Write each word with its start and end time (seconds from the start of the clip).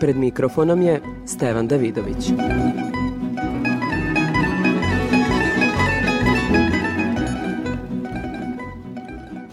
Pred 0.00 0.16
mikrofonom 0.16 0.82
je 0.82 1.00
Stevan 1.26 1.68
Davidović. 1.68 2.32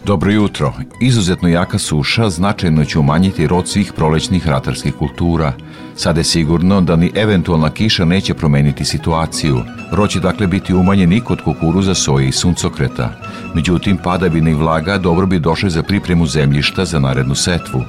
Dobro 0.06 0.32
jutro. 0.32 0.74
Izuzetno 1.02 1.50
jaka 1.50 1.78
suša 1.78 2.30
značajno 2.30 2.86
će 2.86 3.00
umanjiti 3.00 3.48
rod 3.48 3.68
svih 3.68 3.94
prolećnih 3.94 4.48
ratarskih 4.48 4.94
kultura. 4.94 5.54
Sada 5.96 6.20
je 6.20 6.24
sigurno 6.24 6.82
da 6.82 6.96
ni 6.96 7.12
eventualna 7.16 7.70
kiša 7.70 8.06
neće 8.06 8.34
promeniti 8.34 8.86
situaciju. 8.86 9.58
Rod 9.92 10.10
će 10.10 10.20
dakle 10.20 10.48
biti 10.48 10.74
umanjen 10.74 11.14
i 11.14 11.22
kod 11.22 11.42
kukuruza, 11.42 11.94
soje 11.94 12.28
i 12.28 12.32
suncokreta. 12.32 13.10
Međutim, 13.56 13.98
padavina 14.04 14.50
i 14.50 14.54
vlaga 14.54 14.98
dobro 14.98 15.26
bi 15.26 15.40
došle 15.40 15.70
za 15.70 15.84
pripremu 15.84 16.26
zemljišta 16.26 16.86
za 16.86 17.00
narednu 17.00 17.36
setvu. 17.36 17.84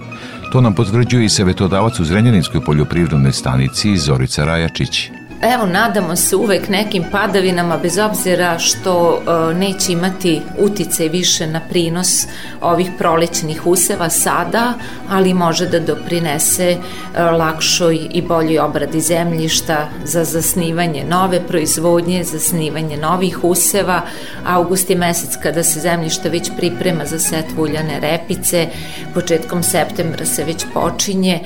To 0.52 0.60
nam 0.60 0.74
potvrđuje 0.74 1.24
i 1.24 1.28
savetodavac 1.28 2.00
u 2.00 2.04
Zrenjaninskoj 2.04 2.60
poljoprivrednoj 2.64 3.32
stanici 3.32 3.96
Zorica 3.96 4.44
Rajačić. 4.44 5.10
Evo, 5.42 5.66
nadamo 5.66 6.16
se 6.16 6.36
uvek 6.36 6.68
nekim 6.68 7.04
padavinama, 7.12 7.76
bez 7.76 7.98
obzira 7.98 8.58
što 8.58 9.18
e, 9.18 9.54
neće 9.54 9.92
imati 9.92 10.42
utice 10.58 11.08
više 11.08 11.46
na 11.46 11.60
prinos 11.60 12.26
ovih 12.60 12.90
prolećnih 12.98 13.66
useva 13.66 14.10
sada, 14.10 14.74
ali 15.08 15.34
može 15.34 15.66
da 15.66 15.80
doprinese 15.80 16.64
e, 16.70 16.78
lakšoj 17.22 17.98
i 18.10 18.22
boljoj 18.22 18.58
obradi 18.58 19.00
zemljišta 19.00 19.88
za 20.04 20.24
zasnivanje 20.24 21.04
nove 21.04 21.46
proizvodnje, 21.46 22.24
zasnivanje 22.24 22.96
novih 22.96 23.44
useva. 23.44 24.00
August 24.46 24.90
je 24.90 24.96
mesec 24.96 25.36
kada 25.42 25.62
se 25.62 25.80
zemljište 25.80 26.28
već 26.28 26.50
priprema 26.56 27.04
za 27.04 27.18
setvu 27.18 27.62
uljane 27.62 28.00
repice, 28.00 28.68
početkom 29.14 29.62
septembra 29.62 30.26
se 30.26 30.44
već 30.44 30.64
počinje, 30.74 31.34
e, 31.34 31.42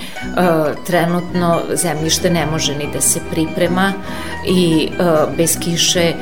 trenutno 0.87 1.61
zemljište 1.75 2.31
ne 2.31 2.47
može 2.47 2.77
ni 2.77 2.89
da 2.93 3.01
se 3.01 3.21
priprema 3.31 3.82
zima 3.83 3.93
i 4.47 4.89
e, 4.99 5.37
bez 5.37 5.59
kiše 5.59 6.01
e, 6.01 6.15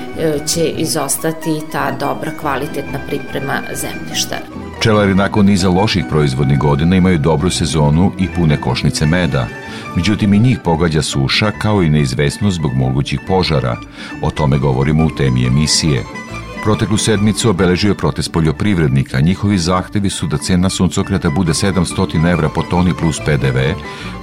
će 0.46 0.64
izostati 0.64 1.60
ta 1.72 1.90
dobra 1.90 2.30
kvalitetna 2.40 2.98
priprema 3.06 3.60
zemljišta. 3.74 4.36
Pčelari 4.80 5.14
nakon 5.14 5.46
niza 5.46 5.68
loših 5.68 6.04
proizvodnih 6.10 6.58
godina 6.58 6.96
imaju 6.96 7.18
dobru 7.18 7.50
sezonu 7.50 8.12
i 8.18 8.28
pune 8.36 8.60
košnice 8.60 9.06
meda. 9.06 9.46
Međutim, 9.96 10.34
i 10.34 10.38
njih 10.38 10.58
pogađa 10.64 11.02
suša 11.02 11.50
kao 11.50 11.82
i 11.82 11.90
neizvesnost 11.90 12.56
zbog 12.56 12.72
mogućih 12.74 13.20
požara. 13.28 13.76
O 14.22 14.30
tome 14.30 14.58
govorimo 14.58 15.04
u 15.04 15.10
temi 15.10 15.46
emisije. 15.46 16.02
Proteklu 16.62 16.96
sedmicu 16.96 17.50
obeležio 17.50 17.88
je 17.88 17.94
protest 17.94 18.32
poljoprivrednika. 18.32 19.20
Njihovi 19.20 19.58
zahtevi 19.58 20.10
su 20.10 20.26
da 20.26 20.38
cena 20.38 20.70
suncokreta 20.70 21.30
bude 21.30 21.52
700 21.52 22.32
evra 22.32 22.48
po 22.48 22.62
toni 22.62 22.94
plus 22.94 23.18
PDV, 23.18 23.58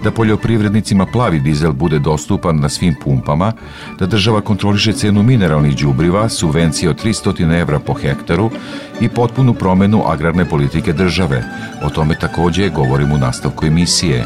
da 0.04 0.12
poljoprivrednicima 0.12 1.06
plavi 1.06 1.40
dizel 1.40 1.72
bude 1.72 2.00
dostupan 2.00 2.60
na 2.60 2.70
svim 2.70 2.96
pumpama, 3.04 3.54
da 4.00 4.06
država 4.06 4.42
kontroliše 4.42 4.94
cenu 4.94 5.24
mineralnih 5.24 5.78
đubriva, 5.78 6.30
subvencije 6.30 6.90
od 6.90 7.04
300 7.04 7.60
evra 7.60 7.80
po 7.80 7.94
hektaru 7.94 8.52
i 9.02 9.10
potpunu 9.10 9.54
promenu 9.54 10.04
agrarne 10.08 10.46
politike 10.46 10.94
države. 10.94 11.44
O 11.84 11.90
tome 11.90 12.20
takođe 12.20 12.70
govorim 12.70 13.12
u 13.12 13.18
nastavku 13.18 13.66
emisije. 13.66 14.26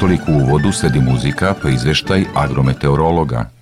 Toliko 0.00 0.32
u 0.32 0.34
uvodu 0.34 0.72
sledi 0.72 1.00
muzika 1.00 1.54
pa 1.62 1.68
izveštaj 1.68 2.24
agrometeorologa. 2.34 3.61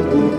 amor. 0.00 0.29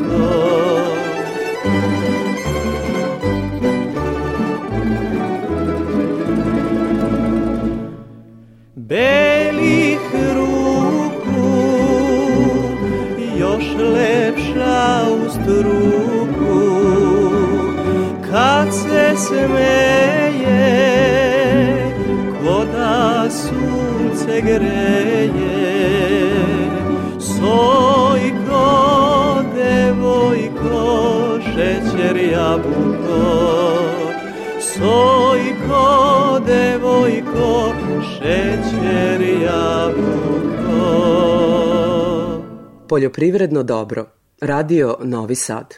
Poljoprivredno 42.92 43.64
dobro. 43.64 44.06
Radio 44.42 44.98
Novi 45.04 45.36
Sad. 45.36 45.76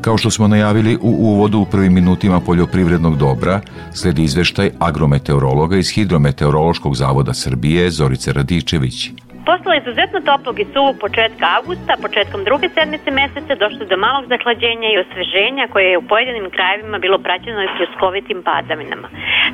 Kao 0.00 0.18
što 0.18 0.30
smo 0.30 0.48
najavili 0.48 0.96
u 0.96 1.08
uvodu 1.08 1.58
u 1.58 1.66
prvim 1.70 1.94
minutima 1.94 2.40
poljoprivrednog 2.40 3.16
dobra, 3.16 3.60
sledi 3.94 4.22
izveštaj 4.22 4.70
agrometeorologa 4.78 5.76
iz 5.76 5.90
Hidrometeorološkog 5.90 6.96
zavoda 6.96 7.34
Srbije 7.34 7.90
Zorice 7.90 8.32
Radičević. 8.32 9.10
Posle 9.48 9.72
izuzetno 9.76 10.18
toplog 10.30 10.56
i 10.60 10.66
suvog 10.74 10.94
početka 11.04 11.46
avgusta, 11.56 12.02
početkom 12.06 12.40
druge 12.48 12.66
sedmice 12.76 13.10
meseca 13.10 13.54
došlo 13.62 13.84
do 13.90 13.96
malog 13.96 14.24
zahlađenja 14.32 14.88
i 14.90 15.00
osveženja 15.04 15.64
koje 15.72 15.86
je 15.90 15.98
u 15.98 16.08
pojedinim 16.12 16.50
krajevima 16.56 16.98
bilo 16.98 17.18
praćeno 17.18 17.60
i 17.62 17.72
pljuskovitim 17.76 18.38
padavinama. 18.48 19.08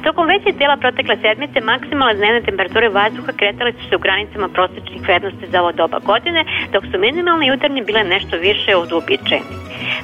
Tokom 0.04 0.26
veće 0.32 0.58
tela 0.58 0.76
protekle 0.76 1.16
sedmice 1.24 1.58
maksimalne 1.60 2.14
dnevne 2.14 2.40
temperature 2.48 2.88
vazduha 2.88 3.32
kretale 3.40 3.72
su 3.72 3.82
se 3.88 3.96
u 3.96 4.04
granicama 4.06 4.48
prosečnih 4.48 5.02
vrednosti 5.02 5.50
za 5.52 5.62
ovo 5.62 5.72
doba 5.72 5.98
godine, 5.98 6.40
dok 6.72 6.84
su 6.90 6.98
minimalne 6.98 7.46
jutarnje 7.46 7.82
bile 7.82 8.02
nešto 8.04 8.36
više 8.36 8.76
od 8.76 8.92
uobičajenih. 8.92 9.58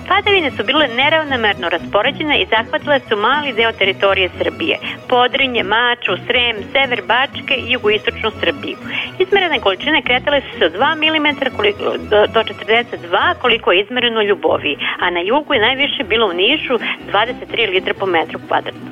Padavine 0.08 0.50
su 0.50 0.62
bile 0.64 0.88
neravnomerno 0.88 1.68
raspoređene 1.68 2.34
i 2.38 2.46
zahvatile 2.54 3.00
su 3.00 3.16
mali 3.16 3.52
deo 3.52 3.72
teritorije 3.72 4.28
Srbije, 4.38 4.76
Podrinje, 5.08 5.62
Maču, 5.62 6.12
Srem, 6.26 6.56
Sever 6.72 7.00
Bačke 7.12 7.54
i 7.58 7.72
jugoistočnu 7.72 8.30
Srbiju. 8.40 8.76
Izmerene 9.18 9.58
kretale 10.06 10.40
su 10.40 10.58
se 10.58 10.66
od 10.66 10.72
2 10.72 10.94
mm 10.96 11.56
koliko, 11.56 11.82
do, 11.82 12.26
do 12.34 12.40
42 12.40 13.34
koliko 13.40 13.72
je 13.72 13.80
izmereno 13.80 14.22
Ljubovi, 14.22 14.76
a 15.00 15.10
na 15.10 15.20
jugu 15.20 15.54
je 15.54 15.60
najviše 15.60 16.04
bilo 16.04 16.26
u 16.26 16.32
Nišu 16.32 16.74
23 17.12 17.70
litra 17.70 17.94
po 17.94 18.06
metru 18.06 18.38
kvadratnom. 18.48 18.88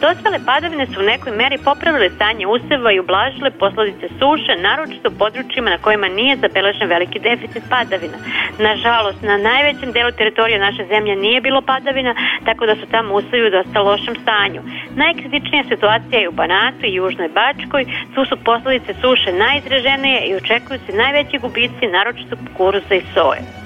Dospele 0.00 0.38
padavine 0.46 0.86
su 0.86 1.00
u 1.00 1.08
nekoj 1.12 1.32
meri 1.32 1.58
popravile 1.64 2.10
stanje 2.10 2.46
useva 2.46 2.92
i 2.92 3.00
ublažile 3.00 3.50
posledice 3.50 4.08
suše, 4.18 4.52
naročito 4.62 5.08
u 5.08 5.18
područjima 5.18 5.70
na 5.70 5.78
kojima 5.78 6.08
nije 6.08 6.36
zabeležen 6.36 6.88
veliki 6.88 7.18
deficit 7.18 7.62
padavina. 7.70 8.18
Nažalost, 8.58 9.22
na 9.22 9.36
najvećem 9.36 9.92
delu 9.92 10.10
teritorije 10.12 10.58
naše 10.58 10.84
zemlje 10.92 11.16
nije 11.16 11.40
bilo 11.40 11.60
padavina, 11.60 12.14
tako 12.44 12.66
da 12.66 12.74
su 12.76 12.86
tamo 12.90 13.14
usevi 13.14 13.46
u 13.46 13.50
dosta 13.50 13.80
lošem 13.80 14.14
stanju. 14.22 14.60
Najkritičnija 14.96 15.64
situacija 15.68 16.20
je 16.20 16.28
u 16.28 16.32
Banatu 16.32 16.86
i 16.86 16.94
Južnoj 16.94 17.28
Bačkoj, 17.28 17.84
tu 18.14 18.24
su 18.24 18.36
posledice 18.44 18.94
suše 18.94 19.32
najizraženije 19.32 20.27
i 20.28 20.34
očekuju 20.34 20.78
se 20.86 20.92
najveći 20.92 21.38
gubici, 21.38 21.86
naročito 21.86 22.36
kukuruza 22.36 22.94
i 22.94 23.02
soje. 23.14 23.57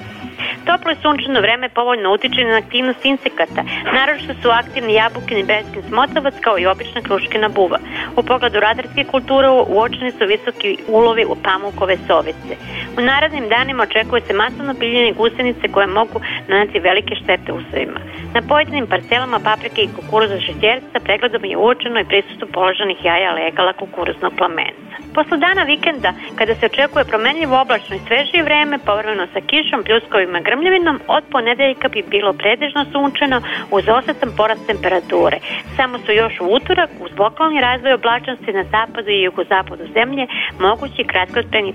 Toplo 0.66 0.92
i 0.92 1.02
sunčano 1.02 1.40
vreme 1.40 1.68
povoljno 1.68 2.12
utiče 2.12 2.44
na 2.44 2.56
aktivnost 2.56 3.04
insekata, 3.04 3.62
naročito 3.92 4.34
su 4.42 4.48
aktivni 4.50 4.94
jabukin 4.94 5.38
i 5.38 5.44
beskin 5.44 5.82
smotavac 5.88 6.34
kao 6.40 6.58
i 6.58 6.66
obična 6.66 7.00
kruškina 7.00 7.48
buva. 7.48 7.78
U 8.16 8.22
pogledu 8.22 8.60
radarske 8.60 9.04
kulture 9.04 9.48
uočeni 9.48 10.10
su 10.10 10.24
visoki 10.26 10.76
ulovi 10.88 11.24
u 11.24 11.36
pamukove 11.44 11.96
sovice. 12.06 12.54
U 12.98 13.00
narednim 13.00 13.48
danima 13.48 13.82
očekuje 13.82 14.22
se 14.22 14.32
masovno 14.32 14.74
piljenje 14.74 15.12
gusenice 15.12 15.68
koje 15.74 15.86
mogu 15.86 16.20
nanati 16.48 16.78
velike 16.78 17.14
štete 17.14 17.52
usevima. 17.52 18.00
Na 18.34 18.40
pojedinim 18.48 18.86
parcelama 18.86 19.38
paprike 19.44 19.82
i 19.82 19.92
kukuruza 19.96 20.40
šećerca 20.40 20.98
pregledom 21.04 21.44
je 21.44 21.56
uočeno 21.56 22.00
i 22.00 22.10
prisustu 22.12 22.46
položenih 22.52 23.04
jaja 23.04 23.32
legala 23.34 23.72
kukuruznog 23.72 24.32
plamenca. 24.38 24.94
Posle 25.14 25.36
dana 25.38 25.62
vikenda, 25.62 26.12
kada 26.38 26.54
se 26.54 26.66
očekuje 26.66 27.04
promenljivo 27.04 27.60
oblačno 27.60 27.96
i 27.96 28.04
svežije 28.06 28.42
vreme, 28.42 28.78
povremeno 28.78 29.26
sa 29.32 29.40
kišom, 29.50 29.84
pljuskovima 29.84 30.40
grmljavinom, 30.52 31.00
od 31.16 31.24
ponedeljka 31.30 31.88
bi 31.88 32.10
bilo 32.14 32.32
predežno 32.32 32.82
sunčano 32.92 33.38
uz 33.70 33.84
osetan 33.98 34.30
porast 34.36 34.66
temperature. 34.66 35.36
Samo 35.76 35.98
su 36.04 36.12
još 36.12 36.34
u 36.40 36.46
utorak, 36.56 36.90
uz 37.04 37.10
lokalni 37.18 37.60
razvoj 37.60 37.92
oblačnosti 37.92 38.52
na 38.52 38.64
zapadu 38.74 39.10
i 39.10 39.22
jugozapadu 39.22 39.84
zemlje, 39.96 40.24
mogući 40.60 41.08
kratkotreni 41.10 41.74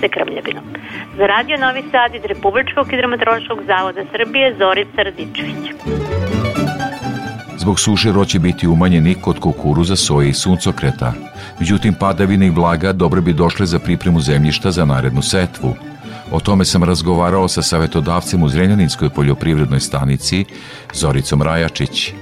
sa 0.00 0.06
grmljavinom. 0.14 0.64
Za 1.18 1.26
radio 1.26 1.56
Novi 1.56 1.82
Sad 1.92 2.14
iz 2.14 2.24
Republičkog 2.24 2.90
hidrometeorološkog 2.90 3.58
zavoda 3.66 4.02
Srbije, 4.12 4.54
Zorica 4.58 5.02
Radičević. 5.02 5.64
Zbog 7.62 7.80
suše 7.80 8.12
rod 8.12 8.28
će 8.28 8.38
biti 8.38 8.68
umanjen 8.68 9.06
i 9.06 9.14
kod 9.14 9.38
kukuruza, 9.38 9.96
soje 9.96 10.28
i 10.28 10.32
suncokreta. 10.42 11.12
Međutim, 11.60 11.94
padavine 12.00 12.46
i 12.46 12.56
vlaga 12.58 12.92
dobro 12.92 13.20
bi 13.20 13.32
došle 13.32 13.66
za 13.66 13.78
pripremu 13.78 14.20
zemljišta 14.20 14.70
za 14.70 14.84
narednu 14.84 15.22
setvu. 15.22 15.89
O 16.32 16.40
tome 16.40 16.64
sam 16.64 16.84
razgovarao 16.84 17.48
sa 17.48 17.62
savetodavcem 17.62 18.42
u 18.42 18.48
Zrenjaninskoj 18.48 19.10
poljoprivrednoj 19.10 19.80
stanici 19.80 20.44
Zoricom 20.94 21.42
Rajačić 21.42 22.12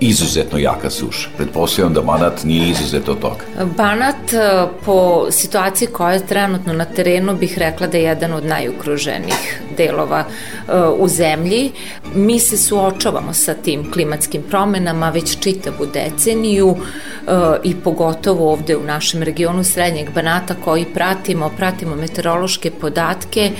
izuzetno 0.00 0.58
jaka 0.58 0.90
suša. 0.90 1.28
Pretpostavljam 1.36 1.94
da 1.94 2.02
Banat 2.02 2.44
nije 2.44 2.70
izuzet 2.70 3.08
od 3.08 3.18
toga. 3.18 3.64
Banat 3.76 4.32
e, 4.32 4.66
po 4.84 5.26
situaciji 5.30 5.88
koja 5.88 6.12
je 6.12 6.26
trenutno 6.26 6.72
na 6.72 6.84
terenu 6.84 7.36
bih 7.36 7.58
rekla 7.58 7.86
da 7.86 7.98
je 7.98 8.04
jedan 8.04 8.32
od 8.32 8.44
najukruženijih 8.44 9.62
delova 9.76 10.24
e, 10.24 10.72
u 10.98 11.08
zemlji. 11.08 11.72
Mi 12.14 12.38
se 12.38 12.56
suočavamo 12.56 13.32
sa 13.32 13.54
tim 13.54 13.90
klimatskim 13.92 14.42
promenama 14.42 15.10
već 15.10 15.38
čitavu 15.38 15.86
deceniju 15.92 16.76
e, 16.76 17.30
i 17.64 17.74
pogotovo 17.74 18.52
ovde 18.52 18.76
u 18.76 18.82
našem 18.82 19.22
regionu 19.22 19.64
Srednjeg 19.64 20.10
Banata 20.14 20.54
koji 20.64 20.84
pratimo, 20.84 21.50
pratimo 21.56 21.96
meteorološke 21.96 22.70
podatke 22.70 23.50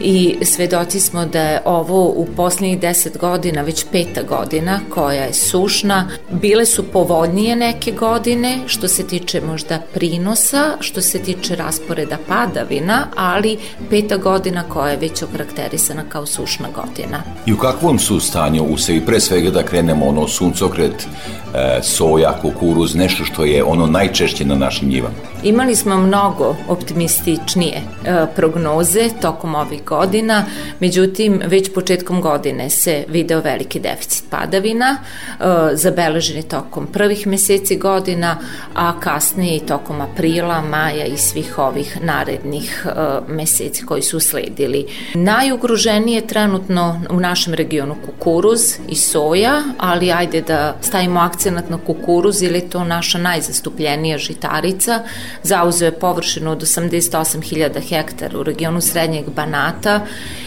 i 0.00 0.36
svedoci 0.42 1.00
smo 1.00 1.26
da 1.26 1.42
je 1.42 1.60
ovo 1.64 2.04
u 2.04 2.26
poslednjih 2.36 2.80
deset 2.80 3.18
godina, 3.18 3.62
već 3.62 3.84
peta 3.92 4.22
godina 4.22 4.80
koja 4.90 5.22
je 5.22 5.32
sušna. 5.82 6.08
Bile 6.30 6.66
su 6.66 6.82
povoljnije 6.82 7.56
neke 7.56 7.92
godine 7.92 8.58
što 8.66 8.88
se 8.88 9.06
tiče 9.06 9.40
možda 9.40 9.78
prinosa, 9.94 10.76
što 10.80 11.02
se 11.02 11.18
tiče 11.18 11.56
rasporeda 11.56 12.16
padavina, 12.28 13.06
ali 13.16 13.58
peta 13.90 14.16
godina 14.16 14.62
koja 14.62 14.90
je 14.90 14.96
već 14.96 15.22
okarakterisana 15.22 16.02
kao 16.08 16.26
sušna 16.26 16.68
godina. 16.74 17.22
I 17.46 17.52
u 17.52 17.56
kakvom 17.56 17.98
su 17.98 18.20
stanju 18.20 18.64
usevi? 18.64 19.00
Pre 19.06 19.20
svega 19.20 19.50
da 19.50 19.62
krenemo 19.62 20.06
ono 20.06 20.28
suncokret, 20.28 21.06
e, 21.54 21.80
soja, 21.82 22.38
kukuruz, 22.42 22.94
nešto 22.94 23.24
što 23.24 23.44
je 23.44 23.64
ono 23.64 23.86
najčešće 23.86 24.44
na 24.44 24.54
našim 24.54 24.88
njivama. 24.88 25.14
Imali 25.42 25.76
smo 25.76 25.96
mnogo 25.96 26.56
optimističnije 26.68 27.76
e, 27.76 28.26
prognoze 28.36 29.08
tokom 29.20 29.54
ovih 29.54 29.84
godina, 29.84 30.44
međutim 30.80 31.40
već 31.46 31.72
početkom 31.74 32.20
godine 32.20 32.70
se 32.70 33.04
video 33.08 33.40
veliki 33.40 33.80
deficit 33.80 34.24
padavina, 34.30 34.96
e, 35.40 35.71
zabeleženi 35.72 36.42
tokom 36.42 36.86
prvih 36.86 37.26
meseci 37.26 37.76
godina, 37.76 38.36
a 38.74 39.00
kasnije 39.00 39.56
i 39.56 39.66
tokom 39.66 40.00
aprila, 40.00 40.60
maja 40.60 41.06
i 41.06 41.16
svih 41.16 41.58
ovih 41.58 41.98
narednih 42.02 42.86
e, 42.86 42.92
meseci 43.28 43.86
koji 43.86 44.02
su 44.02 44.20
sledili. 44.20 44.86
Najugroženije 45.14 46.26
trenutno 46.26 47.00
u 47.10 47.20
našem 47.20 47.54
regionu 47.54 47.96
kukuruz 48.06 48.60
i 48.88 48.94
soja, 48.94 49.62
ali 49.78 50.12
ajde 50.12 50.40
da 50.40 50.76
stavimo 50.80 51.20
akcenat 51.20 51.70
na 51.70 51.78
kukuruz 51.86 52.42
ili 52.42 52.58
je 52.58 52.70
to 52.70 52.84
naša 52.84 53.18
najzastupljenija 53.18 54.18
žitarica, 54.18 55.00
zauzeo 55.42 55.86
je 55.86 55.98
površinu 55.98 56.50
od 56.50 56.62
88.000 56.62 57.88
hektara 57.88 58.38
u 58.38 58.42
regionu 58.42 58.80
Srednjeg 58.80 59.24
Banata 59.36 60.00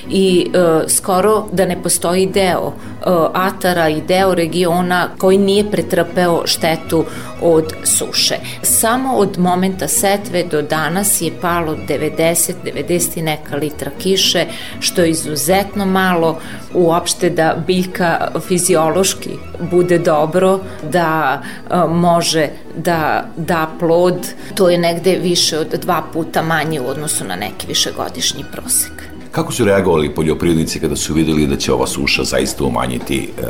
i 0.10 0.48
e, 0.54 0.90
skoro 0.90 1.48
da 1.52 1.66
ne 1.66 1.84
postoji 1.84 2.26
deo 2.26 2.74
e, 2.74 3.10
atara 3.34 3.90
i 3.90 4.02
deo 4.02 4.36
regiona 4.36 5.10
koji 5.18 5.38
nije 5.38 5.72
pretrpeo 5.72 6.42
štetu 6.46 7.06
od 7.42 7.74
suše. 7.84 8.36
Samo 8.62 9.14
od 9.14 9.40
momenta 9.40 9.88
setve 9.88 10.44
do 10.44 10.62
danas 10.62 11.22
je 11.22 11.32
palo 11.42 11.76
90, 11.88 12.54
90 12.64 13.18
i 13.18 13.22
neka 13.22 13.56
litra 13.56 13.92
kiše, 14.00 14.46
što 14.80 15.02
je 15.02 15.10
izuzetno 15.10 15.86
malo 15.86 16.40
uopšte 16.74 17.30
da 17.30 17.56
biljka 17.68 18.28
fiziološki 18.48 19.30
bude 19.72 20.00
dobro, 20.00 20.60
da 20.92 21.42
e, 21.72 21.78
može 21.88 22.50
da 22.78 23.26
da 23.38 23.70
plod, 23.80 24.28
to 24.56 24.70
je 24.70 24.78
negde 24.78 25.16
više 25.16 25.60
od 25.60 25.68
dva 25.82 26.04
puta 26.14 26.42
manje 26.42 26.82
u 26.82 26.88
odnosu 26.88 27.26
na 27.26 27.36
neki 27.36 27.68
višegodišnji 27.68 28.46
prosek. 28.52 28.95
Kako 29.36 29.52
su 29.52 29.66
reagovali 29.66 30.14
poljoprivrednici 30.16 30.80
kada 30.80 30.96
su 30.96 31.14
videli 31.14 31.48
da 31.48 31.58
će 31.58 31.74
ova 31.74 31.88
suša 31.88 32.24
zaista 32.24 32.64
umanjiti 32.64 33.30
e, 33.38 33.42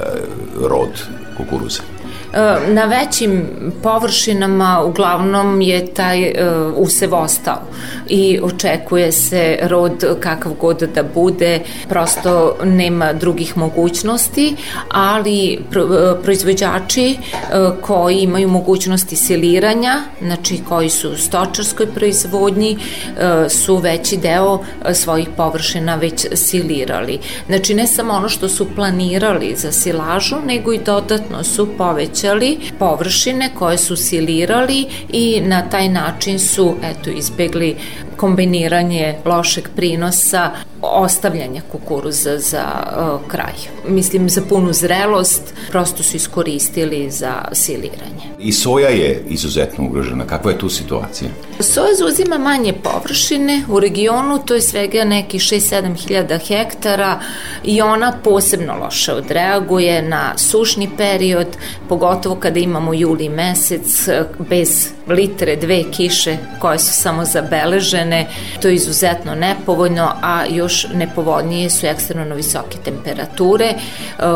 rod 0.69 0.89
kukuruza? 1.37 1.81
E, 2.35 2.73
na 2.73 2.85
većim 2.85 3.47
površinama 3.83 4.83
uglavnom 4.85 5.61
je 5.61 5.93
taj 5.93 6.29
uh, 6.29 6.33
usev 6.75 7.13
ostao 7.13 7.61
i 8.09 8.39
očekuje 8.43 9.11
se 9.11 9.59
rod 9.61 10.17
kakav 10.19 10.53
god 10.53 10.79
da 10.95 11.03
bude, 11.03 11.59
prosto 11.89 12.57
nema 12.63 13.13
drugih 13.13 13.57
mogućnosti, 13.57 14.55
ali 14.89 15.59
uh, 15.59 16.23
proizvođači 16.23 17.17
koji 17.81 18.17
imaju 18.17 18.47
mogućnosti 18.47 19.15
siliranja, 19.15 19.95
znači 20.21 20.59
koji 20.69 20.89
su 20.89 21.11
u 21.11 21.17
stočarskoj 21.17 21.87
proizvodnji, 21.87 22.77
su 23.49 23.77
veći 23.77 24.17
deo 24.17 24.59
svojih 24.93 25.27
površina 25.37 25.95
već 25.95 26.25
silirali. 26.33 27.19
Znači 27.47 27.73
ne 27.73 27.87
samo 27.87 28.13
ono 28.13 28.29
što 28.29 28.49
su 28.49 28.75
planirali 28.75 29.55
za 29.57 29.71
silažu, 29.71 30.35
nego 30.45 30.73
i 30.73 30.79
dodatno 30.85 31.43
su 31.43 31.67
povećali 31.77 32.24
povećali 32.25 32.57
površine 32.79 33.49
koje 33.59 33.77
su 33.77 33.95
silirali 33.95 34.85
i 35.09 35.41
na 35.41 35.69
taj 35.69 35.89
način 35.89 36.39
su 36.39 36.75
eto 36.83 37.09
izbegli 37.09 37.75
kombiniranje 38.17 39.15
lošeg 39.25 39.69
prinosa, 39.75 40.51
ostavljanja 40.81 41.61
kukuruza 41.71 42.37
za 42.37 42.65
uh, 42.65 43.27
kraj. 43.27 43.53
Mislim, 43.87 44.29
za 44.29 44.41
punu 44.49 44.73
zrelost 44.73 45.53
prosto 45.69 46.03
su 46.03 46.17
iskoristili 46.17 47.11
za 47.11 47.33
siliranje. 47.51 48.25
I 48.39 48.51
soja 48.51 48.89
je 48.89 49.23
izuzetno 49.27 49.85
ugrožena. 49.85 50.27
Kakva 50.27 50.51
je 50.51 50.57
tu 50.57 50.69
situacija? 50.69 51.29
Soja 51.59 51.95
zauzima 51.95 52.37
manje 52.37 52.73
površine 52.73 53.63
u 53.69 53.79
regionu, 53.79 54.39
to 54.45 54.53
je 54.53 54.61
svega 54.61 55.03
neki 55.03 55.39
6-7 55.39 55.95
hiljada 55.95 56.37
hektara 56.37 57.19
i 57.63 57.81
ona 57.81 58.13
posebno 58.23 58.75
loše 58.75 59.13
odreaguje 59.13 60.01
na 60.01 60.37
sušni 60.37 60.89
period, 60.97 61.47
pogotovo 61.89 62.35
kada 62.35 62.59
imamo 62.59 62.93
juli 62.93 63.29
mesec 63.29 64.07
bez 64.49 64.89
litre, 65.07 65.55
dve 65.55 65.83
kiše 65.91 66.37
koje 66.59 66.79
su 66.79 66.93
samo 66.93 67.25
zabeležene, 67.25 68.04
to 68.61 68.67
je 68.67 68.75
izuzetno 68.75 69.35
nepovoljno, 69.35 70.11
a 70.21 70.45
još 70.45 70.87
nepovoljnije 70.93 71.69
su 71.69 71.85
ekstremno 71.85 72.35
visoke 72.35 72.77
temperature 72.83 73.65
e, 73.65 73.75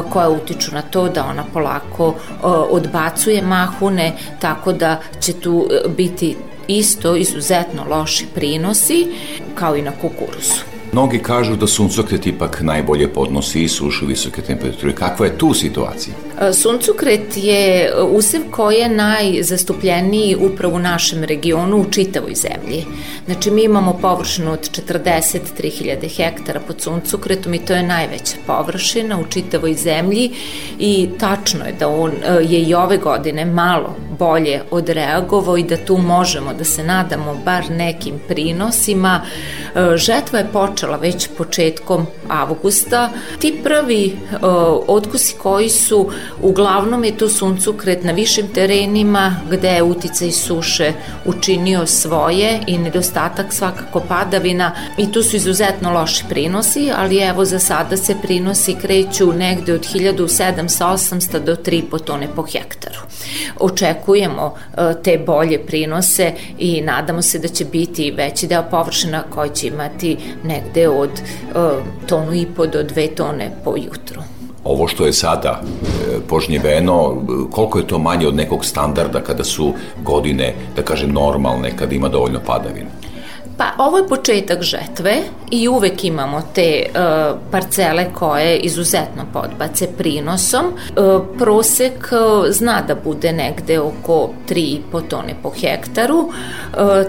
koje 0.09 0.27
utiču 0.27 0.71
na 0.73 0.81
to 0.81 1.09
da 1.09 1.25
ona 1.25 1.43
polako 1.53 2.15
e, 2.17 2.33
odbacuje 2.47 3.41
mahune, 3.41 4.13
tako 4.39 4.73
da 4.73 4.99
će 5.21 5.33
tu 5.33 5.67
e, 5.71 5.89
biti 5.89 6.37
isto 6.67 7.15
izuzetno 7.15 7.85
loši 7.89 8.25
prinosi 8.35 9.07
kao 9.55 9.75
i 9.75 9.81
na 9.81 9.91
kukuruzu. 10.01 10.68
Mnogi 10.91 11.19
kažu 11.19 11.55
da 11.55 11.67
suncokret 11.67 12.27
ipak 12.27 12.61
najbolje 12.61 13.07
podnosi 13.13 13.63
i 13.63 13.69
sušu 13.69 14.05
visoke 14.05 14.41
temperature. 14.41 14.95
Kakva 14.95 15.25
je 15.25 15.37
tu 15.37 15.53
situacija? 15.53 16.13
E, 16.41 16.53
suncokret 16.53 17.37
je 17.37 17.93
usev 18.11 18.41
koji 18.51 18.75
je 18.75 18.89
najzastupljeniji 18.89 20.35
upravo 20.35 20.75
u 20.75 20.79
našem 20.79 21.23
regionu 21.23 21.77
u 21.77 21.91
čitavoj 21.91 22.33
zemlji. 22.35 22.85
Znači 23.25 23.51
mi 23.51 23.63
imamo 23.63 23.97
površinu 24.01 24.51
od 24.51 24.69
43.000 24.87 26.15
hektara 26.17 26.59
pod 26.67 26.81
suncokretom 26.81 27.53
i 27.53 27.65
to 27.65 27.73
je 27.73 27.83
najveća 27.83 28.37
površina 28.47 29.19
u 29.19 29.25
čitavoj 29.29 29.73
zemlji 29.73 30.31
i 30.79 31.09
tačno 31.19 31.65
je 31.65 31.73
da 31.79 31.87
on 31.87 32.11
e, 32.11 32.33
je 32.43 32.61
i 32.61 32.73
ove 32.73 32.97
godine 32.97 33.45
malo 33.45 33.95
bolje 34.19 34.61
odreagovao 34.71 35.57
i 35.57 35.63
da 35.63 35.77
tu 35.77 35.97
možemo 35.97 36.53
da 36.53 36.63
se 36.63 36.83
nadamo 36.83 37.41
bar 37.45 37.71
nekim 37.71 38.15
prinosima. 38.27 39.21
E, 39.75 39.97
žetva 39.97 40.39
je 40.39 40.47
počela 40.53 40.78
već 40.87 41.29
početkom 41.37 42.05
avgusta. 42.27 43.09
Ti 43.39 43.59
prvi 43.63 44.17
otkusi 44.87 45.35
koji 45.41 45.69
su 45.69 46.09
Uglavnom 46.41 47.03
je 47.03 47.17
to 47.17 47.29
suncukret 47.29 48.03
na 48.03 48.11
višim 48.11 48.47
terenima 48.53 49.35
gde 49.51 49.69
je 49.69 49.83
uticaj 49.83 50.31
suše 50.31 50.93
učinio 51.25 51.85
svoje 51.85 52.59
i 52.67 52.77
nedostatak 52.77 53.53
svakako 53.53 53.99
padavina 53.99 54.75
i 54.97 55.11
tu 55.11 55.23
su 55.23 55.35
izuzetno 55.35 55.93
loši 55.93 56.23
prinosi, 56.29 56.91
ali 56.95 57.17
evo 57.17 57.45
za 57.45 57.59
sada 57.59 57.97
se 57.97 58.15
prinosi 58.21 58.75
kreću 58.81 59.33
negde 59.33 59.73
od 59.73 59.85
1700-800 59.93 61.39
do 61.39 61.55
3 61.55 62.03
tone 62.03 62.27
po 62.35 62.41
hektaru. 62.41 62.99
Očekujemo 63.59 64.55
e, 64.77 64.93
te 65.03 65.17
bolje 65.25 65.65
prinose 65.65 66.33
i 66.57 66.81
nadamo 66.81 67.21
se 67.21 67.39
da 67.39 67.47
će 67.47 67.65
biti 67.65 68.11
veći 68.11 68.47
deo 68.47 68.63
površina 68.71 69.23
koji 69.29 69.49
će 69.49 69.67
imati 69.67 70.17
negde 70.43 70.68
od 70.87 71.09
e, 71.09 71.21
tonu 72.07 72.33
i 72.33 72.45
po 72.55 72.67
do 72.67 72.83
dve 72.83 73.07
tone 73.07 73.51
po 73.63 73.75
jutru 73.77 74.21
ovo 74.63 74.87
što 74.87 75.05
je 75.05 75.13
sada 75.13 75.61
e, 75.61 76.19
požnjeveno, 76.27 77.21
koliko 77.51 77.79
je 77.79 77.87
to 77.87 77.99
manje 77.99 78.27
od 78.27 78.35
nekog 78.35 78.65
standarda 78.65 79.21
kada 79.21 79.43
su 79.43 79.73
godine, 80.03 80.53
da 80.75 80.81
kažem, 80.81 81.11
normalne, 81.11 81.71
kada 81.77 81.95
ima 81.95 82.09
dovoljno 82.09 82.39
padavina? 82.45 82.89
Pa 83.59 83.73
ovo 83.77 83.97
je 83.97 84.07
početak 84.07 84.61
žetve 84.61 85.15
i 85.51 85.67
uvek 85.67 86.03
imamo 86.03 86.41
te 86.55 86.85
uh, 86.89 87.39
parcele 87.51 88.05
koje 88.13 88.57
izuzetno 88.57 89.25
podbace 89.33 89.87
prinosom. 89.97 90.65
Uh, 90.65 91.21
prosek 91.37 92.11
uh, 92.11 92.51
zna 92.51 92.81
da 92.87 92.95
bude 92.95 93.31
negde 93.33 93.79
oko 93.79 94.29
3,5 94.49 95.07
tone 95.09 95.35
po 95.43 95.49
hektaru, 95.49 96.17
uh, 96.17 96.31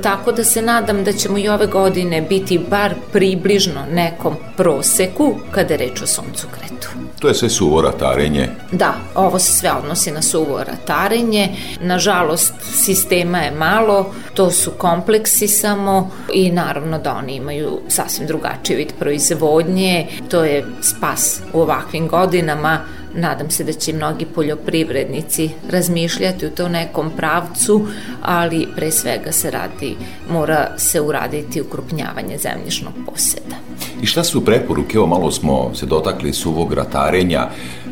tako 0.02 0.32
da 0.32 0.44
se 0.44 0.62
nadam 0.62 1.04
da 1.04 1.12
ćemo 1.12 1.38
i 1.38 1.48
ove 1.48 1.66
godine 1.66 2.22
biti 2.22 2.60
bar 2.70 2.94
približno 3.12 3.80
nekom 3.92 4.36
proseku 4.56 5.34
kada 5.50 5.74
je 5.74 5.78
reč 5.78 6.02
o 6.02 6.06
suncukretu. 6.06 6.88
To 7.20 7.28
je 7.28 7.34
sve 7.34 7.48
suvo 7.48 7.82
ratarenje? 7.82 8.48
Da, 8.72 8.94
ovo 9.14 9.38
se 9.38 9.52
sve 9.52 9.72
odnosi 9.72 10.10
na 10.10 10.22
suvo 10.22 10.64
ratarenje. 10.64 11.48
Nažalost, 11.80 12.54
sistema 12.60 13.38
je 13.38 13.50
malo, 13.50 14.14
to 14.34 14.50
su 14.50 14.70
kompleksi 14.70 15.48
samo 15.48 16.10
i 16.32 16.39
naravno 16.48 16.98
da 16.98 17.14
oni 17.14 17.34
imaju 17.34 17.80
sasvim 17.88 18.26
drugačiji 18.26 18.76
vid 18.76 18.92
proizvodnje. 18.98 20.06
To 20.30 20.44
je 20.44 20.64
spas 20.82 21.40
u 21.52 21.60
ovakvim 21.60 22.08
godinama 22.08 22.80
Nadam 23.14 23.50
se 23.50 23.64
da 23.64 23.72
će 23.72 23.92
mnogi 23.92 24.24
poljoprivrednici 24.24 25.50
razmišljati 25.70 26.46
u 26.46 26.50
to 26.50 26.68
nekom 26.68 27.10
pravcu, 27.16 27.86
ali 28.22 28.68
pre 28.76 28.90
svega 28.90 29.32
se 29.32 29.50
radi, 29.50 29.96
mora 30.32 30.68
se 30.76 31.00
uraditi 31.00 31.60
ukrupnjavanje 31.60 32.38
zemljišnog 32.38 32.92
poseda. 33.06 33.56
I 34.02 34.06
šta 34.06 34.24
su 34.24 34.44
preporuke? 34.44 34.96
Evo 34.96 35.06
malo 35.06 35.30
smo 35.30 35.70
se 35.74 35.86
dotakli 35.86 36.32
suvog 36.32 36.72
ratarenja. 36.72 37.48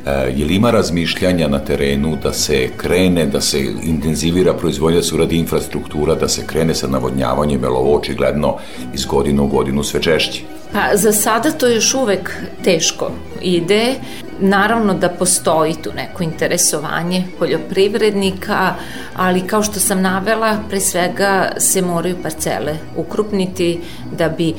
E, 0.08 0.32
je 0.36 0.46
li 0.46 0.54
ima 0.54 0.70
razmišljanja 0.70 1.48
na 1.48 1.58
terenu 1.58 2.16
da 2.22 2.32
se 2.32 2.68
krene, 2.76 3.26
da 3.26 3.40
se 3.40 3.60
intenzivira 3.82 4.54
proizvodnja, 4.54 4.96
da 4.96 5.02
se 5.02 5.14
uradi 5.14 5.36
infrastruktura, 5.36 6.14
da 6.14 6.28
se 6.28 6.46
krene 6.46 6.74
sa 6.74 6.86
navodnjavanjem, 6.86 7.62
jer 7.62 7.72
ovo 7.72 7.96
očigledno 7.96 8.56
iz 8.94 9.04
godinu 9.04 9.44
u 9.44 9.48
godinu 9.48 9.82
sve 9.82 10.02
češće? 10.02 10.42
Pa 10.72 10.96
za 10.96 11.12
sada 11.12 11.50
to 11.50 11.68
još 11.68 11.94
uvek 11.94 12.32
teško 12.64 13.10
ide. 13.42 13.94
Naravno 14.40 14.94
da 14.94 15.08
postoji 15.08 15.74
tu 15.74 15.90
neko 15.96 16.22
interesovanje 16.22 17.24
poljoprivrednika, 17.38 18.74
ali 19.16 19.46
kao 19.46 19.62
što 19.62 19.80
sam 19.80 20.02
navela, 20.02 20.56
pre 20.68 20.80
svega 20.80 21.52
se 21.58 21.82
moraju 21.82 22.16
parcele 22.22 22.76
ukrupniti 22.96 23.80
da 24.12 24.28
bi 24.28 24.48
e, 24.48 24.54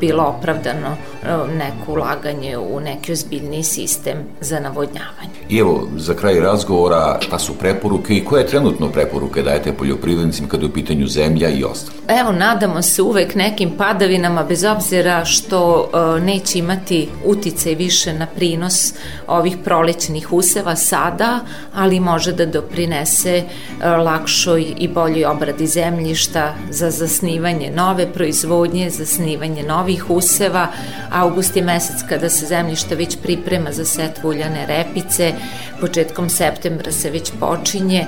bilo 0.00 0.22
opravdano 0.22 0.88
e, 0.88 1.56
neko 1.58 1.92
ulaganje 1.92 2.58
u 2.58 2.80
neki 2.80 3.12
ozbiljni 3.12 3.62
sistem 3.62 4.16
za 4.40 4.60
navodnjavanje. 4.60 5.38
I 5.48 5.58
evo, 5.58 5.88
za 5.96 6.14
kraj 6.14 6.40
razgovora, 6.40 7.18
šta 7.20 7.38
su 7.38 7.54
preporuke 7.54 8.14
i 8.14 8.24
koje 8.24 8.46
trenutno 8.46 8.88
preporuke 8.88 9.42
dajete 9.42 9.72
poljoprivrednicima 9.72 10.48
kada 10.48 10.62
je 10.62 10.68
u 10.68 10.72
pitanju 10.72 11.06
zemlja 11.06 11.48
i 11.48 11.64
ostalo? 11.64 11.98
Evo, 12.20 12.32
nadamo 12.32 12.82
se 12.82 13.02
uvek 13.02 13.34
nekim 13.34 13.70
padavinama, 13.70 14.44
bez 14.44 14.64
obzira 14.64 15.24
što 15.24 15.90
e, 16.16 16.20
neće 16.20 16.58
imati 16.58 17.08
utice 17.24 17.74
više 17.74 18.12
na 18.12 18.26
prinos 18.26 18.94
ovih 19.28 19.56
prolećnih 19.64 20.32
useva 20.32 20.76
sada, 20.76 21.40
ali 21.74 22.00
može 22.00 22.32
da 22.32 22.46
doprinese 22.46 23.36
e, 23.36 23.88
lakšoj 23.88 24.74
i 24.76 24.88
boljoj 24.88 25.24
obradi 25.24 25.66
zemljišta 25.66 26.54
za 26.70 26.90
zasnivanje 26.90 27.70
nove 27.74 28.12
proizvodnje, 28.12 28.90
zasnivanje 28.90 29.62
novih 29.62 30.10
useva. 30.10 30.66
August 31.10 31.56
je 31.56 31.62
mesec 31.62 32.02
kada 32.08 32.30
se 32.30 32.46
zemljište 32.46 32.94
već 32.94 33.16
priprema 33.22 33.72
za 33.72 33.84
setvu 33.84 34.28
uljane 34.28 34.66
repice, 34.66 35.32
početkom 35.80 36.28
septembra 36.28 36.92
se 36.92 37.10
već 37.10 37.32
počinje, 37.40 37.98
e, 37.98 38.06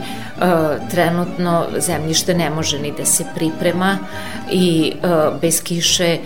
trenutno 0.90 1.66
zemljište 1.78 2.34
ne 2.34 2.50
može 2.50 2.78
ni 2.78 2.92
da 2.92 3.04
se 3.04 3.24
priprema 3.34 3.98
i 4.50 4.92
e, 4.92 5.08
bez 5.40 5.62
kiše 5.62 6.18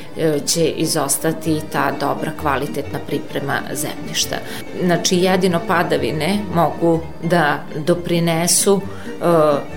će 0.47 0.65
izostati 0.65 1.61
ta 1.73 1.93
dobra 2.01 2.33
kvalitetna 2.41 2.99
priprema 3.07 3.61
zemljišta. 3.73 4.37
Znači 4.85 5.17
jedino 5.17 5.61
padavine 5.67 6.39
mogu 6.55 7.01
da 7.23 7.59
doprinesu 7.87 8.75
uh, 8.75 8.83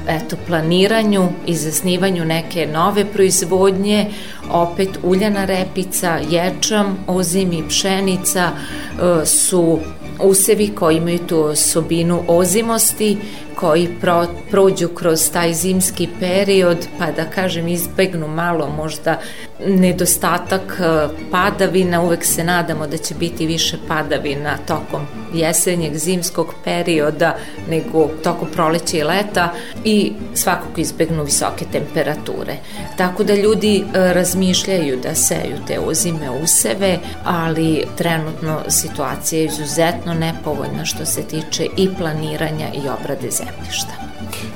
eto, 0.07 0.35
planiranju 0.47 1.29
i 1.45 1.55
zasnivanju 1.55 2.25
neke 2.25 2.67
nove 2.73 3.05
proizvodnje, 3.05 4.05
opet 4.51 4.89
uljana 5.03 5.45
repica, 5.45 6.19
ječam, 6.29 6.97
ozim 7.07 7.53
i 7.53 7.67
pšenica 7.67 8.51
uh, 8.51 9.27
su 9.27 9.79
usevi 10.19 10.67
koji 10.75 10.97
imaju 10.97 11.19
tu 11.19 11.39
osobinu 11.39 12.23
ozimosti, 12.27 13.17
koji 13.59 13.89
pro, 14.01 14.27
prođu 14.51 14.87
kroz 14.87 15.31
taj 15.31 15.53
zimski 15.53 16.07
period, 16.19 16.87
pa 16.99 17.11
da 17.11 17.25
kažem 17.25 17.67
izbegnu 17.67 18.27
malo 18.27 18.69
možda 18.77 19.19
nedostatak 19.65 20.79
e, 20.79 21.07
padavina, 21.31 22.01
uvek 22.01 22.25
se 22.25 22.43
nadamo 22.43 22.87
da 22.87 22.97
će 22.97 23.15
biti 23.15 23.47
više 23.47 23.77
padavina 23.87 24.57
tokom 24.67 25.07
jesenjeg 25.33 25.97
zimskog 25.97 26.53
perioda 26.63 27.35
nego 27.69 28.09
tokom 28.23 28.47
proleća 28.53 28.97
i 28.97 29.03
leta 29.03 29.53
i 29.85 30.13
svakako 30.33 30.81
izbegnu 30.81 31.23
visoke 31.23 31.65
temperature. 31.71 32.55
Tako 32.97 33.23
da 33.23 33.35
ljudi 33.35 33.77
e, 33.77 34.13
razmišljaju 34.13 34.99
da 35.03 35.15
seju 35.15 35.57
te 35.67 35.79
ozime 35.79 36.29
useve, 36.43 36.99
ali 37.23 37.85
trenutno 37.97 38.59
situacija 38.67 39.39
je 39.39 39.45
izuzetno 39.45 40.13
nepovoljna 40.13 40.85
što 40.85 41.05
se 41.05 41.23
tiče 41.23 41.67
i 41.77 41.89
planiranja 41.97 42.67
i 42.73 42.89
obrade 42.89 43.31
zemljišta. 43.47 43.93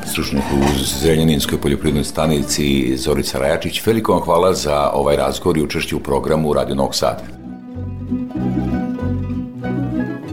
stručnjak 0.05 0.41
u 0.53 0.63
Zrenjaninskoj 1.01 1.61
poljoprivrednoj 1.61 2.03
stanici 2.03 2.97
Zorica 2.97 3.39
Rajačić. 3.39 3.85
Veliko 3.85 4.13
vam 4.13 4.21
hvala 4.21 4.53
za 4.53 4.89
ovaj 4.93 5.15
razgovor 5.15 5.57
i 5.57 5.63
učešću 5.63 5.97
u 5.97 5.99
programu 5.99 6.53
Radio 6.53 6.75
Novog 6.75 6.95
Sada. 6.95 7.23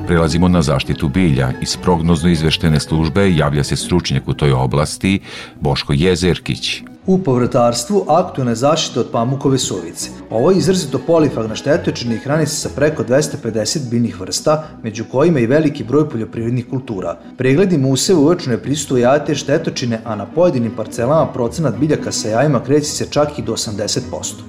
Prelazimo 0.07 0.49
na 0.49 0.63
zaštitu 0.63 1.09
bilja. 1.09 1.53
Iz 1.63 1.77
prognozno 1.77 2.31
izveštene 2.31 2.81
službe 2.81 3.35
javlja 3.35 3.65
se 3.65 3.77
stručnjak 3.77 4.29
u 4.29 4.35
toj 4.35 4.53
oblasti 4.53 5.21
Boško 5.61 5.93
Jezerkić 5.93 6.83
u 7.09 7.19
povrtarstvu 7.19 8.05
aktualne 8.09 8.55
zaštite 8.55 9.01
od 9.01 9.07
pamukove 9.13 9.59
suvice. 9.59 10.11
Ovo 10.31 10.51
je 10.51 10.59
izrazito 10.59 10.99
polifagna 11.07 11.55
štetočina 11.55 12.15
i 12.15 12.19
hrani 12.19 12.47
se 12.47 12.57
sa 12.57 12.69
preko 12.77 13.03
250 13.03 13.91
biljnih 13.91 14.21
vrsta, 14.21 14.65
među 14.83 15.05
kojima 15.13 15.41
i 15.41 15.47
veliki 15.47 15.85
broj 15.85 16.09
poljoprivrednih 16.09 16.67
kultura. 16.71 17.17
Pregledima 17.39 17.89
useva 17.89 18.21
uvečno 18.21 18.53
je 18.53 18.63
prisutu 18.63 18.97
jajate 18.97 19.35
štetočine, 19.35 20.01
a 20.05 20.17
na 20.17 20.27
pojedinim 20.27 20.73
parcelama 20.77 21.33
procenat 21.33 21.79
biljaka 21.79 22.13
sa 22.13 22.29
jajima 22.29 22.61
kreći 22.65 22.91
se 22.91 23.07
čak 23.11 23.39
i 23.39 23.43
do 23.43 23.53
80%. 23.53 24.01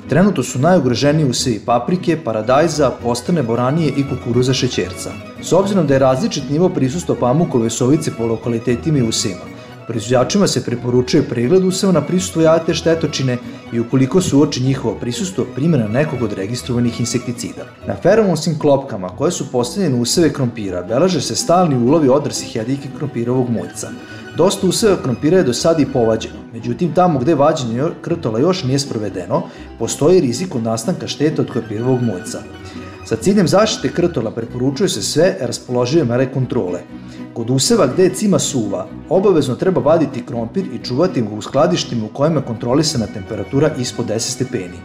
Trenutno 0.10 0.44
su 0.44 0.60
najugroženiji 0.60 1.30
usevi 1.30 1.62
paprike, 1.66 2.18
paradajza, 2.24 2.92
postane 3.04 3.44
boranije 3.44 3.94
i 3.98 4.04
kukuruza 4.10 4.54
šećerca. 4.54 5.12
S 5.42 5.54
obzirom 5.54 5.88
da 5.88 5.94
je 5.94 6.00
različit 6.00 6.50
nivo 6.50 6.70
prisustva 6.70 7.16
pamukove 7.20 7.70
sovice 7.70 8.12
po 8.18 8.26
lokalitetima 8.26 8.98
i 8.98 9.08
usevima, 9.08 9.59
Proizvođačima 9.90 10.48
se 10.48 10.62
preporučuje 10.66 11.24
pregled 11.24 11.64
useva 11.66 11.92
na 11.92 12.02
prisustvo 12.02 12.42
jate 12.42 12.74
štetočine 12.74 13.38
i 13.74 13.80
ukoliko 13.80 14.22
se 14.22 14.36
uoči 14.36 14.64
njihovo 14.64 14.96
prisustvo 14.96 15.46
primjena 15.56 15.88
nekog 15.88 16.22
od 16.22 16.34
registrovanih 16.34 17.00
insekticida. 17.00 17.66
Na 17.88 17.96
feromonskim 17.96 18.60
klopkama 18.60 19.10
koje 19.10 19.32
su 19.32 19.52
postavljene 19.52 20.02
useve 20.02 20.34
krompira 20.34 20.84
belaže 20.84 21.22
se 21.22 21.36
stalni 21.36 21.76
ulovi 21.76 22.10
odrasih 22.10 22.56
jedike 22.56 22.90
krompirovog 22.98 23.50
muljca. 23.50 23.90
Dosta 24.38 24.68
useva 24.68 24.98
krompira 25.04 25.38
je 25.38 25.44
do 25.44 25.54
sada 25.54 25.82
i 25.82 25.92
povađeno, 25.94 26.40
međutim 26.54 26.94
tamo 26.94 27.20
gde 27.20 27.36
vađenje 27.36 27.84
krtola 28.02 28.40
još 28.40 28.64
nije 28.64 28.80
sprovedeno, 28.80 29.42
postoji 29.80 30.22
rizik 30.22 30.56
od 30.56 30.64
nastanka 30.64 31.08
šteta 31.08 31.42
od 31.42 31.52
krompirovog 31.52 32.02
muljca. 32.02 32.40
Sa 33.10 33.16
ciljem 33.16 33.48
zaštite 33.48 33.90
krtola 33.94 34.32
preporučuje 34.32 34.90
se 34.90 35.02
sve 35.02 35.38
raspoložive 35.42 36.04
mere 36.06 36.28
kontrole. 36.34 36.80
Kod 37.34 37.50
useva 37.50 37.88
gde 37.88 38.04
je 38.04 38.14
cima 38.14 38.40
suva, 38.40 38.84
obavezno 39.10 39.56
treba 39.56 39.82
vaditi 39.82 40.22
krompir 40.26 40.66
i 40.74 40.84
čuvati 40.86 41.22
ga 41.22 41.30
u 41.30 41.42
skladištima 41.42 42.06
u 42.06 42.14
kojima 42.14 42.40
je 42.40 42.46
kontrolisana 42.46 43.08
temperatura 43.14 43.72
ispod 43.80 44.06
10 44.06 44.20
stepeni. 44.20 44.78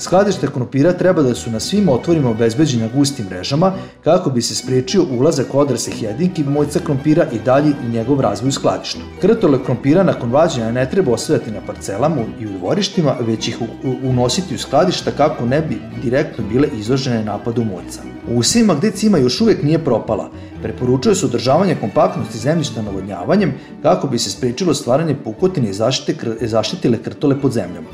Skladište 0.00 0.46
krompira 0.46 0.92
treba 0.92 1.22
da 1.22 1.34
su 1.34 1.50
na 1.50 1.60
svim 1.60 1.88
otvorima 1.88 2.30
obezbeđena 2.30 2.88
gustim 2.94 3.26
mrežama 3.26 3.72
kako 4.04 4.30
bi 4.30 4.42
se 4.42 4.54
sprečio 4.54 5.04
ulazak 5.18 5.54
odrasih 5.54 6.02
jedinki 6.02 6.44
mojca 6.44 6.80
krompira 6.84 7.26
i 7.32 7.38
dalji 7.38 7.74
njegov 7.92 8.20
razvoj 8.20 8.48
u 8.48 8.52
skladištu. 8.52 9.00
Krtole 9.20 9.58
krompira 9.64 10.02
nakon 10.02 10.32
vađenja 10.32 10.72
ne 10.72 10.90
treba 10.90 11.12
ostavljati 11.12 11.50
na 11.50 11.60
parcelama 11.66 12.16
i 12.40 12.46
u 12.46 12.58
dvorištima, 12.58 13.16
već 13.20 13.48
ih 13.48 13.58
unositi 14.02 14.54
u 14.54 14.58
skladišta 14.58 15.10
kako 15.10 15.46
ne 15.46 15.62
bi 15.62 15.78
direktno 16.02 16.44
bile 16.48 16.68
izložene 16.78 17.24
napadu 17.24 17.64
mojca. 17.64 18.02
U 18.28 18.38
usima 18.38 18.74
gde 18.74 18.90
cima 18.90 19.18
još 19.18 19.40
uvek 19.40 19.62
nije 19.62 19.84
propala, 19.84 20.30
preporučuje 20.62 21.14
se 21.14 21.26
održavanje 21.26 21.76
kompaktnosti 21.80 22.38
zemljišta 22.38 22.82
navodnjavanjem 22.82 23.54
kako 23.82 24.06
bi 24.06 24.18
se 24.18 24.30
sprečilo 24.30 24.74
stvaranje 24.74 25.16
pukotine 25.24 25.70
i 25.70 25.72
zaštite, 25.72 26.36
zaštitile 26.40 27.02
krtole 27.02 27.40
pod 27.40 27.52
zemljom. 27.52 27.84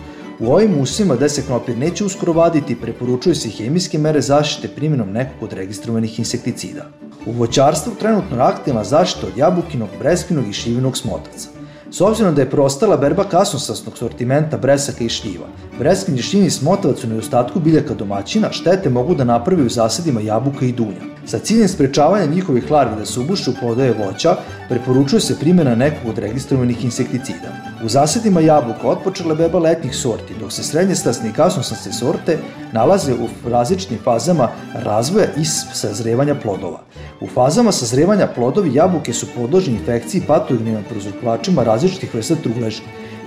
U 0.41 0.53
ovim 0.53 0.81
usima 0.81 1.17
gde 1.17 1.29
se 1.29 1.43
knopir 1.47 1.79
neće 1.79 2.05
uskoro 2.05 2.33
vaditi, 2.33 2.81
preporučuju 2.81 3.35
se 3.35 3.51
hemijske 3.51 3.99
mere 3.99 4.21
zaštite 4.21 4.69
primjenom 4.69 5.13
nekog 5.13 5.43
od 5.43 5.53
registrovanih 5.53 6.19
insekticida. 6.19 6.91
U 7.27 7.33
voćarstvu 7.33 7.93
trenutno 8.01 8.37
je 8.37 8.43
aktivna 8.43 8.85
zaštita 8.85 9.27
od 9.27 9.37
jabukinog, 9.37 9.89
breskinog 9.99 10.49
i 10.49 10.53
šivinog 10.53 10.97
smotaca. 10.97 11.56
S 11.97 12.01
obzirom 12.01 12.35
da 12.35 12.43
je 12.43 12.51
prostala 12.51 12.97
berba 12.97 13.25
kasnosasnog 13.25 13.99
sortimenta 13.99 14.57
bresaka 14.57 15.05
i 15.05 15.09
šljiva, 15.09 15.47
breskin 15.79 16.15
i 16.15 16.23
šljivni 16.23 16.51
smotavac 16.51 17.05
u 17.05 17.07
nedostatku 17.07 17.61
biljaka 17.61 17.95
domaćina 17.95 18.53
štete 18.53 18.91
mogu 18.91 19.15
da 19.15 19.25
napravi 19.25 19.63
u 19.67 19.69
zasadima 19.69 20.21
jabuka 20.21 20.67
i 20.67 20.73
dunja. 20.73 21.01
Sa 21.27 21.39
ciljem 21.39 21.69
sprečavanja 21.69 22.27
njihovih 22.27 22.71
larvi 22.71 22.97
da 22.99 23.07
se 23.07 23.21
ubuše 23.21 23.51
u 23.51 23.55
plodoje 23.61 23.93
voća, 23.93 24.37
preporučuje 24.69 25.21
se 25.21 25.39
primjena 25.41 25.75
nekog 25.75 26.11
od 26.11 26.19
registrovanih 26.19 26.85
insekticida. 26.85 27.57
U 27.85 27.89
zasadima 27.89 28.41
jabuka 28.41 28.89
otpočele 28.89 29.35
beba 29.35 29.59
letnjih 29.59 29.97
sorti, 29.97 30.35
dok 30.41 30.53
se 30.53 30.63
srednje 30.63 30.95
stasne 30.95 31.29
i 31.29 31.33
kasnostasne 31.33 31.93
sorte 31.93 32.39
nalaze 32.73 33.15
u 33.15 33.49
različitim 33.51 33.99
fazama 34.05 34.49
razvoja 34.75 35.27
i 35.37 35.45
sazrevanja 35.75 36.35
plodova. 36.35 36.81
U 37.21 37.27
fazama 37.27 37.73
sazrevanja 37.73 38.27
plodovi 38.27 38.75
jabuke 38.75 39.13
su 39.13 39.27
podložni 39.37 39.75
infekciji 39.75 40.23
patogenim 40.27 40.85
prozrokovačima 40.91 41.65
različitih 41.65 42.15
vrsta 42.15 42.35
trugleža, 42.35 42.83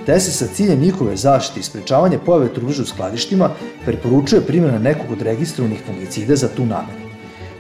te 0.06 0.20
se 0.20 0.32
sa 0.32 0.48
ciljem 0.54 0.80
njihove 0.80 1.16
zaštite 1.16 1.60
i 1.60 1.64
sprečavanja 1.64 2.20
pojave 2.26 2.54
trugleža 2.54 2.84
u 2.84 2.86
skladištima 2.86 3.50
preporučuje 3.86 4.42
primjena 4.42 4.80
nekog 4.80 5.12
od 5.12 5.22
registrovanih 5.22 5.80
fungicida 5.86 6.36
za 6.36 6.48
tu 6.48 6.66
namenu. 6.66 7.09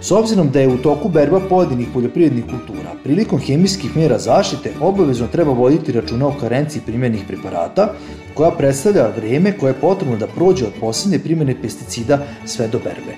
S 0.02 0.12
obzirom 0.12 0.50
da 0.50 0.60
je 0.60 0.68
u 0.68 0.78
toku 0.78 1.10
berba 1.10 1.40
pojedinih 1.50 1.88
poljoprivrednih 1.94 2.44
kultura, 2.46 2.92
prilikom 3.04 3.40
hemijskih 3.40 3.98
mera 3.98 4.20
zaštite 4.20 4.72
obavezno 4.82 5.28
treba 5.28 5.52
voditi 5.52 5.92
računa 5.92 6.28
o 6.28 6.34
karenciji 6.40 6.82
primjenih 6.86 7.24
preparata, 7.28 7.94
koja 8.34 8.52
predstavlja 8.52 9.08
vreme 9.16 9.58
koje 9.58 9.70
je 9.70 9.82
potrebno 9.82 10.18
da 10.18 10.28
prođe 10.28 10.66
od 10.66 10.74
poslednje 10.80 11.20
primjene 11.20 11.56
pesticida 11.62 12.20
sve 12.46 12.68
do 12.68 12.78
berbe. 12.78 13.18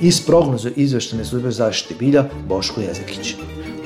Iz 0.00 0.26
prognoze 0.26 0.70
izveštene 0.76 1.24
službe 1.24 1.50
zaštite 1.50 1.94
bilja 1.98 2.24
Boško 2.48 2.80
Jezekić. 2.80 3.34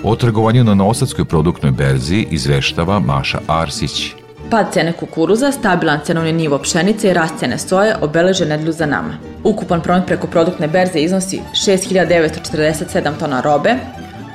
O 0.03 0.17
trgovanju 0.17 0.65
na 0.65 0.75
Novosadskoj 0.75 1.25
produktnoj 1.25 1.73
berzi 1.73 2.27
izveštava 2.31 2.99
Maša 2.99 3.39
Arsić. 3.47 4.13
Pad 4.51 4.73
cene 4.73 4.93
kukuruza, 4.93 5.53
stabilan 5.53 6.01
cenovni 6.05 6.33
nivo 6.33 6.59
pšenice 6.59 7.11
i 7.11 7.13
rast 7.13 7.35
cene 7.39 7.59
soje 7.59 7.97
obeleže 8.01 8.47
nedelju 8.47 8.73
za 8.73 8.87
nama. 8.87 9.34
Ukupan 9.45 9.83
promet 9.83 10.07
preko 10.07 10.27
produktne 10.27 10.69
berze 10.69 11.01
iznosi 11.01 11.41
6947 11.55 13.19
tona 13.19 13.41
robe, 13.41 13.77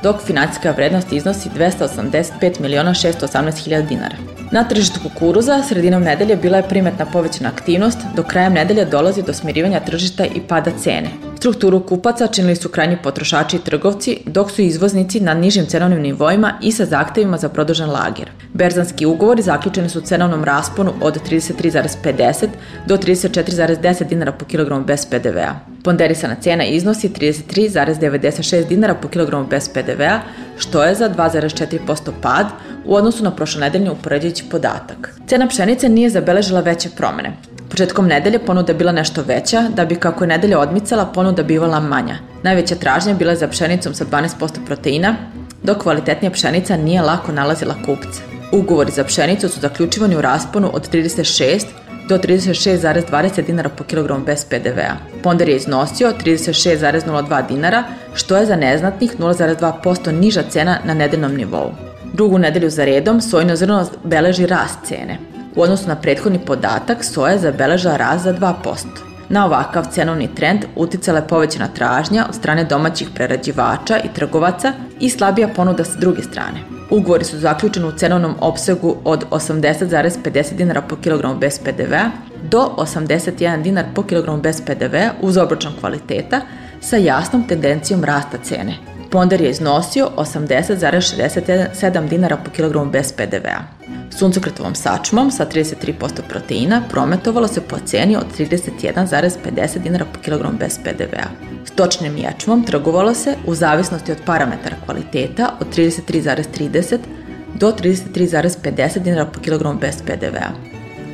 dok 0.04 0.22
financijska 0.22 0.72
vrednost 0.72 1.12
iznosi 1.12 1.50
285 1.50 2.60
miliona 2.60 2.93
618 2.93 3.63
hiljada 3.63 3.88
dinara. 3.88 4.38
Na 4.51 4.63
tržištu 4.63 4.99
kukuruza 5.03 5.63
sredinom 5.63 6.03
nedelje 6.03 6.35
bila 6.35 6.57
je 6.57 6.67
primetna 6.69 7.05
povećana 7.05 7.49
aktivnost, 7.49 7.97
dok 8.15 8.27
krajem 8.27 8.53
nedelje 8.53 8.85
dolazi 8.85 9.23
do 9.23 9.33
smirivanja 9.33 9.79
tržišta 9.79 10.25
i 10.25 10.41
pada 10.47 10.71
cene. 10.83 11.09
Strukturu 11.38 11.79
kupaca 11.79 12.27
činili 12.27 12.55
su 12.55 12.69
krajnji 12.69 12.97
potrošači 13.03 13.55
i 13.55 13.59
trgovci, 13.59 14.17
dok 14.25 14.51
su 14.51 14.62
izvoznici 14.62 15.19
na 15.19 15.33
nižim 15.33 15.65
cenovnim 15.65 16.01
nivoima 16.01 16.53
i 16.62 16.71
sa 16.71 16.85
zahtevima 16.85 17.38
za 17.38 17.49
produžen 17.49 17.89
lager. 17.89 18.31
Berzanski 18.53 19.05
ugovori 19.05 19.41
zaključeni 19.41 19.89
su 19.89 19.99
u 19.99 20.01
cenovnom 20.01 20.43
rasponu 20.43 20.93
od 21.01 21.19
33,50 21.29 22.47
do 22.85 22.97
34,10 22.97 24.07
dinara 24.07 24.31
po 24.31 24.45
kilogramu 24.45 24.85
bez 24.85 25.05
PDV-a. 25.05 25.59
Ponderisana 25.83 26.35
cena 26.41 26.65
iznosi 26.65 27.09
33,96 27.09 28.67
dinara 28.67 28.93
po 28.93 29.07
kilogramu 29.07 29.47
bez 29.47 29.69
PDV-a, 29.69 30.19
što 30.57 30.83
je 30.83 30.95
za 30.95 31.09
2,4% 31.09 32.12
pad 32.21 32.47
u 32.85 32.95
odnosu 32.95 33.23
na 33.23 33.31
prošlonedeljni 33.35 33.89
upoređujući 33.89 34.38
podatak. 34.49 35.15
Cena 35.28 35.47
pšenice 35.47 35.89
nije 35.89 36.10
zabeležila 36.10 36.62
veće 36.62 36.89
promene. 36.89 37.32
Početkom 37.69 38.08
nedelje 38.08 38.39
ponuda 38.39 38.73
bila 38.73 38.91
nešto 38.91 39.23
veća, 39.28 39.63
da 39.75 39.86
bi 39.86 39.95
kako 39.95 40.23
je 40.23 40.28
nedelja 40.28 40.60
odmicala 40.60 41.06
ponuda 41.06 41.43
bivala 41.43 41.80
manja. 41.80 42.17
Najveća 42.43 42.75
tražnja 42.75 43.13
bila 43.13 43.32
je 43.32 43.38
za 43.38 43.47
pšenicom 43.47 43.93
sa 43.93 44.06
12% 44.06 44.65
proteina, 44.65 45.15
dok 45.63 45.78
kvalitetnija 45.78 46.32
pšenica 46.32 46.78
nije 46.78 47.02
lako 47.02 47.32
nalazila 47.32 47.75
kupce. 47.86 48.21
Ugovori 48.52 48.91
za 48.91 49.04
pšenicu 49.04 49.49
su 49.49 49.60
zaključivani 49.60 50.15
u 50.15 50.21
rasponu 50.21 50.69
od 50.73 50.89
36 50.91 51.65
do 52.10 52.17
36,20 52.17 53.45
dinara 53.45 53.69
po 53.69 53.84
kilogramu 53.84 54.25
bez 54.25 54.45
PDV-a. 54.45 55.21
Ponder 55.23 55.49
je 55.49 55.56
iznosio 55.56 56.13
36,02 56.25 57.47
dinara, 57.47 57.84
što 58.13 58.38
je 58.38 58.45
za 58.45 58.56
neznatnih 58.56 59.19
0,2% 59.19 60.12
niža 60.12 60.43
cena 60.49 60.80
na 60.86 60.93
nedeljnom 60.93 61.36
nivou. 61.36 61.88
Drugu 62.19 62.38
nedelju 62.38 62.69
za 62.69 62.86
redom 62.86 63.21
sojno 63.21 63.55
zrno 63.55 63.86
beleži 64.03 64.45
rast 64.45 64.79
cene. 64.84 65.17
U 65.55 65.62
odnosu 65.62 65.88
na 65.88 65.95
prethodni 65.95 66.39
podatak, 66.45 67.03
soja 67.03 67.32
je 67.32 67.39
zabeležila 67.39 67.97
rast 67.97 68.23
za 68.23 68.34
2%. 68.34 68.53
Na 69.29 69.45
ovakav 69.45 69.86
cenovni 69.91 70.27
trend 70.36 70.65
uticala 70.75 71.19
je 71.19 71.27
povećana 71.27 71.67
tražnja 71.67 72.25
od 72.29 72.36
strane 72.36 72.63
domaćih 72.63 73.10
prerađivača 73.15 73.99
i 73.99 74.13
trgovaca 74.13 74.73
i 74.99 75.10
slabija 75.10 75.47
ponuda 75.55 75.84
sa 75.84 75.99
druge 75.99 76.21
strane. 76.21 76.60
Ugovori 76.89 77.25
su 77.25 77.38
zaključeni 77.38 77.88
u 77.88 77.91
cenovnom 77.91 78.36
opsegu 78.39 78.95
od 79.03 79.25
80,50 79.32 80.55
dinara 80.55 80.82
po 80.82 80.95
kilogramu 80.95 81.39
bez 81.39 81.60
PDV-a 81.60 82.10
do 82.43 82.69
81 82.77 83.62
dinar 83.62 83.86
po 83.95 84.03
kilogramu 84.03 84.41
bez 84.41 84.62
PDV-a 84.62 85.12
uz 85.21 85.38
obročan 85.38 85.73
kvaliteta 85.79 86.41
sa 86.82 86.97
jasnom 86.97 87.47
tendencijom 87.47 88.03
rasta 88.03 88.38
cene. 88.43 88.88
Ponder 89.12 89.41
je 89.41 89.50
iznosio 89.50 90.10
80,67 90.17 92.10
dinara 92.10 92.38
po 92.38 92.52
kilogramu 92.52 92.91
bez 92.91 93.12
PDV-a. 93.12 93.80
Suncokretovom 94.17 94.76
sačmom 94.76 95.32
sa 95.32 95.45
33% 95.45 96.22
proteina 96.30 96.82
prometovalo 96.89 97.48
se 97.48 97.62
po 97.62 97.78
ceni 97.86 98.15
od 98.17 98.26
31,50 98.39 99.80
dinara 99.80 100.06
po 100.13 100.19
kilogramu 100.19 100.58
bez 100.58 100.80
PDV-a. 100.84 101.28
Stočnim 101.65 102.17
ječmom 102.17 102.63
trgovalo 102.65 103.13
se 103.13 103.36
u 103.45 103.56
zavisnosti 103.56 104.12
od 104.12 104.17
parametara 104.26 104.76
kvaliteta 104.86 105.54
od 105.62 105.67
33,30 105.78 106.98
do 107.56 107.72
33,50 107.72 109.00
dinara 109.00 109.26
po 109.26 109.39
kilogramu 109.39 109.80
bez 109.80 110.02
PDV-a. 110.02 110.50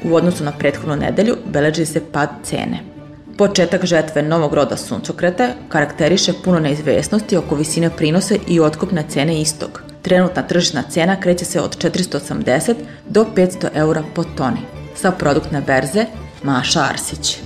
U 0.09 0.15
odnosu 0.15 0.43
na 0.43 0.51
prethodnu 0.51 0.95
nedelju 0.95 1.35
beleži 1.45 1.85
se 1.85 2.01
pad 2.11 2.29
cene. 2.43 2.94
Početak 3.37 3.85
žetve 3.85 4.21
novog 4.23 4.53
roda 4.53 4.77
suncokreta 4.77 5.49
karakteriše 5.69 6.33
puno 6.43 6.59
neizvesnosti 6.59 7.37
oko 7.37 7.55
visine 7.55 7.89
prinose 7.89 8.39
i 8.47 8.59
otkupne 8.59 9.03
cene 9.09 9.41
istog. 9.41 9.83
Trenutna 10.01 10.41
tržišna 10.41 10.83
cena 10.83 11.19
kreće 11.19 11.45
se 11.45 11.61
od 11.61 11.77
480 11.77 12.75
do 13.09 13.25
500 13.35 13.67
eura 13.73 14.03
po 14.15 14.23
toni. 14.23 14.57
Sa 14.95 15.11
produktne 15.11 15.61
berze 15.61 16.05
Maša 16.43 16.81
Arsić. 16.89 17.37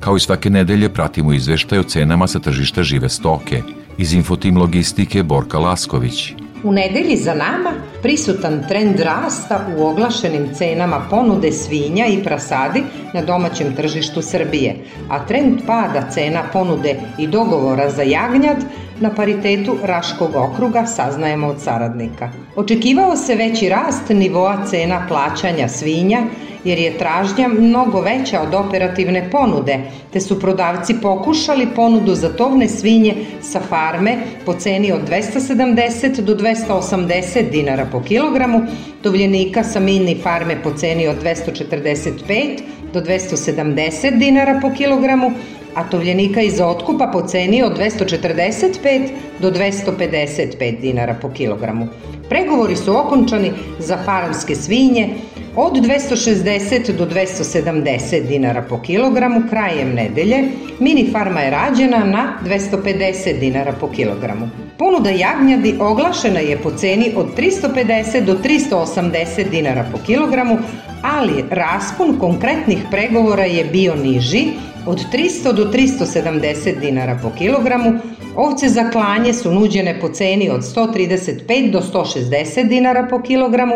Kao 0.00 0.16
i 0.16 0.20
svake 0.20 0.50
nedelje 0.50 0.94
pratimo 0.94 1.32
izveštaj 1.32 1.78
o 1.78 1.82
cenama 1.82 2.26
sa 2.26 2.38
tržišta 2.38 2.82
žive 2.82 3.08
stoke. 3.08 3.62
Iz 3.98 4.12
Infotim 4.12 4.56
Logistike 4.56 5.22
Borka 5.22 5.58
Lasković. 5.58 6.32
U 6.64 6.72
nedelji 6.72 7.16
za 7.16 7.34
nama 7.34 7.72
prisutan 8.02 8.64
trend 8.68 9.00
rasta 9.00 9.66
u 9.76 9.86
oglašenim 9.86 10.54
cenama 10.54 11.06
ponude 11.10 11.52
svinja 11.52 12.06
i 12.06 12.24
prasadi 12.24 12.82
na 13.14 13.22
domaćem 13.22 13.76
tržištu 13.76 14.22
Srbije, 14.22 14.76
a 15.10 15.26
trend 15.26 15.60
pada 15.66 16.10
cena 16.10 16.42
ponude 16.52 16.96
i 17.18 17.26
dogovora 17.26 17.90
za 17.90 18.02
jagnjad 18.02 18.56
na 19.00 19.14
paritetu 19.14 19.76
Raškog 19.82 20.30
okruga 20.36 20.86
saznajemo 20.86 21.46
od 21.46 21.60
saradnika. 21.60 22.30
Očekivao 22.56 23.16
se 23.16 23.34
veći 23.34 23.68
rast 23.68 24.08
nivoa 24.08 24.66
cena 24.66 25.06
plaćanja 25.08 25.68
svinja 25.68 26.22
jer 26.64 26.78
je 26.78 26.98
tražnja 26.98 27.48
mnogo 27.48 28.00
veća 28.00 28.40
od 28.40 28.54
operativne 28.54 29.30
ponude, 29.30 29.78
te 30.12 30.20
su 30.20 30.40
prodavci 30.40 30.94
pokušali 31.02 31.66
ponudu 31.76 32.14
za 32.14 32.28
tovne 32.36 32.68
svinje 32.68 33.14
sa 33.40 33.60
farme 33.60 34.16
po 34.46 34.54
ceni 34.54 34.92
od 34.92 35.08
270 35.10 36.20
do 36.20 36.34
280 36.34 37.50
dinara 37.50 37.86
po 37.92 38.00
kilogramu, 38.00 38.62
tovljenika 39.02 39.64
sa 39.64 39.80
mini 39.80 40.16
farme 40.22 40.62
po 40.62 40.72
ceni 40.74 41.08
od 41.08 41.22
245 41.22 42.62
do 42.92 43.00
270 43.00 44.18
dinara 44.18 44.58
po 44.62 44.70
kilogramu, 44.70 45.32
a 45.74 45.90
tovljenika 45.90 46.40
iz 46.40 46.60
otkupa 46.60 47.06
po 47.12 47.22
ceni 47.22 47.62
od 47.62 47.78
245 47.78 49.08
do 49.40 49.50
255 49.50 50.80
dinara 50.80 51.14
po 51.22 51.30
kilogramu. 51.30 51.88
Pregovori 52.28 52.76
su 52.76 52.96
okončani 52.96 53.52
za 53.78 53.98
farmske 54.04 54.54
svinje 54.54 55.08
od 55.56 55.72
260 55.72 56.92
do 56.92 57.06
270 57.06 58.26
dinara 58.28 58.62
po 58.62 58.78
kilogramu 58.82 59.42
krajem 59.50 59.94
nedelje. 59.94 60.44
Mini 60.80 61.08
farma 61.12 61.40
je 61.40 61.50
rađena 61.50 62.04
na 62.04 62.38
250 62.44 63.38
dinara 63.40 63.72
po 63.80 63.88
kilogramu. 63.88 64.48
Ponuda 64.78 65.10
jagnjadi 65.10 65.74
oglašena 65.80 66.40
je 66.40 66.58
po 66.58 66.70
ceni 66.70 67.12
od 67.16 67.26
350 67.36 68.24
do 68.24 68.36
380 68.44 69.50
dinara 69.50 69.84
po 69.92 69.98
kilogramu, 70.06 70.58
ali 71.02 71.44
raspon 71.50 72.18
konkretnih 72.20 72.78
pregovora 72.90 73.44
je 73.44 73.64
bio 73.64 73.94
niži 73.96 74.44
od 74.88 75.04
300 75.12 75.52
do 75.52 75.64
370 75.64 76.80
dinara 76.80 77.18
po 77.22 77.30
kilogramu, 77.38 77.92
ovce 78.36 78.68
za 78.68 78.90
klanje 78.90 79.32
su 79.32 79.52
nuđene 79.52 80.00
po 80.00 80.08
ceni 80.08 80.50
od 80.50 80.60
135 80.60 81.70
do 81.70 81.80
160 81.80 82.68
dinara 82.68 83.06
po 83.10 83.22
kilogramu, 83.22 83.74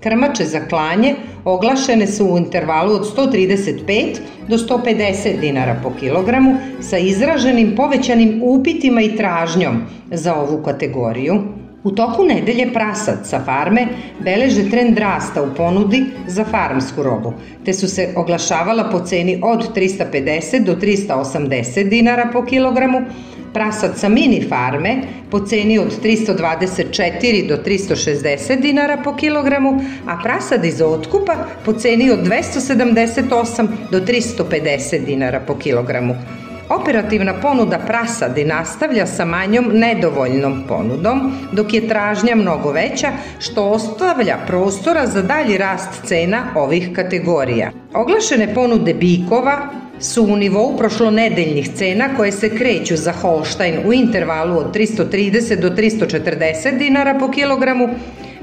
krmače 0.00 0.44
za 0.44 0.60
klanje 0.68 1.14
oglašene 1.44 2.06
su 2.06 2.26
u 2.26 2.38
intervalu 2.38 2.94
od 2.94 3.16
135 3.16 4.16
do 4.48 4.56
150 4.56 5.40
dinara 5.40 5.80
po 5.82 5.92
kilogramu 6.00 6.56
sa 6.80 6.98
izraženim 6.98 7.76
povećanim 7.76 8.40
upitima 8.44 9.02
i 9.02 9.16
tražnjom 9.16 9.82
za 10.10 10.34
ovu 10.34 10.62
kategoriju. 10.62 11.61
U 11.84 11.90
toku 11.90 12.24
nedelje 12.24 12.68
prasad 12.72 13.24
sa 13.26 13.40
farme 13.44 13.86
beleže 14.20 14.68
trend 14.70 14.98
rasta 14.98 15.42
u 15.42 15.48
ponudi 15.56 16.04
za 16.26 16.44
farmsku 16.44 17.02
robu, 17.02 17.32
te 17.64 17.72
su 17.72 17.88
se 17.88 18.08
oglašavala 18.16 18.84
po 18.90 19.00
ceni 19.00 19.40
od 19.42 19.74
350 19.74 20.64
do 20.64 20.76
380 20.76 21.88
dinara 21.88 22.28
po 22.32 22.44
kilogramu, 22.44 23.00
prasad 23.52 23.98
sa 23.98 24.08
mini 24.08 24.40
farme 24.48 24.96
po 25.30 25.40
ceni 25.40 25.78
od 25.78 26.02
324 26.02 27.48
do 27.48 27.56
360 27.56 28.60
dinara 28.60 28.96
po 29.04 29.16
kilogramu, 29.16 29.80
a 30.06 30.18
prasad 30.22 30.64
iz 30.64 30.80
otkupa 30.80 31.36
po 31.64 31.72
ceni 31.72 32.10
od 32.10 32.18
278 32.18 33.68
do 33.90 34.00
350 34.00 35.04
dinara 35.04 35.40
po 35.40 35.54
kilogramu. 35.54 36.14
Operativna 36.68 37.34
ponuda 37.40 37.78
prasadi 37.78 38.44
nastavlja 38.44 39.06
sa 39.06 39.24
manjom 39.24 39.70
nedovoljnom 39.72 40.64
ponudom, 40.68 41.32
dok 41.52 41.74
je 41.74 41.88
tražnja 41.88 42.34
mnogo 42.34 42.72
veća, 42.72 43.12
što 43.38 43.64
ostavlja 43.64 44.36
prostora 44.46 45.06
za 45.06 45.22
dalji 45.22 45.58
rast 45.58 46.04
cena 46.04 46.44
ovih 46.54 46.88
kategorija. 46.94 47.70
Oglašene 47.94 48.54
ponude 48.54 48.94
bikova 48.94 49.58
su 50.00 50.22
u 50.24 50.36
nivou 50.36 50.76
prošlonedeljnih 50.76 51.68
cena 51.74 52.08
koje 52.16 52.32
se 52.32 52.56
kreću 52.56 52.96
za 52.96 53.12
Holstein 53.12 53.78
u 53.86 53.92
intervalu 53.92 54.58
od 54.58 54.74
330 54.74 55.60
do 55.60 55.70
340 55.70 56.78
dinara 56.78 57.14
po 57.18 57.30
kilogramu, 57.30 57.88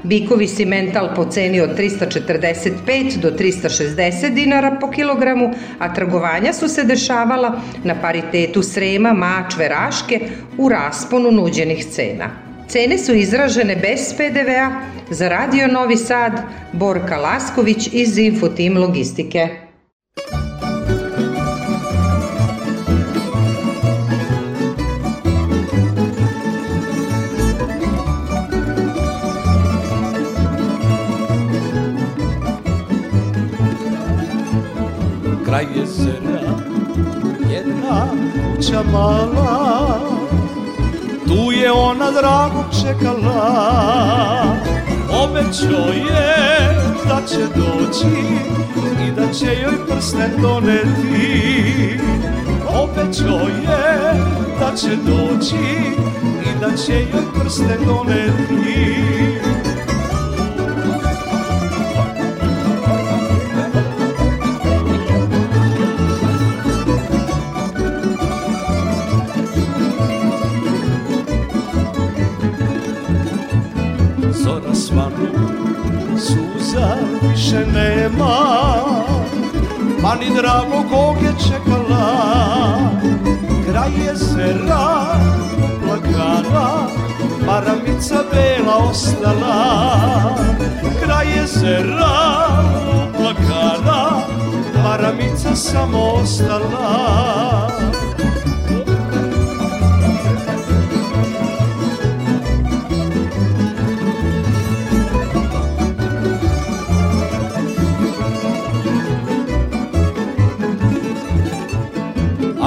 Bikovi 0.02 0.48
simental 0.48 1.14
po 1.16 1.24
ceni 1.24 1.60
od 1.60 1.76
345 1.78 3.16
do 3.20 3.30
360 3.30 4.34
dinara 4.34 4.76
po 4.80 4.90
kilogramu, 4.90 5.50
a 5.78 5.94
trgovanja 5.94 6.52
su 6.52 6.68
se 6.68 6.84
dešavala 6.84 7.60
na 7.84 7.94
paritetu 8.00 8.62
Srema, 8.62 9.12
Mačve, 9.12 9.68
Raške 9.68 10.20
u 10.58 10.68
rasponu 10.68 11.30
nuđenih 11.30 11.86
cena. 11.86 12.30
Cene 12.68 12.98
su 12.98 13.14
izražene 13.14 13.76
bez 13.76 14.14
PDV-a 14.16 14.70
za 15.10 15.28
Radio 15.28 15.66
Novi 15.66 15.96
Sad, 15.96 16.32
Borka 16.72 17.16
Lasković 17.16 17.88
iz 17.92 18.18
Infotim 18.18 18.78
Logistike. 18.78 19.69
Kraj 35.50 35.66
jezera 35.76 36.54
Jedna 37.50 38.06
kuća 38.56 38.82
mala 38.92 40.00
Tu 41.26 41.52
je 41.52 41.72
ona 41.72 42.10
dragu 42.10 42.64
čekala. 42.82 43.76
Obećao 45.22 45.92
je 45.92 46.36
da 47.08 47.26
će 47.26 47.46
doći 47.56 48.16
I 49.06 49.10
da 49.16 49.32
će 49.32 49.46
joj 49.46 49.86
prsten 49.88 50.30
doneti. 50.42 52.00
Obećao 52.68 53.48
je 53.48 54.14
da 54.60 54.76
će 54.76 54.96
doći 54.96 55.64
I 56.44 56.60
da 56.60 56.76
će 56.76 56.92
joj 56.92 57.24
prsten 57.34 57.86
doneti 57.86 59.29
više 77.22 77.66
nema. 77.66 78.36
Pa 80.02 80.14
ni 80.14 80.34
drago 80.36 80.88
kog 80.90 81.22
je 81.22 81.32
čekala. 81.48 82.80
Kraj 83.70 83.90
jezera 84.06 85.06
plakala 85.82 86.86
Maramica 87.46 88.24
bela 88.32 88.76
ostala. 88.76 90.36
Kraj 91.02 91.26
jezera 91.36 92.10
plakala 93.16 94.20
Maramica 94.84 95.56
samo 95.56 95.98
ostala 95.98 97.70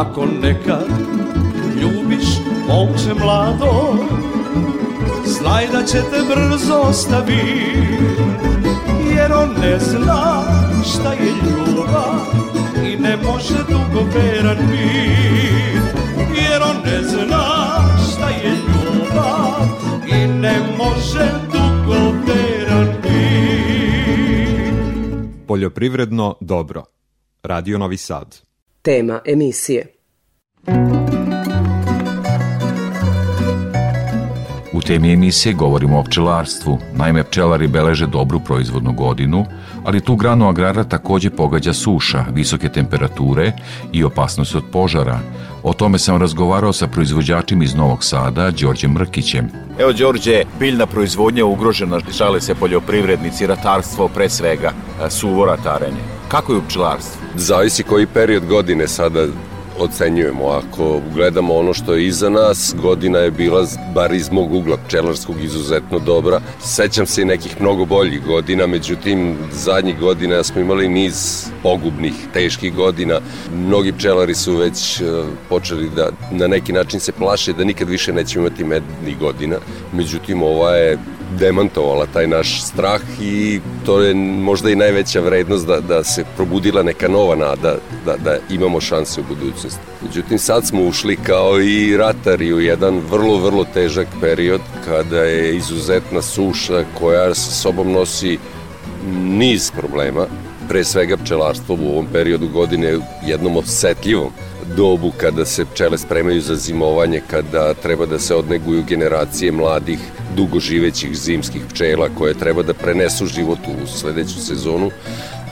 Ako 0.04 0.26
nekad 0.26 0.88
ljubiš 1.82 2.26
momče 2.68 3.14
mlado 3.20 3.96
Znaj 5.26 5.68
da 5.68 5.84
će 5.84 5.98
te 5.98 6.18
brzo 6.28 6.74
ostavi 6.74 7.64
Jer 9.16 9.34
on 9.34 9.50
ne 9.62 9.80
zna 9.80 10.44
šta 10.84 11.14
je 11.14 11.32
ljubav 11.44 12.20
I 12.86 12.96
ne 12.96 13.18
može 13.18 13.58
dugo 13.70 14.06
veran 14.16 14.58
bit. 14.58 15.84
Jer 16.42 16.62
on 16.62 16.76
ne 16.86 17.04
zna 17.04 17.46
šta 18.12 18.30
je 18.30 18.52
ljubav 18.52 19.68
I 20.08 20.28
ne 20.28 20.60
može 20.78 21.32
dugo 21.52 22.00
veran 22.28 22.88
bit. 23.02 24.74
Poljoprivredno 25.48 26.36
dobro. 26.40 26.84
Radio 27.44 27.78
Novi 27.78 27.98
Sad. 27.98 28.53
Tema 28.86 29.20
emisije. 29.26 29.88
U 34.74 34.82
temi 34.82 35.14
emisije 35.14 35.54
govorimo 35.54 36.00
o 36.00 36.04
pčelarstvu. 36.04 36.78
Naime, 36.96 37.24
pčelari 37.24 37.68
beleže 37.68 38.08
dobru 38.08 38.40
proizvodnu 38.40 38.94
godinu, 38.94 39.46
ali 39.84 40.02
tu 40.02 40.16
granu 40.16 40.50
agrara 40.50 40.84
takođe 40.84 41.30
pogađa 41.30 41.74
suša, 41.74 42.26
visoke 42.34 42.70
temperature 42.70 43.52
i 43.94 44.04
opasnost 44.04 44.56
od 44.56 44.64
požara. 44.72 45.20
O 45.64 45.74
tome 45.74 46.00
sam 46.00 46.18
razgovarao 46.22 46.74
sa 46.74 46.88
proizvođačim 46.88 47.62
iz 47.62 47.76
Novog 47.76 48.04
Sada, 48.04 48.52
Đorđem 48.52 48.92
Mrkićem. 48.92 49.50
Evo, 49.80 49.94
Đorđe, 49.94 50.44
biljna 50.60 50.86
proizvodnja 50.86 51.46
ugrožena, 51.46 52.00
žale 52.18 52.42
se 52.42 52.56
poljoprivrednici, 52.56 53.48
ratarstvo 53.48 54.08
pre 54.08 54.30
svega, 54.30 54.72
suvo 55.10 55.46
ratarenje. 55.46 56.04
Kako 56.28 56.54
je 56.54 56.58
u 56.58 56.62
pčelarstvu? 56.68 57.22
Zavisi 57.36 57.84
koji 57.84 58.06
period 58.06 58.46
godine 58.46 58.88
sada 58.88 59.26
ocenjujemo. 59.80 60.46
Ako 60.46 61.02
gledamo 61.14 61.54
ono 61.54 61.74
što 61.74 61.94
je 61.94 62.08
iza 62.08 62.30
nas, 62.30 62.76
godina 62.82 63.20
je 63.20 63.32
bila, 63.32 63.66
bar 63.96 64.14
iz 64.14 64.32
mog 64.32 64.54
ugla 64.54 64.78
pčelarskog, 64.88 65.44
izuzetno 65.44 66.00
dobra. 66.00 66.42
Sećam 66.60 67.06
se 67.06 67.22
i 67.22 67.26
nekih 67.26 67.62
mnogo 67.62 67.86
boljih 67.86 68.26
godina, 68.26 68.68
međutim, 68.68 69.38
zadnjih 69.52 70.00
godina 70.00 70.44
smo 70.44 70.62
imali 70.62 70.88
niz 70.88 71.46
pogubnih, 71.64 72.14
teških 72.34 72.76
godina. 72.76 73.20
Mnogi 73.56 73.92
pčelari 73.92 74.36
su 74.36 74.56
već 74.56 75.02
e, 75.02 75.04
počeli 75.50 75.90
da 75.96 76.10
na 76.32 76.48
neki 76.48 76.74
način 76.74 77.00
se 77.00 77.12
plaše 77.12 77.54
da 77.54 77.64
nikad 77.64 77.90
više 77.90 78.14
nećemo 78.14 78.48
imati 78.48 78.64
mednih 78.64 79.20
godina. 79.20 79.56
Međutim, 79.94 80.44
ova 80.44 80.72
je 80.76 80.98
demantovala 81.40 82.06
taj 82.14 82.28
naš 82.28 82.64
strah 82.64 83.02
i 83.22 83.60
to 83.86 84.02
je 84.02 84.14
možda 84.16 84.70
i 84.70 84.76
najveća 84.76 85.20
vrednost 85.20 85.68
da, 85.68 85.80
da 85.80 86.04
se 86.04 86.26
probudila 86.36 86.84
neka 86.84 87.08
nova 87.08 87.36
nada 87.36 87.76
da, 88.06 88.18
da 88.18 88.38
imamo 88.50 88.82
šanse 88.82 89.22
u 89.22 89.24
budućnosti. 89.24 89.80
Međutim, 90.02 90.40
sad 90.40 90.68
smo 90.68 90.84
ušli 90.84 91.16
kao 91.16 91.62
i 91.62 91.98
ratari 91.98 92.54
u 92.54 92.60
jedan 92.60 93.02
vrlo, 93.12 93.38
vrlo 93.38 93.66
težak 93.74 94.08
period 94.22 94.62
kada 94.86 95.24
je 95.24 95.56
izuzetna 95.56 96.22
suša 96.22 96.84
koja 97.00 97.34
sa 97.36 97.52
sobom 97.52 97.92
nosi 97.92 98.38
niz 99.24 99.72
problema, 99.72 100.26
pre 100.70 100.84
svega 100.84 101.18
pčelarstvo 101.18 101.78
u 101.82 101.92
ovom 101.92 102.08
periodu 102.14 102.48
godine 102.48 102.98
jednom 103.26 103.58
osetljivom 103.58 104.32
dobu 104.64 105.12
kada 105.18 105.46
se 105.46 105.66
pčele 105.66 105.98
spremaju 105.98 106.42
za 106.42 106.56
zimovanje, 106.56 107.22
kada 107.28 107.74
treba 107.74 108.06
da 108.06 108.20
se 108.20 108.36
odneguju 108.36 108.84
generacije 108.88 109.52
mladih, 109.52 110.00
dugoživećih 110.36 111.18
zimskih 111.18 111.62
pčela 111.70 112.10
koje 112.18 112.34
treba 112.34 112.64
da 112.64 112.74
prenesu 112.74 113.26
život 113.26 113.60
u 113.68 113.88
sledeću 113.88 114.46
sezonu, 114.46 114.92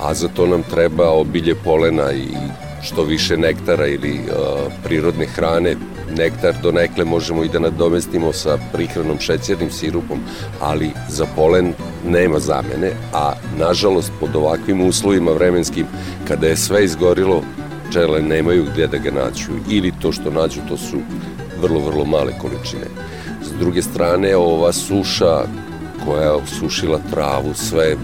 a 0.01 0.13
za 0.13 0.27
to 0.27 0.47
nam 0.47 0.63
treba 0.63 1.09
obilje 1.09 1.55
polena 1.55 2.13
i 2.13 2.27
što 2.83 3.03
više 3.03 3.37
nektara 3.37 3.87
ili 3.87 4.13
uh, 4.13 4.71
prirodne 4.83 5.25
hrane. 5.25 5.75
Nektar 6.17 6.53
do 6.63 6.71
nekle 6.71 7.05
možemo 7.05 7.43
i 7.43 7.49
da 7.49 7.59
nadomestimo 7.59 8.33
sa 8.33 8.57
prihranom 8.73 9.19
šećernim 9.19 9.71
sirupom, 9.71 10.19
ali 10.59 10.91
za 11.09 11.25
polen 11.35 11.73
nema 12.07 12.39
zamene, 12.39 12.91
a 13.13 13.33
nažalost 13.59 14.11
pod 14.19 14.35
ovakvim 14.35 14.81
uslovima 14.81 15.31
vremenskim, 15.31 15.85
kada 16.27 16.47
je 16.47 16.57
sve 16.57 16.83
izgorilo, 16.83 17.43
pčele 17.91 18.21
nemaju 18.21 18.65
gde 18.73 18.87
da 18.87 18.97
ga 18.97 19.11
nađu. 19.11 19.51
Ili 19.69 19.91
to 20.01 20.11
što 20.11 20.31
nađu 20.31 20.61
to 20.69 20.77
su 20.77 20.97
vrlo, 21.61 21.79
vrlo 21.79 22.05
male 22.05 22.33
količine. 22.41 22.87
S 23.43 23.51
druge 23.59 23.81
strane, 23.81 24.35
ova 24.35 24.73
suša 24.73 25.43
koja 26.05 26.23
je 26.23 26.31
osušila 26.31 26.99
travu, 27.11 27.53
sve 27.53 27.95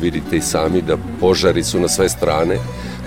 vidite 0.00 0.36
i 0.36 0.40
sami 0.40 0.82
da 0.82 0.96
požari 1.20 1.62
su 1.62 1.80
na 1.80 1.88
sve 1.88 2.08
strane, 2.08 2.56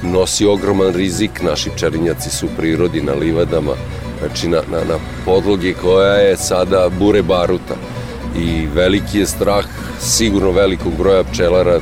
nosi 0.03 0.45
ogroman 0.45 0.93
rizik, 0.93 1.41
naši 1.41 1.69
pčelinjaci 1.69 2.29
su 2.29 2.45
u 2.45 2.49
prirodi 2.57 3.01
na 3.01 3.13
livadama, 3.13 3.73
znači 4.19 4.47
na, 4.47 4.61
na, 4.71 4.77
na 4.77 4.99
podlogi 5.25 5.75
koja 5.81 6.13
je 6.13 6.37
sada 6.37 6.89
bure 6.99 7.21
baruta. 7.21 7.75
I 8.37 8.67
veliki 8.75 9.19
je 9.19 9.25
strah 9.25 9.65
sigurno 9.99 10.51
velikog 10.51 10.93
broja 10.97 11.23
pčelara 11.23 11.79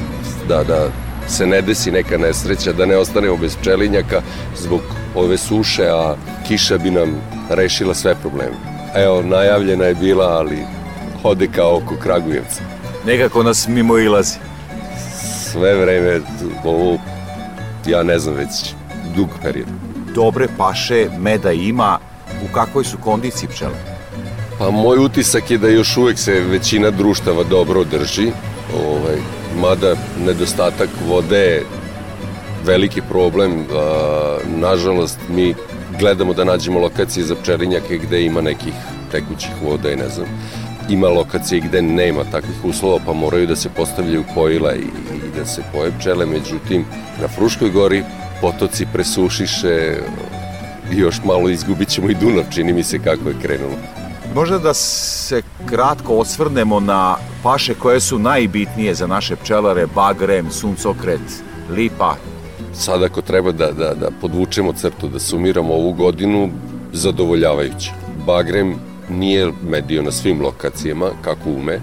da, 0.47 0.63
da 0.63 0.89
se 1.27 1.47
ne 1.47 1.61
desi 1.61 1.91
neka 1.91 2.17
nesreća, 2.17 2.73
da 2.73 2.85
ne 2.85 2.97
ostanemo 2.97 3.37
bez 3.37 3.55
pčelinjaka 3.55 4.21
zbog 4.57 4.81
ove 5.15 5.37
suše, 5.37 5.87
a 5.89 6.15
kiša 6.47 6.77
bi 6.77 6.91
nam 6.91 7.21
rešila 7.49 7.93
sve 7.93 8.15
probleme. 8.15 8.55
Evo, 8.95 9.21
najavljena 9.21 9.85
je 9.85 9.95
bila, 9.95 10.25
ali 10.25 10.57
hode 11.23 11.47
kao 11.55 11.77
oko 11.77 11.95
Kragujevca. 12.03 12.61
Nekako 13.05 13.43
nas 13.43 13.67
mimo 13.67 13.97
ilazi. 13.97 14.37
Sve 15.51 15.75
vreme, 15.75 16.21
ovo, 16.63 16.97
ja 17.85 18.03
ne 18.03 18.19
znam 18.19 18.35
već, 18.35 18.73
dug 19.15 19.29
period. 19.41 19.67
Dobre 20.15 20.47
paše, 20.57 21.09
meda 21.19 21.51
ima, 21.51 21.99
u 22.43 22.53
kakvoj 22.53 22.83
su 22.83 22.97
kondiciji 22.97 23.49
pčele? 23.49 23.97
Pa 24.59 24.69
moj 24.71 24.97
utisak 24.97 25.51
je 25.51 25.57
da 25.57 25.67
još 25.67 25.97
uvek 25.97 26.19
se 26.19 26.39
većina 26.49 26.91
društava 26.91 27.43
dobro 27.43 27.83
drži, 27.83 28.31
ovaj, 28.75 29.17
mada 29.57 29.95
nedostatak 30.25 30.89
vode 31.07 31.37
je 31.37 31.63
veliki 32.65 33.01
problem. 33.01 33.65
Nažalost, 34.47 35.19
mi 35.29 35.55
gledamo 35.99 36.33
da 36.33 36.43
nađemo 36.43 36.79
lokacije 36.79 37.25
za 37.25 37.35
pčelinjake 37.35 37.97
gde 37.97 38.25
ima 38.25 38.41
nekih 38.41 38.73
tekućih 39.11 39.51
voda 39.63 39.91
i 39.91 39.95
ne 39.95 40.09
znam. 40.09 40.27
Ima 40.89 41.07
lokacije 41.07 41.61
gde 41.61 41.81
nema 41.81 42.23
takvih 42.31 42.65
uslova, 42.65 42.99
pa 43.05 43.13
moraju 43.13 43.47
da 43.47 43.55
se 43.55 43.69
postavljaju 43.69 44.23
pojila 44.35 44.75
i, 44.75 44.79
i 45.15 45.37
da 45.37 45.45
se 45.45 45.61
poje 45.73 45.91
pčele. 45.99 46.25
Međutim, 46.25 46.85
na 47.21 47.27
Fruškoj 47.27 47.69
gori 47.69 48.03
potoci 48.41 48.85
presušiše 48.93 49.97
i 50.91 50.97
još 50.97 51.23
malo 51.25 51.49
izgubit 51.49 51.89
ćemo 51.89 52.09
i 52.09 52.15
Dunav, 52.15 52.43
čini 52.53 52.73
mi 52.73 52.83
se 52.83 52.99
kako 52.99 53.29
je 53.29 53.35
krenulo. 53.41 53.96
Možda 54.37 54.59
da 54.59 54.73
se 54.73 55.41
kratko 55.65 56.13
osvrnemo 56.13 56.79
na 56.79 57.15
paše 57.43 57.73
koje 57.73 57.99
su 57.99 58.19
najbitnije 58.19 58.93
za 58.93 59.07
naše 59.07 59.35
pčelare, 59.35 59.85
bagrem, 59.95 60.51
suncokret, 60.51 61.21
lipa. 61.69 62.15
Sad 62.73 63.03
ako 63.03 63.21
treba 63.21 63.51
da, 63.51 63.71
da, 63.71 63.93
da 63.93 64.09
podvučemo 64.21 64.73
crtu, 64.73 65.07
da 65.07 65.19
sumiramo 65.19 65.73
ovu 65.73 65.93
godinu, 65.93 66.49
zadovoljavajuće. 66.93 67.91
Bagrem 68.25 68.75
nije 69.09 69.51
medio 69.69 70.01
na 70.01 70.11
svim 70.11 70.41
lokacijama, 70.41 71.09
kako 71.21 71.49
ume, 71.49 71.79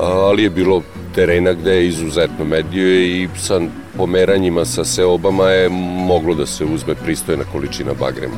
ali 0.00 0.42
je 0.42 0.50
bilo 0.50 0.82
terena 1.14 1.52
gde 1.52 1.70
je 1.70 1.88
izuzetno 1.88 2.44
medio 2.44 3.00
i 3.00 3.28
sa 3.38 3.60
pomeranjima 3.96 4.64
sa 4.64 4.84
seobama 4.84 5.44
je 5.44 5.68
moglo 6.08 6.34
da 6.34 6.46
se 6.46 6.64
uzme 6.64 6.94
pristojna 6.94 7.44
količina 7.52 7.92
bagrema. 8.00 8.36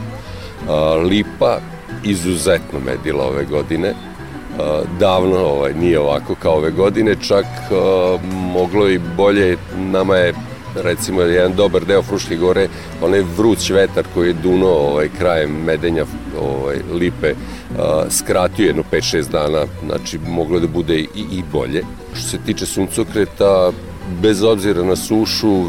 Lipa 1.04 1.60
izuzetno 2.04 2.80
medila 2.86 3.24
ove 3.24 3.44
godine. 3.44 3.94
Davno 4.98 5.36
ovaj, 5.36 5.74
nije 5.74 6.00
ovako 6.00 6.34
kao 6.34 6.56
ove 6.56 6.70
godine, 6.70 7.16
čak 7.20 7.44
moglo 8.30 8.88
i 8.88 9.00
bolje, 9.16 9.56
nama 9.76 10.16
je 10.16 10.34
recimo 10.74 11.20
jedan 11.20 11.52
dobar 11.56 11.84
deo 11.84 12.02
Fruške 12.02 12.36
gore, 12.36 12.68
onaj 13.02 13.22
vruć 13.36 13.70
vetar 13.70 14.04
koji 14.14 14.28
je 14.28 14.32
duno 14.42 14.66
ovaj, 14.66 15.08
krajem 15.18 15.50
medenja 15.50 16.04
ovaj, 16.40 16.76
lipe, 16.92 17.34
skratio 18.10 18.66
jedno 18.66 18.82
5-6 18.92 19.30
dana, 19.30 19.66
znači 19.86 20.18
moglo 20.26 20.60
da 20.60 20.66
bude 20.66 20.98
i, 20.98 21.06
i 21.14 21.42
bolje. 21.52 21.82
Što 22.12 22.28
se 22.28 22.38
tiče 22.46 22.66
suncokreta, 22.66 23.70
bez 24.22 24.42
obzira 24.42 24.82
na 24.82 24.96
sušu, 24.96 25.62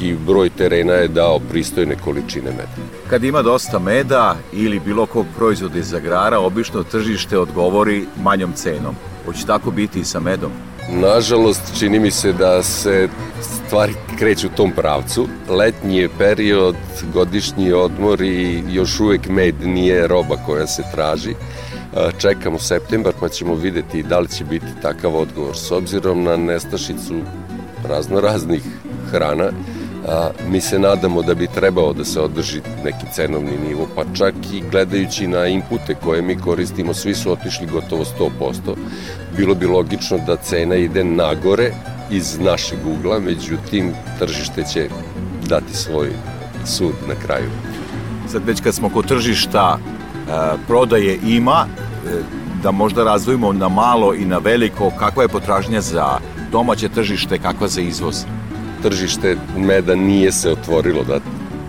veliki 0.00 0.24
broj 0.26 0.50
terena 0.50 0.92
je 0.92 1.08
dao 1.08 1.40
pristojne 1.50 1.96
količine 2.04 2.50
meda. 2.50 2.88
Kad 3.10 3.24
ima 3.24 3.42
dosta 3.42 3.78
meda 3.78 4.36
ili 4.52 4.80
bilo 4.80 5.06
kog 5.06 5.26
proizvoda 5.36 5.78
iz 5.78 5.94
agrara, 5.94 6.38
obično 6.38 6.82
tržište 6.82 7.38
odgovori 7.38 8.06
manjom 8.22 8.52
cenom. 8.52 8.94
Hoće 9.26 9.46
tako 9.46 9.70
biti 9.70 10.00
i 10.00 10.04
sa 10.04 10.20
medom? 10.20 10.50
Nažalost, 10.90 11.78
čini 11.78 11.98
mi 11.98 12.10
se 12.10 12.32
da 12.32 12.62
se 12.62 13.08
stvari 13.40 13.94
kreću 14.18 14.46
u 14.46 14.56
tom 14.56 14.72
pravcu. 14.72 15.28
Letnji 15.48 15.96
je 15.96 16.08
period, 16.18 16.76
godišnji 17.12 17.72
odmor 17.72 18.20
i 18.20 18.62
još 18.70 19.00
uvek 19.00 19.28
med 19.28 19.54
nije 19.64 20.08
roba 20.08 20.36
koja 20.46 20.66
se 20.66 20.82
traži. 20.94 21.34
Čekamo 22.18 22.58
septembar 22.58 23.12
pa 23.20 23.28
ćemo 23.28 23.54
videti 23.54 24.02
da 24.02 24.18
li 24.18 24.28
će 24.28 24.44
biti 24.44 24.66
takav 24.82 25.16
odgovor. 25.16 25.56
S 25.56 25.70
obzirom 25.70 26.24
na 26.24 26.36
nestašicu 26.36 27.14
razno 27.88 28.20
raznih 28.20 28.62
hrana, 29.10 29.50
a, 30.08 30.30
mi 30.48 30.60
se 30.60 30.78
nadamo 30.78 31.22
da 31.22 31.34
bi 31.34 31.46
trebao 31.46 31.92
da 31.92 32.04
se 32.04 32.20
održi 32.20 32.60
neki 32.84 33.06
cenovni 33.12 33.58
nivo, 33.68 33.88
pa 33.96 34.02
čak 34.14 34.34
i 34.52 34.62
gledajući 34.70 35.26
na 35.26 35.46
inpute 35.46 35.94
koje 35.94 36.22
mi 36.22 36.38
koristimo, 36.38 36.94
svi 36.94 37.14
su 37.14 37.32
otišli 37.32 37.66
gotovo 37.66 38.04
100%. 38.40 38.76
Bilo 39.36 39.54
bi 39.54 39.66
logično 39.66 40.18
da 40.26 40.36
cena 40.36 40.74
ide 40.74 41.04
nagore 41.04 41.70
iz 42.10 42.38
našeg 42.38 42.78
ugla, 42.86 43.18
međutim 43.18 43.92
tržište 44.18 44.64
će 44.64 44.88
dati 45.48 45.76
svoj 45.76 46.10
sud 46.66 46.94
na 47.08 47.14
kraju. 47.26 47.50
Sad 48.32 48.46
već 48.46 48.60
kad 48.60 48.74
smo 48.74 48.88
kod 48.88 49.08
tržišta, 49.08 49.78
prodaje 50.66 51.18
ima, 51.26 51.66
e, 51.66 52.22
da 52.62 52.70
možda 52.70 53.04
razdvojimo 53.04 53.52
na 53.52 53.68
malo 53.68 54.14
i 54.14 54.24
na 54.24 54.38
veliko, 54.38 54.90
kakva 54.98 55.22
je 55.22 55.28
potražnja 55.28 55.80
za 55.80 56.18
domaće 56.52 56.88
tržište, 56.88 57.38
kakva 57.38 57.68
za 57.68 57.80
izvoz? 57.80 58.24
Tržište 58.84 59.36
meda 59.56 59.94
nije 59.94 60.32
se 60.32 60.50
otvorilo 60.50 61.04
da 61.04 61.20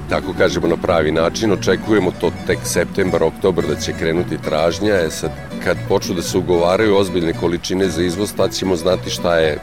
tako 0.10 0.34
kažemo 0.38 0.68
na 0.68 0.78
pravi 0.78 1.12
način. 1.12 1.52
Očekujemo 1.52 2.12
to 2.22 2.32
tek 2.48 2.60
septembar, 2.64 3.24
oktobar 3.24 3.66
da 3.68 3.76
će 3.76 3.94
krenuti 4.00 4.38
tražnja. 4.38 4.94
E 4.96 5.10
sad, 5.10 5.32
kad 5.64 5.78
počnu 5.90 6.16
da 6.16 6.22
se 6.22 6.38
ugovaraju 6.38 6.98
ozbiljne 6.98 7.34
količine 7.34 7.90
za 7.90 8.04
izvoz, 8.04 8.34
tad 8.38 8.52
ćemo 8.54 8.76
znati 8.76 9.10
šta 9.10 9.38
je 9.38 9.58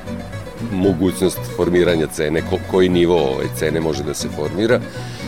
mogućnost 0.72 1.40
formiranja 1.56 2.06
cene, 2.06 2.40
ko, 2.40 2.58
koji 2.70 2.88
nivo 2.88 3.16
ove 3.16 3.46
cene 3.58 3.80
može 3.80 4.02
da 4.02 4.14
se 4.14 4.28
formira. 4.28 4.80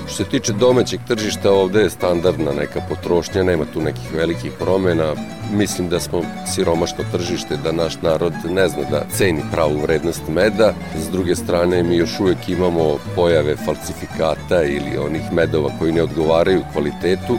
Što 0.06 0.24
se 0.24 0.30
tiče 0.30 0.52
domaćeg 0.52 1.00
tržišta, 1.08 1.52
ovde 1.52 1.80
je 1.80 1.90
standardna 1.90 2.52
neka 2.52 2.80
potrošnja, 2.88 3.42
nema 3.42 3.64
tu 3.72 3.80
nekih 3.80 4.14
velikih 4.14 4.52
promena. 4.58 5.14
Mislim 5.52 5.88
da 5.88 6.00
smo 6.00 6.22
siromašno 6.54 7.04
tržište, 7.12 7.56
da 7.56 7.72
naš 7.72 8.02
narod 8.02 8.32
ne 8.50 8.68
zna 8.68 8.82
da 8.90 9.04
ceni 9.16 9.42
pravu 9.52 9.80
vrednost 9.80 10.22
meda. 10.28 10.72
S 10.96 11.08
druge 11.08 11.36
strane, 11.36 11.82
mi 11.82 11.96
još 11.96 12.20
uvek 12.20 12.48
imamo 12.48 12.98
pojave 13.14 13.56
falsifikata 13.56 14.62
ili 14.62 14.98
onih 15.06 15.32
medova 15.32 15.70
koji 15.78 15.92
ne 15.92 16.02
odgovaraju 16.02 16.62
kvalitetu, 16.72 17.38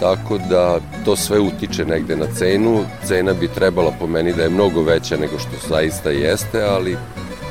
tako 0.00 0.38
da 0.38 0.80
to 1.04 1.16
sve 1.16 1.40
utiče 1.40 1.84
negde 1.84 2.16
na 2.16 2.26
cenu. 2.38 2.84
Cena 3.04 3.32
bi 3.32 3.48
trebala 3.48 3.92
po 4.00 4.06
meni 4.06 4.32
da 4.32 4.42
je 4.42 4.50
mnogo 4.50 4.82
veća 4.82 5.16
nego 5.16 5.38
što 5.38 5.68
zaista 5.68 6.10
jeste, 6.10 6.62
ali 6.62 6.96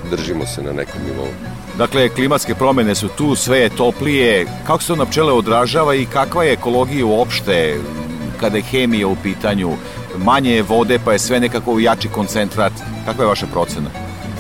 držimo 0.10 0.46
se 0.46 0.64
na 0.64 0.72
nekom 0.72 1.02
nivou. 1.06 1.32
Dakle, 1.82 2.10
klimatske 2.10 2.56
promene 2.56 2.96
su 2.96 3.08
tu, 3.08 3.36
sve 3.36 3.60
je 3.60 3.70
toplije. 3.70 4.46
Kako 4.68 4.82
se 4.82 4.88
to 4.88 4.96
na 4.96 5.06
pčele 5.06 5.34
odražava 5.34 5.96
i 5.96 6.06
kakva 6.06 6.44
je 6.44 6.54
ekologija 6.54 7.06
uopšte 7.06 7.78
kada 8.40 8.58
je 8.58 8.64
hemija 8.64 9.08
u 9.08 9.16
pitanju? 9.24 9.72
Manje 10.18 10.52
je 10.56 10.62
vode, 10.64 11.00
pa 11.06 11.14
je 11.14 11.20
sve 11.20 11.40
nekako 11.40 11.80
jači 11.80 12.08
koncentrat. 12.08 12.74
Kakva 13.06 13.24
je 13.24 13.28
vaša 13.28 13.48
procena? 13.48 13.90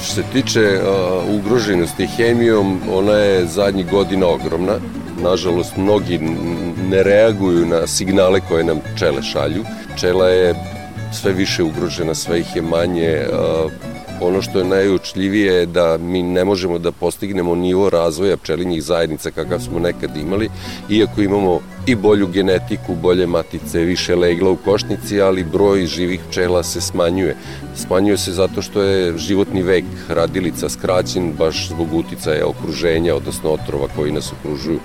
Što 0.03 0.13
se 0.13 0.23
tiče 0.33 0.59
uh, 0.59 1.35
ugroženosti 1.35 2.07
hemijom, 2.07 2.79
ona 2.91 3.13
je 3.13 3.45
zadnjih 3.45 3.89
godina 3.89 4.27
ogromna. 4.27 4.73
Nažalost, 5.21 5.77
mnogi 5.77 6.19
ne 6.89 7.03
reaguju 7.03 7.65
na 7.65 7.87
signale 7.87 8.41
koje 8.49 8.63
nam 8.63 8.79
pčele 8.95 9.23
šalju. 9.23 9.63
Pčela 9.95 10.29
je 10.29 10.55
sve 11.13 11.33
više 11.33 11.63
ugrožena, 11.63 12.15
sve 12.15 12.39
ih 12.39 12.55
je 12.55 12.61
manje. 12.61 13.25
Uh, 13.31 13.90
Ono 14.21 14.41
što 14.41 14.59
je 14.59 14.65
najučljivije 14.65 15.53
je 15.53 15.65
da 15.65 15.97
mi 15.97 16.23
ne 16.23 16.45
možemo 16.45 16.79
da 16.79 16.91
postignemo 16.91 17.55
nivo 17.55 17.89
razvoja 17.89 18.37
pčelinjih 18.37 18.83
zajednica 18.83 19.31
kakav 19.31 19.59
smo 19.59 19.79
nekad 19.79 20.17
imali, 20.17 20.49
iako 20.89 21.21
imamo 21.21 21.59
i 21.87 21.95
bolju 21.95 22.27
genetiku, 22.27 22.95
bolje 22.95 23.27
matice, 23.27 23.79
više 23.79 24.15
legla 24.15 24.49
u 24.49 24.55
košnici, 24.55 25.21
ali 25.21 25.43
broj 25.43 25.85
živih 25.85 26.19
pčela 26.29 26.63
se 26.63 26.81
smanjuje. 26.81 27.35
Smanjuje 27.75 28.17
se 28.17 28.31
zato 28.31 28.61
što 28.61 28.81
je 28.81 29.17
životni 29.17 29.63
vek 29.63 29.85
radilica 30.09 30.69
skraćen 30.69 31.33
baš 31.37 31.67
zbog 31.67 31.93
uticaja 31.93 32.47
okruženja, 32.47 33.15
odnosno 33.15 33.51
otrova 33.51 33.87
koji 33.95 34.11
nas 34.11 34.33
okružuju. 34.33 34.79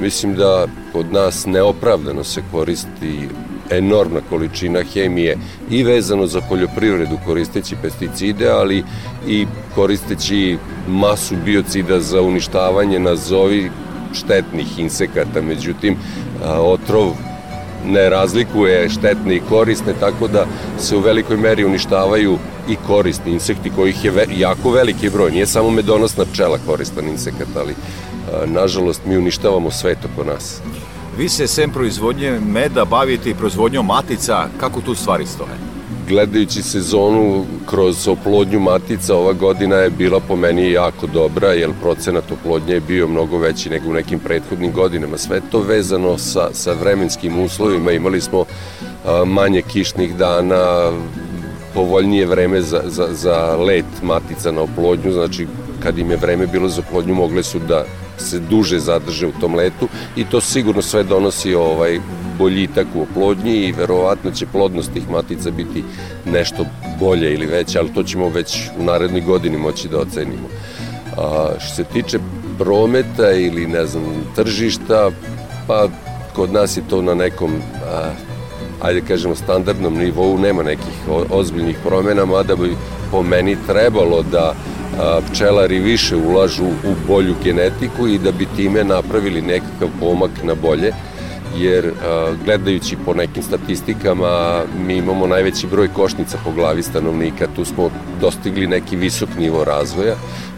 Mislim 0.00 0.34
da 0.34 0.66
kod 0.92 1.12
nas 1.12 1.46
neopravdano 1.46 2.24
se 2.24 2.42
koristi 2.52 3.28
enormna 3.76 4.20
količina 4.30 4.82
hemije 4.94 5.36
i 5.70 5.84
vezano 5.84 6.26
za 6.26 6.40
poljoprivredu 6.40 7.18
koristeći 7.26 7.76
pesticide, 7.82 8.48
ali 8.48 8.84
i 9.28 9.46
koristeći 9.74 10.58
masu 10.88 11.34
biocida 11.44 12.00
za 12.00 12.22
uništavanje 12.22 12.98
nazovi 12.98 13.70
štetnih 14.14 14.78
insekata. 14.78 15.42
Međutim, 15.42 15.96
otrov 16.58 17.12
ne 17.86 18.10
razlikuje 18.10 18.88
štetne 18.88 19.36
i 19.36 19.42
korisne, 19.48 19.94
tako 20.00 20.28
da 20.28 20.46
se 20.78 20.96
u 20.96 21.00
velikoj 21.00 21.36
meri 21.36 21.64
uništavaju 21.64 22.38
i 22.68 22.76
korisni 22.86 23.32
insekti 23.32 23.70
kojih 23.70 24.04
je 24.04 24.10
ve, 24.10 24.26
jako 24.36 24.70
veliki 24.70 25.10
broj. 25.10 25.30
Nije 25.30 25.46
samo 25.46 25.70
medonosna 25.70 26.24
pčela 26.32 26.58
koristan 26.66 27.08
insekat, 27.08 27.48
ali 27.56 27.74
nažalost 28.46 29.00
mi 29.06 29.16
uništavamo 29.16 29.70
sve 29.70 29.94
to 29.94 30.08
po 30.16 30.24
nas. 30.24 30.60
Vi 31.18 31.28
se 31.28 31.46
sem 31.46 31.70
proizvodnje 31.70 32.40
meda 32.46 32.84
bavite 32.84 33.30
i 33.30 33.34
proizvodnjom 33.34 33.86
matica, 33.86 34.46
kako 34.60 34.80
tu 34.80 34.94
stvari 34.94 35.26
stoje? 35.26 35.50
Gledajući 36.08 36.62
sezonu 36.62 37.44
kroz 37.66 38.08
oplodnju 38.08 38.60
matica, 38.60 39.16
ova 39.16 39.32
godina 39.32 39.76
je 39.76 39.90
bila 39.90 40.20
po 40.20 40.36
meni 40.36 40.70
jako 40.70 41.06
dobra, 41.06 41.48
jer 41.48 41.70
procenat 41.82 42.32
oplodnje 42.32 42.74
je 42.74 42.80
bio 42.80 43.08
mnogo 43.08 43.38
veći 43.38 43.70
nego 43.70 43.90
u 43.90 43.92
nekim 43.92 44.18
prethodnim 44.18 44.72
godinama. 44.72 45.18
Sve 45.18 45.40
to 45.50 45.60
vezano 45.60 46.18
sa, 46.18 46.48
sa 46.52 46.72
vremenskim 46.72 47.40
uslovima, 47.40 47.92
imali 47.92 48.20
smo 48.20 48.44
manje 49.26 49.62
kišnih 49.62 50.16
dana, 50.16 50.92
povoljnije 51.74 52.26
vreme 52.26 52.62
za, 52.62 52.82
za, 52.86 53.08
za 53.12 53.56
let 53.56 54.02
matica 54.02 54.52
na 54.52 54.60
oplodnju, 54.60 55.12
znači 55.12 55.46
kad 55.82 55.98
im 55.98 56.10
je 56.10 56.16
vreme 56.16 56.46
bilo 56.46 56.68
za 56.68 56.82
oplodnju 56.88 57.14
mogle 57.14 57.42
su 57.42 57.58
da 57.58 57.84
se 58.22 58.38
duže 58.38 58.78
zadrže 58.78 59.26
u 59.26 59.32
tom 59.40 59.54
letu 59.54 59.88
i 60.16 60.24
to 60.24 60.40
sigurno 60.40 60.82
sve 60.82 61.02
donosi 61.02 61.54
ovaj 61.54 62.00
boljitak 62.38 62.86
u 62.94 63.02
oplodnji 63.02 63.54
i 63.54 63.72
verovatno 63.72 64.30
će 64.30 64.46
plodnost 64.46 64.92
tih 64.92 65.10
matica 65.10 65.50
biti 65.50 65.84
nešto 66.26 66.64
bolje 67.00 67.34
ili 67.34 67.46
veće, 67.46 67.78
ali 67.78 67.94
to 67.94 68.02
ćemo 68.02 68.28
već 68.28 68.58
u 68.78 68.84
narednoj 68.84 69.20
godini 69.20 69.58
moći 69.58 69.88
da 69.88 69.98
ocenimo. 69.98 70.48
A, 71.16 71.48
što 71.60 71.74
se 71.74 71.84
tiče 71.84 72.18
prometa 72.58 73.32
ili 73.32 73.66
ne 73.66 73.86
znam 73.86 74.04
tržišta, 74.36 75.10
pa 75.66 75.88
kod 76.34 76.52
nas 76.52 76.76
je 76.76 76.82
to 76.90 77.02
na 77.02 77.14
nekom 77.14 77.50
a, 77.86 78.10
ajde 78.82 79.00
kažemo 79.00 79.34
standardnom 79.34 79.94
nivou, 79.94 80.38
nema 80.38 80.62
nekih 80.62 80.94
ozbiljnih 81.30 81.76
promena, 81.84 82.24
mada 82.24 82.56
bi 82.56 82.76
po 83.10 83.22
meni 83.22 83.56
trebalo 83.66 84.22
da 84.22 84.54
pčelari 85.30 85.78
više 85.78 86.16
ulažu 86.16 86.64
u 86.64 86.94
bolju 87.08 87.34
genetiku 87.44 88.08
i 88.08 88.18
da 88.18 88.32
bi 88.32 88.46
time 88.56 88.84
napravili 88.84 89.42
nekakav 89.42 89.88
pomak 90.00 90.30
na 90.42 90.54
bolje 90.54 90.92
jer 91.56 91.92
gledajući 92.44 92.96
po 93.04 93.14
nekim 93.14 93.42
statistikama 93.42 94.62
mi 94.86 94.96
imamo 94.96 95.26
najveći 95.26 95.66
broj 95.66 95.88
košnica 95.88 96.38
po 96.44 96.52
glavi 96.52 96.82
stanovnika, 96.82 97.46
tu 97.56 97.64
smo 97.64 97.90
dostigli 98.20 98.66
neki 98.66 98.96
visok 98.96 99.28
nivo 99.38 99.64
razvoja, 99.64 100.14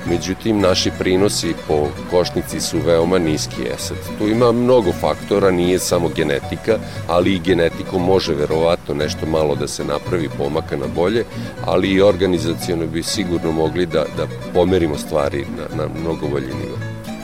međutim 0.08 0.60
naši 0.60 0.90
prinosi 0.98 1.54
po 1.68 1.88
košnici 2.10 2.60
su 2.60 2.78
veoma 2.86 3.18
niski. 3.18 3.62
E 3.62 3.76
tu 4.18 4.28
ima 4.28 4.52
mnogo 4.52 4.92
faktora, 4.92 5.50
nije 5.50 5.78
samo 5.78 6.08
genetika, 6.08 6.78
ali 7.08 7.34
i 7.34 7.38
genetikom 7.38 8.02
može 8.02 8.34
verovatno 8.34 8.94
nešto 8.94 9.26
malo 9.26 9.54
da 9.54 9.68
se 9.68 9.84
napravi 9.84 10.28
pomaka 10.38 10.76
na 10.76 10.86
bolje, 10.94 11.24
ali 11.64 11.88
i 11.88 12.02
organizacijono 12.02 12.86
bi 12.86 13.02
sigurno 13.02 13.52
mogli 13.52 13.86
da, 13.86 14.04
da 14.16 14.26
pomerimo 14.54 14.98
stvari 14.98 15.46
na, 15.56 15.76
na 15.76 15.88
mnogo 16.00 16.28
bolji 16.28 16.46
nivo. 16.46 16.78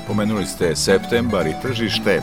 Pomenuli 0.07 0.47
ste 0.47 0.77
septembar 0.77 1.47
i 1.47 1.55
tržište, 1.63 2.23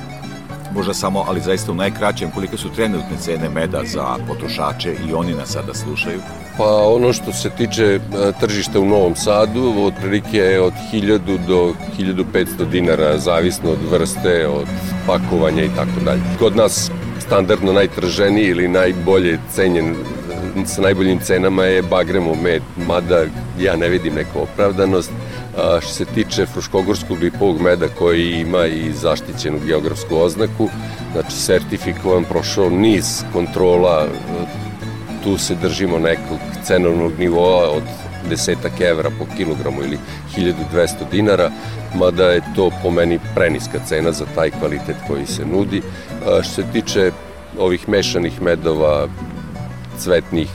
možda 0.78 0.94
samo, 0.94 1.24
ali 1.28 1.42
zaista 1.42 1.72
u 1.72 1.76
najkraćem, 1.76 2.32
kolike 2.32 2.58
su 2.58 2.70
trenutne 2.76 3.18
cene 3.20 3.50
meda 3.50 3.82
za 3.86 4.16
potrošače 4.28 4.96
i 5.10 5.14
oni 5.14 5.34
nas 5.34 5.50
sada 5.50 5.74
slušaju? 5.74 6.20
Pa 6.58 6.64
ono 6.66 7.14
što 7.14 7.34
se 7.34 7.50
tiče 7.50 7.84
e, 7.84 8.00
tržišta 8.40 8.80
u 8.80 8.86
Novom 8.86 9.16
Sadu, 9.16 9.74
otprilike 9.78 10.38
je 10.38 10.62
od 10.62 10.74
1000 10.94 11.46
do 11.48 11.74
1500 12.00 12.70
dinara, 12.72 13.18
zavisno 13.18 13.72
od 13.72 13.80
vrste, 13.92 14.48
od 14.48 14.68
pakovanja 15.08 15.64
i 15.64 15.76
tako 15.76 16.00
dalje. 16.06 16.22
Kod 16.40 16.56
nas 16.56 16.92
standardno 17.20 17.74
najtrženiji 17.74 18.46
ili 18.46 18.68
najbolje 18.68 19.40
cenjen 19.54 19.96
sa 20.66 20.82
najboljim 20.82 21.20
cenama 21.20 21.64
je 21.64 21.82
bagremo 21.82 22.36
med, 22.36 22.62
mada 22.88 23.26
ja 23.60 23.76
ne 23.76 23.90
vidim 23.90 24.14
neku 24.14 24.40
opravdanost. 24.40 25.12
A, 25.58 25.80
što 25.82 25.92
se 25.92 26.06
tiče 26.06 26.46
fruškogorskog 26.46 27.18
lipovog 27.22 27.62
meda 27.62 27.88
koji 27.88 28.32
ima 28.32 28.66
i 28.66 28.92
zaštićenu 28.94 29.60
geografsku 29.66 30.18
oznaku, 30.18 30.70
znači 31.14 31.32
sertifikovan, 31.32 32.24
prošao 32.24 32.70
niz 32.70 33.24
kontrola, 33.34 34.08
tu 35.24 35.38
se 35.38 35.56
držimo 35.56 36.00
nekog 36.00 36.38
cenovnog 36.64 37.20
nivoa 37.20 37.70
od 37.70 37.84
desetak 38.30 38.82
evra 38.82 39.10
po 39.20 39.26
kilogramu 39.38 39.84
ili 39.84 39.98
1200 40.38 40.88
dinara, 41.12 41.52
mada 41.96 42.24
je 42.24 42.42
to 42.56 42.72
po 42.84 42.92
meni 42.92 43.20
preniska 43.36 43.80
cena 43.86 44.12
za 44.12 44.26
taj 44.36 44.52
kvalitet 44.52 44.96
koji 45.08 45.26
se 45.26 45.46
nudi. 45.46 45.82
Što 46.42 46.54
se 46.54 46.64
tiče 46.74 47.12
ovih 47.60 47.90
mešanih 47.90 48.42
medova, 48.42 49.08
cvetnih, 49.98 50.50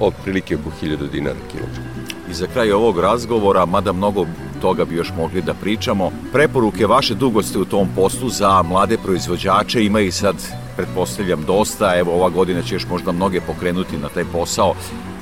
otprilike 0.00 0.54
oko 0.54 0.70
1000 0.82 1.10
dinara 1.10 1.38
kilogram. 1.52 2.05
I 2.30 2.34
za 2.34 2.46
kraj 2.46 2.72
ovog 2.72 2.98
razgovora, 2.98 3.66
mada 3.66 3.92
mnogo 3.92 4.26
toga 4.60 4.84
bi 4.84 4.96
još 4.96 5.12
mogli 5.16 5.42
da 5.42 5.54
pričamo, 5.54 6.10
preporuke 6.32 6.86
vaše 6.86 7.14
dugo 7.14 7.42
ste 7.42 7.58
u 7.58 7.64
tom 7.64 7.88
poslu 7.94 8.28
za 8.28 8.62
mlade 8.62 8.96
proizvođače, 8.98 9.84
ima 9.84 10.00
i 10.00 10.10
sad, 10.10 10.36
pretpostavljam, 10.76 11.44
dosta, 11.46 11.98
evo 11.98 12.12
ova 12.12 12.28
godina 12.28 12.62
će 12.62 12.74
još 12.74 12.86
možda 12.88 13.12
mnoge 13.12 13.40
pokrenuti 13.40 13.98
na 13.98 14.08
taj 14.08 14.24
posao. 14.32 14.74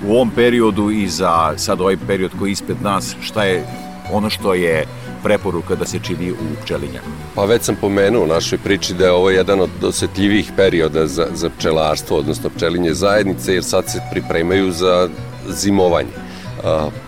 U 0.06 0.12
ovom 0.12 0.30
periodu 0.30 0.90
i 0.90 1.08
za 1.08 1.52
sad 1.56 1.80
ovaj 1.80 1.96
period 2.06 2.30
koji 2.38 2.50
je 2.50 2.52
ispred 2.52 2.82
nas, 2.82 3.16
šta 3.20 3.44
je 3.44 3.66
ono 4.12 4.30
što 4.30 4.54
je 4.54 4.86
preporuka 5.22 5.74
da 5.74 5.86
se 5.86 5.98
čini 6.02 6.32
u 6.32 6.62
pčelinjaku? 6.62 7.06
Pa 7.34 7.44
već 7.44 7.62
sam 7.62 7.76
pomenuo 7.80 8.24
u 8.24 8.26
našoj 8.26 8.58
priči 8.58 8.94
da 8.94 9.04
je 9.04 9.12
ovo 9.12 9.30
jedan 9.30 9.60
od 9.60 9.70
osetljivih 9.84 10.52
perioda 10.56 11.06
za, 11.06 11.26
za 11.34 11.50
pčelarstvo, 11.58 12.18
odnosno 12.18 12.50
pčelinje 12.50 12.94
zajednice, 12.94 13.54
jer 13.54 13.64
sad 13.64 13.84
se 13.88 14.00
pripremaju 14.12 14.72
za 14.72 15.08
zimovanje. 15.48 16.33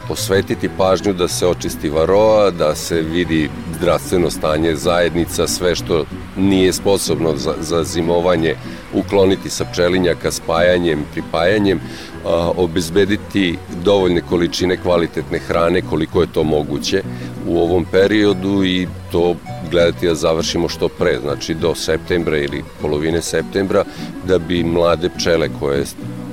Posvetiti 0.09 0.71
pažnju 0.79 1.13
da 1.13 1.29
se 1.29 1.47
očisti 1.47 1.89
varoa, 1.89 2.51
da 2.51 2.75
se 2.75 3.03
vidi 3.03 3.51
zdravstveno 3.79 4.31
stanje 4.31 4.77
zajednica, 4.77 5.47
sve 5.47 5.75
što 5.75 6.05
nije 6.37 6.73
sposobno 6.73 7.37
za, 7.37 7.55
za 7.61 7.85
zimovanje, 7.85 8.55
ukloniti 8.95 9.51
sa 9.51 9.65
pčelinjaka 9.65 10.31
spajanjem, 10.31 11.05
pripajanjem, 11.13 11.81
a, 12.25 12.51
obezbediti 12.57 13.59
dovoljne 13.85 14.21
količine 14.21 14.77
kvalitetne 14.77 15.39
hrane 15.39 15.83
koliko 15.91 16.21
je 16.21 16.33
to 16.33 16.45
moguće 16.45 17.03
u 17.47 17.59
ovom 17.59 17.85
periodu 17.85 18.65
i 18.65 18.87
to 19.13 19.35
gledati 19.71 20.07
da 20.07 20.15
završimo 20.15 20.69
što 20.69 20.89
pre, 20.89 21.19
znači 21.21 21.55
do 21.55 21.75
septembra 21.75 22.39
ili 22.39 22.65
polovine 22.81 23.23
septembra, 23.23 23.85
da 24.25 24.39
bi 24.39 24.65
mlade 24.65 25.09
pčele 25.09 25.49
koje 25.61 25.85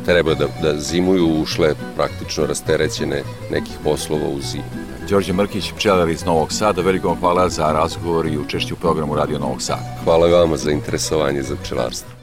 treba 0.06 0.34
da, 0.34 0.48
da 0.62 0.80
zimuju 0.80 1.42
ušle 1.42 1.74
praktično 1.96 2.46
rasterećene 2.46 3.24
nekih 3.52 3.74
poslova 3.84 4.28
u 4.28 4.42
zimu. 4.42 4.64
Đorđe 5.10 5.34
Mrkić, 5.34 5.72
pčelar 5.78 6.10
iz 6.10 6.26
Novog 6.26 6.54
Sada, 6.54 6.82
veliko 6.82 7.08
vam 7.08 7.20
hvala 7.20 7.50
za 7.50 7.72
razgovor 7.72 8.26
i 8.26 8.38
učešću 8.38 8.74
u 8.74 8.78
programu 8.78 9.16
Radio 9.16 9.40
Novog 9.40 9.62
Sada. 9.62 9.98
Hvala 10.04 10.28
vama 10.28 10.58
za 10.58 10.72
interesovanje 10.72 11.42
za 11.42 11.56
pčelarstvo. 11.64 12.23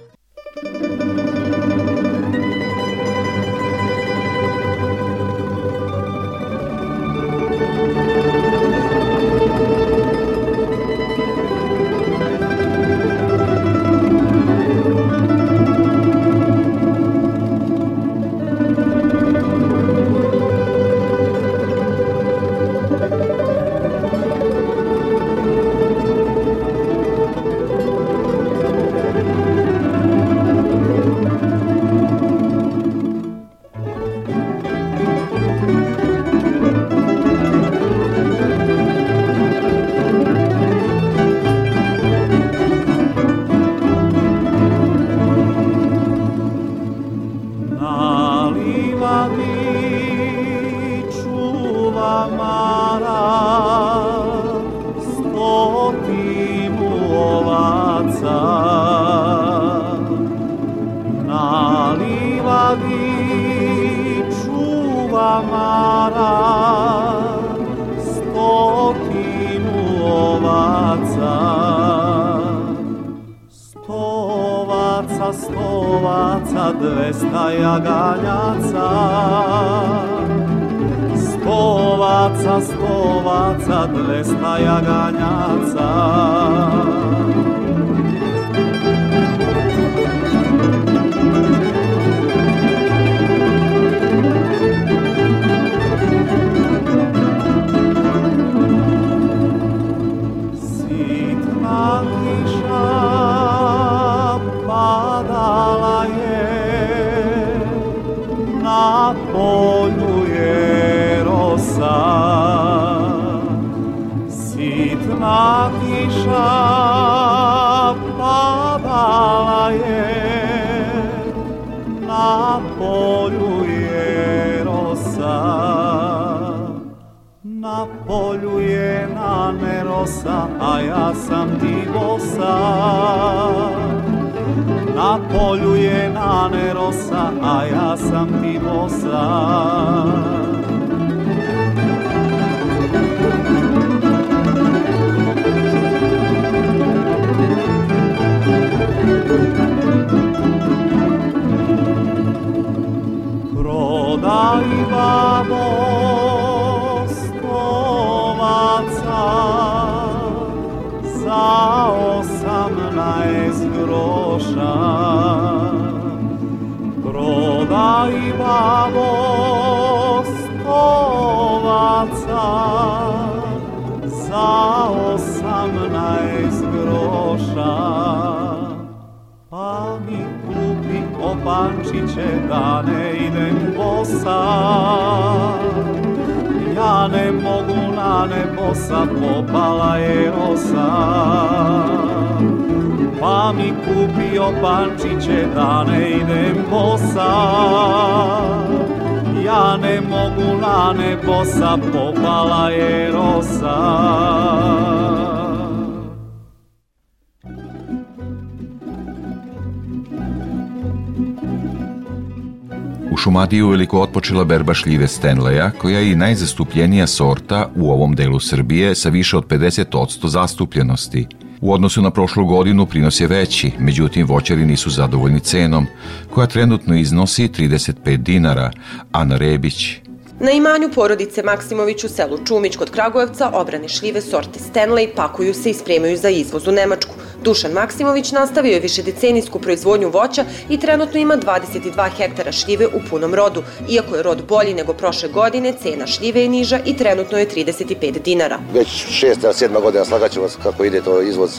Šumadiji 213.22 213.62
uveliko 213.62 214.00
otpočela 214.00 214.44
berba 214.44 214.74
šljive 214.74 215.08
Stenleja, 215.08 215.70
koja 215.70 215.98
je 215.98 216.12
i 216.12 216.16
najzastupljenija 216.16 217.06
sorta 217.06 217.68
u 217.76 217.90
ovom 217.90 218.14
delu 218.14 218.40
Srbije 218.40 218.94
sa 218.94 219.08
više 219.08 219.36
od 219.36 219.46
50% 219.46 220.26
zastupljenosti. 220.26 221.26
U 221.60 221.72
odnosu 221.72 222.02
na 222.02 222.10
prošlu 222.10 222.46
godinu 222.46 222.86
prinos 222.86 223.20
je 223.20 223.26
veći, 223.26 223.70
međutim 223.78 224.26
voćari 224.26 224.64
nisu 224.64 224.90
zadovoljni 224.90 225.40
cenom, 225.40 225.86
koja 226.34 226.46
trenutno 226.46 226.96
iznosi 226.96 227.48
35 227.48 228.16
dinara. 228.16 228.70
Ana 229.12 229.36
Rebić, 229.36 230.00
Na 230.42 230.50
imanju 230.50 230.88
porodice 230.94 231.42
Maksimović 231.42 232.04
u 232.04 232.08
selu 232.08 232.38
Čumić 232.46 232.76
kod 232.76 232.90
Kragujevca 232.90 233.50
obrane 233.54 233.88
šljive 233.88 234.20
sorte 234.20 234.58
Stanley 234.58 235.08
pakuju 235.16 235.54
se 235.54 235.70
i 235.70 235.74
spremaju 235.74 236.16
za 236.16 236.28
izvoz 236.28 236.66
u 236.66 236.72
Nemačku. 236.72 237.14
Dušan 237.42 237.72
Maksimović 237.72 238.32
nastavio 238.32 238.72
je 238.72 238.80
višedecenijsku 238.80 239.58
proizvodnju 239.58 240.08
voća 240.08 240.44
i 240.70 240.80
trenutno 240.80 241.20
ima 241.20 241.36
22 241.36 242.08
hektara 242.16 242.52
šljive 242.52 242.86
u 242.86 243.00
punom 243.10 243.34
rodu. 243.34 243.62
Iako 243.88 244.16
je 244.16 244.22
rod 244.22 244.42
bolji 244.48 244.74
nego 244.74 244.92
prošle 244.92 245.28
godine, 245.28 245.72
cena 245.82 246.06
šljive 246.06 246.42
je 246.42 246.48
niža 246.48 246.78
i 246.84 246.96
trenutno 246.96 247.38
je 247.38 247.48
35 247.48 248.22
dinara. 248.22 248.58
Već 248.72 248.88
šesta, 248.88 249.52
sedma 249.52 249.80
godina 249.80 250.04
slagaćemo 250.04 250.46
kako 250.62 250.84
ide 250.84 251.00
to 251.00 251.20
izvoz. 251.22 251.50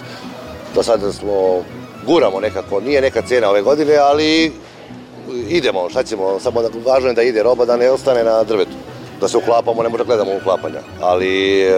Do 0.76 0.84
sada 0.84 1.14
smo 1.14 1.64
guramo 2.06 2.40
nekako, 2.40 2.80
nije 2.80 3.02
neka 3.02 3.22
cena 3.22 3.50
ove 3.50 3.62
godine, 3.62 3.96
ali 3.96 4.52
idemo, 5.50 5.90
šta 5.90 6.04
ćemo, 6.04 6.40
samo 6.40 6.62
da 6.62 6.70
važno 6.86 7.10
je 7.10 7.14
da 7.14 7.22
ide 7.22 7.44
roba, 7.44 7.66
da 7.66 7.78
ne 7.78 7.90
ostane 7.90 8.24
na 8.24 8.44
drvetu. 8.44 8.78
da 9.22 9.28
se 9.28 9.38
uklapamo, 9.38 9.84
ne 9.84 9.90
možda 9.90 10.04
gledamo 10.04 10.32
uklapanja. 10.36 10.80
Ali 11.02 11.62
e, 11.62 11.72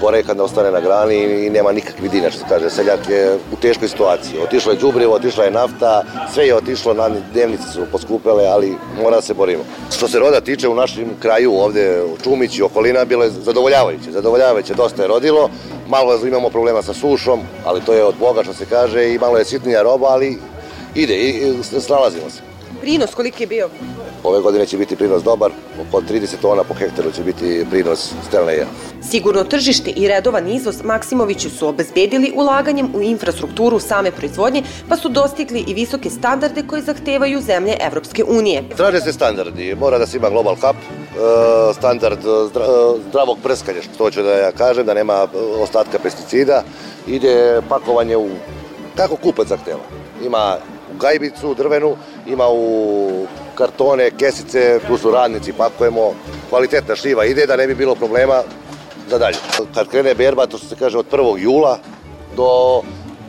gore 0.00 0.22
kad 0.22 0.36
ne 0.36 0.42
ostane 0.42 0.70
na 0.70 0.80
grani 0.80 1.46
i 1.46 1.50
nema 1.50 1.72
nikakvi 1.72 2.08
dinar, 2.08 2.32
što 2.32 2.44
kaže. 2.48 2.70
Seljak 2.70 3.08
je 3.08 3.38
u 3.52 3.56
teškoj 3.56 3.88
situaciji. 3.88 4.40
Otišlo 4.42 4.72
je 4.72 4.78
džubrivo, 4.78 5.14
otišla 5.14 5.44
je 5.44 5.50
nafta, 5.50 6.04
sve 6.34 6.46
je 6.46 6.54
otišlo, 6.54 6.94
na 6.94 7.08
dnevnice 7.32 7.68
su 7.72 7.86
poskupele, 7.92 8.46
ali 8.46 8.76
mora 9.02 9.16
da 9.16 9.22
se 9.22 9.34
borimo. 9.34 9.64
Što 9.96 10.08
se 10.08 10.18
roda 10.18 10.40
tiče 10.40 10.68
u 10.68 10.74
našem 10.74 11.10
kraju 11.22 11.52
ovde, 11.52 12.02
u 12.02 12.16
Čumić 12.24 12.58
i 12.58 12.62
okolina, 12.62 13.04
bilo 13.04 13.24
je 13.24 13.30
zadovoljavajuće. 13.30 14.12
Zadovoljavajuće, 14.12 14.74
dosta 14.74 15.02
je 15.02 15.08
rodilo. 15.08 15.50
Malo 15.88 16.26
imamo 16.26 16.50
problema 16.50 16.82
sa 16.82 16.94
sušom, 16.94 17.40
ali 17.64 17.80
to 17.80 17.92
je 17.92 18.04
od 18.04 18.14
Boga 18.20 18.42
što 18.42 18.52
se 18.52 18.66
kaže 18.70 19.14
i 19.14 19.18
malo 19.18 19.38
je 19.38 19.44
sitnija 19.44 19.82
roba, 19.82 20.06
ali 20.06 20.38
ide 20.94 21.14
i 21.14 21.54
snalazimo 21.62 22.30
se. 22.30 22.47
Prinos 22.88 23.14
koliki 23.14 23.42
je 23.42 23.46
bio? 23.46 23.68
Ove 24.24 24.40
godine 24.40 24.66
će 24.66 24.78
biti 24.78 24.96
prinos 24.96 25.22
dobar, 25.22 25.50
oko 25.88 26.00
30 26.00 26.40
tona 26.42 26.64
po 26.64 26.74
hektaru 26.74 27.10
će 27.12 27.22
biti 27.22 27.66
prinos 27.70 28.12
Stanleya. 28.30 28.64
Sigurno 29.10 29.44
tržište 29.44 29.90
i 29.90 30.08
redovan 30.08 30.48
izvoz 30.48 30.82
Maksimoviću 30.84 31.50
su 31.50 31.68
obezbedili 31.68 32.32
ulaganjem 32.34 32.94
u 32.94 33.02
infrastrukturu 33.02 33.78
same 33.78 34.10
proizvodnje, 34.10 34.62
pa 34.88 34.96
su 34.96 35.08
dostigli 35.08 35.64
i 35.66 35.74
visoke 35.74 36.10
standarde 36.10 36.62
koje 36.62 36.82
zahtevaju 36.82 37.40
zemlje 37.40 37.76
Evropske 37.80 38.24
unije. 38.24 38.64
Traže 38.76 39.00
se 39.00 39.12
standardi, 39.12 39.74
mora 39.74 39.98
da 39.98 40.06
se 40.06 40.16
ima 40.16 40.30
Global 40.30 40.56
Cup, 40.56 40.76
e, 40.76 41.74
standard 41.74 42.20
zdra, 42.50 42.64
e, 42.64 43.00
zdravog 43.08 43.38
prskanja, 43.42 43.82
što 43.82 44.04
hoću 44.04 44.22
da 44.22 44.32
ja 44.32 44.52
kažem, 44.52 44.86
da 44.86 44.94
nema 44.94 45.26
ostatka 45.60 45.98
pesticida, 45.98 46.62
ide 47.06 47.60
pakovanje 47.68 48.16
u 48.16 48.28
kako 48.96 49.16
kupac 49.16 49.48
zahteva. 49.48 49.84
Ima 50.24 50.56
gajbicu 51.00 51.54
drvenu, 51.54 51.96
ima 52.26 52.48
u 52.48 53.26
kartone, 53.54 54.10
kesice, 54.10 54.80
tu 54.88 54.98
su 54.98 55.10
radnici, 55.10 55.52
pakujemo, 55.52 56.12
kvalitetna 56.48 56.96
šljiva 56.96 57.24
ide 57.24 57.46
da 57.46 57.56
ne 57.56 57.66
bi 57.66 57.74
bilo 57.74 57.94
problema 57.94 58.42
za 59.10 59.18
dalje. 59.18 59.36
Kad 59.74 59.88
krene 59.88 60.14
berba, 60.14 60.46
to 60.46 60.58
se 60.58 60.76
kaže 60.78 60.98
od 60.98 61.06
1. 61.12 61.38
jula 61.38 61.78
do 62.36 62.82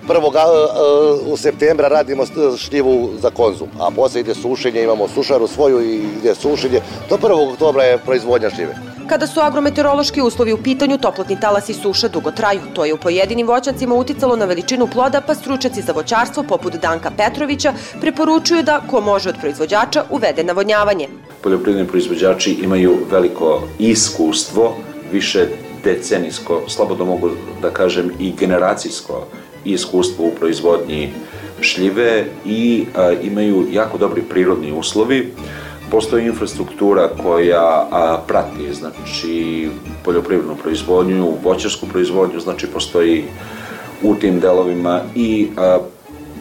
1. 0.07 1.32
u 1.32 1.38
septembra 1.38 1.88
radimo 1.88 2.24
šljivu 2.57 3.09
za 3.22 3.30
konzum, 3.30 3.67
a 3.80 3.91
posle 3.95 4.22
ide 4.22 4.36
sušenje, 4.36 4.84
imamo 4.84 5.07
sušaru 5.07 5.47
svoju 5.47 5.82
i 5.82 5.95
ide 5.95 6.36
sušenje. 6.36 6.82
Do 7.09 7.17
1. 7.17 7.53
oktobra 7.53 7.84
je 7.84 7.97
proizvodnja 7.97 8.49
šljive. 8.49 8.76
Kada 9.10 9.28
su 9.28 9.39
agrometeorološki 9.39 10.22
uslovi 10.22 10.53
u 10.53 10.57
pitanju, 10.57 10.97
toplotni 10.97 11.39
talas 11.39 11.70
i 11.70 11.74
suša 11.74 12.07
dugo 12.07 12.32
traju. 12.32 12.62
To 12.74 12.86
je 12.86 12.93
u 12.93 12.97
pojedinim 12.97 13.47
voćacima 13.47 13.95
uticalo 13.95 14.36
na 14.36 14.45
veličinu 14.45 14.88
ploda, 14.88 15.22
pa 15.22 15.36
stručaci 15.36 15.82
za 15.82 15.91
voćarstvo, 15.93 16.43
poput 16.43 16.74
Danka 16.74 17.12
Petrovića, 17.18 17.74
preporučuju 18.01 18.64
da, 18.64 18.82
ko 18.89 19.01
može 19.01 19.30
od 19.30 19.36
proizvođača, 19.41 20.03
uvede 20.10 20.43
navodnjavanje. 20.43 21.07
Poljoprivredni 21.41 21.88
proizvođači 21.88 22.51
imaju 22.51 22.97
veliko 23.12 23.64
iskustvo, 23.80 24.78
više 25.12 25.47
decenijsko, 25.84 26.62
slobodno 26.68 27.05
mogu 27.05 27.30
da 27.62 27.70
kažem 27.70 28.12
i 28.20 28.32
generacijsko 28.32 29.28
iskustvo 29.66 30.26
u 30.26 30.32
proizvodnji 30.39 31.14
šljive 31.62 32.26
i 32.45 32.86
a, 32.95 33.12
imaju 33.24 33.68
jako 33.72 33.97
dobri 33.97 34.22
prirodni 34.22 34.72
uslovi 34.72 35.34
postoji 35.92 36.26
infrastruktura 36.26 37.10
koja 37.24 37.88
a, 37.92 38.18
prati 38.28 38.74
znači 38.74 39.70
poljoprivrednu 40.06 40.56
proizvodnju, 40.56 41.34
voćarsku 41.44 41.86
proizvodnju, 41.88 42.40
znači 42.40 42.68
postoji 42.68 43.24
u 44.04 44.16
tim 44.16 44.40
delovima 44.40 45.02
i 45.16 45.48
a, 45.58 45.78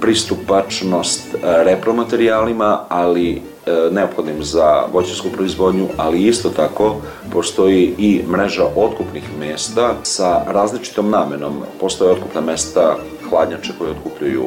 pristupačnost 0.00 1.34
a, 1.34 1.62
repromaterijalima, 1.62 2.80
ali 2.88 3.42
a, 3.66 3.88
neophodnim 3.92 4.42
za 4.42 4.82
voćarsku 4.92 5.28
proizvodnju, 5.28 5.86
ali 5.96 6.22
isto 6.22 6.48
tako 6.48 6.96
postoji 7.32 7.94
i 7.98 8.22
mreža 8.28 8.64
otkupnih 8.76 9.24
mesta 9.38 9.94
sa 10.02 10.42
različitom 10.46 11.10
namenom. 11.10 11.52
Postoje 11.80 12.10
otkupna 12.10 12.40
mesta 12.40 12.96
hladnjače 13.30 13.72
koje 13.78 13.90
otkupljuju 13.90 14.46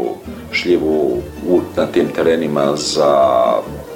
šljivu 0.51 1.21
u, 1.49 1.61
na 1.77 1.85
tim 1.85 2.07
terenima 2.15 2.75
za 2.75 3.31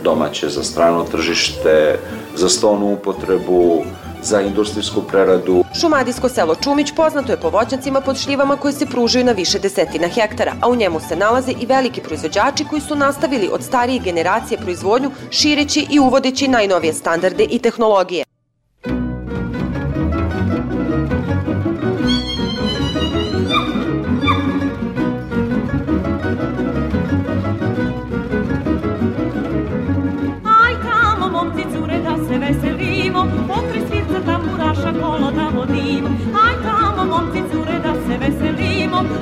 domaće, 0.05 0.49
za 0.49 0.63
strano 0.63 1.03
tržište, 1.03 1.99
za 2.35 2.49
stonu 2.49 2.93
upotrebu, 2.93 3.83
za 4.21 4.41
industrijsku 4.41 5.01
preradu. 5.01 5.63
Šumadijsko 5.81 6.29
selo 6.29 6.55
Čumić 6.55 6.91
poznato 6.95 7.31
je 7.31 7.39
po 7.41 7.49
voćnjacima 7.49 8.01
pod 8.01 8.17
šljivama 8.17 8.57
koje 8.57 8.73
se 8.73 8.85
pružaju 8.85 9.25
na 9.25 9.31
više 9.31 9.59
desetina 9.59 10.07
hektara, 10.07 10.53
a 10.61 10.69
u 10.69 10.75
njemu 10.75 10.99
se 10.99 11.15
nalaze 11.15 11.51
i 11.51 11.65
veliki 11.65 12.01
proizvođači 12.01 12.65
koji 12.69 12.81
su 12.81 12.95
nastavili 12.95 13.49
od 13.51 13.63
starije 13.63 13.99
generacije 13.99 14.57
proizvodnju 14.57 15.11
šireći 15.31 15.87
i 15.89 15.99
uvodeći 15.99 16.47
najnovije 16.47 16.93
standarde 16.93 17.43
i 17.43 17.59
tehnologije. 17.59 18.24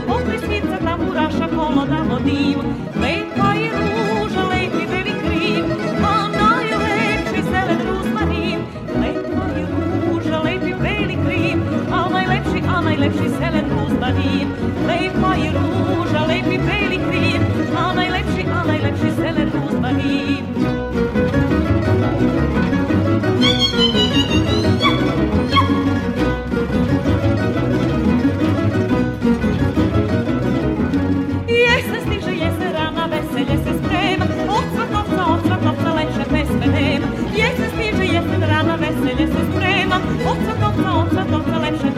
Pokri 0.07 0.39
svica 0.39 0.77
tamburaša 0.85 1.47
kolo 1.55 1.85
da 1.85 1.97
vodim 2.09 2.59
co 41.13 41.25
to, 41.25 41.39
co 41.39 41.59
lepsze 41.59 41.91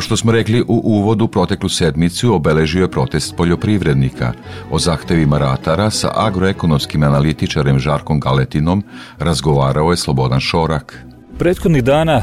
Kao 0.00 0.04
što 0.04 0.16
smo 0.16 0.32
rekli 0.32 0.62
u 0.62 0.80
uvodu, 0.84 1.28
proteklu 1.28 1.68
sedmicu 1.68 2.34
obeležio 2.34 2.82
je 2.82 2.90
protest 2.90 3.36
poljoprivrednika. 3.36 4.32
O 4.70 4.78
zahtevima 4.78 5.38
ratara 5.38 5.90
sa 5.90 6.12
agroekonomskim 6.14 7.02
analitičarem 7.02 7.78
Žarkom 7.78 8.20
Galetinom 8.20 8.82
razgovarao 9.18 9.90
je 9.90 9.96
Slobodan 9.96 10.40
Šorak. 10.40 11.04
Prethodnih 11.38 11.84
dana 11.84 12.22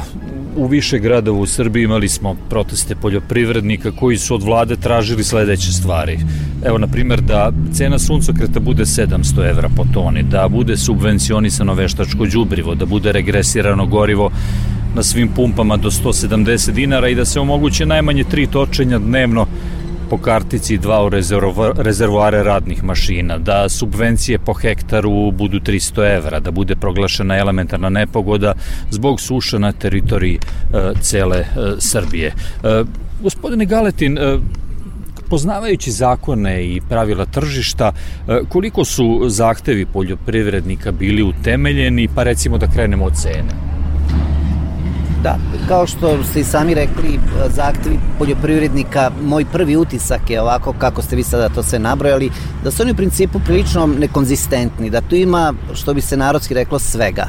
u 0.56 0.68
više 0.68 1.00
gradova 1.00 1.40
u 1.40 1.46
Srbiji 1.46 1.84
imali 1.84 2.10
smo 2.10 2.36
proteste 2.50 2.96
poljoprivrednika 2.96 3.92
koji 3.92 4.18
su 4.18 4.36
od 4.36 4.44
vlade 4.44 4.76
tražili 4.76 5.24
sledeće 5.24 5.72
stvari. 5.74 6.20
Evo, 6.66 6.78
na 6.78 6.88
primjer, 6.88 7.22
da 7.22 7.52
cena 7.74 8.00
suncokreta 8.00 8.60
bude 8.60 8.86
700 8.86 9.50
evra 9.50 9.70
po 9.76 9.86
toni, 9.94 10.24
da 10.24 10.48
bude 10.48 10.78
subvencionisano 10.78 11.74
veštačko 11.74 12.26
đubrivo, 12.26 12.76
da 12.76 12.86
bude 12.86 13.12
regresirano 13.12 13.86
gorivo 13.86 14.32
na 14.98 15.04
svim 15.04 15.28
pumpama 15.28 15.78
do 15.78 15.92
170 15.92 16.72
dinara 16.72 17.10
i 17.10 17.16
da 17.16 17.26
se 17.26 17.40
omoguće 17.40 17.86
najmanje 17.86 18.24
tri 18.24 18.48
točenja 18.48 19.00
dnevno 19.00 19.48
po 20.10 20.18
kartici 20.18 20.78
dva 20.78 21.06
u 21.06 21.10
rezervoare 21.78 22.44
radnih 22.44 22.84
mašina, 22.84 23.38
da 23.38 23.70
subvencije 23.70 24.40
po 24.40 24.54
hektaru 24.54 25.32
budu 25.32 25.60
300 25.60 26.16
evra, 26.16 26.40
da 26.40 26.52
bude 26.52 26.76
proglašena 26.76 27.38
elementarna 27.38 27.90
nepogoda 27.90 28.54
zbog 28.92 29.22
suša 29.22 29.60
na 29.60 29.72
teritoriji 29.72 30.40
e, 30.40 30.92
cele 31.02 31.38
e, 31.38 31.46
Srbije. 31.80 32.28
E, 32.28 32.84
gospodine 33.22 33.66
Galetin, 33.66 34.18
e, 34.18 34.38
poznavajući 35.30 35.92
zakone 35.92 36.66
i 36.66 36.82
pravila 36.90 37.26
tržišta, 37.26 37.92
e, 38.28 38.40
koliko 38.50 38.86
su 38.86 39.24
zahtevi 39.28 39.86
poljoprivrednika 39.86 40.92
bili 40.92 41.24
utemeljeni, 41.24 42.10
pa 42.16 42.24
recimo 42.24 42.58
da 42.58 42.68
krenemo 42.68 43.06
od 43.06 43.16
cene? 43.16 43.77
Da, 45.28 45.38
kao 45.68 45.88
što 45.88 46.24
ste 46.24 46.40
i 46.40 46.44
sami 46.44 46.74
rekli, 46.74 47.20
zahtevi 47.50 48.00
poljoprivrednika, 48.20 49.12
moj 49.24 49.46
prvi 49.52 49.78
utisak 49.78 50.30
je 50.30 50.42
ovako 50.42 50.74
kako 50.80 51.02
ste 51.02 51.16
vi 51.16 51.24
sada 51.24 51.50
to 51.50 51.64
sve 51.64 51.80
nabrojali, 51.80 52.30
da 52.64 52.72
su 52.72 52.84
oni 52.84 52.92
u 52.92 52.96
principu 52.96 53.40
prilično 53.46 53.88
nekonzistentni, 53.88 54.90
da 54.90 55.02
tu 55.02 55.16
ima, 55.16 55.54
što 55.74 55.94
bi 55.94 56.02
se 56.02 56.18
narodski 56.18 56.54
reklo, 56.54 56.80
svega. 56.80 57.28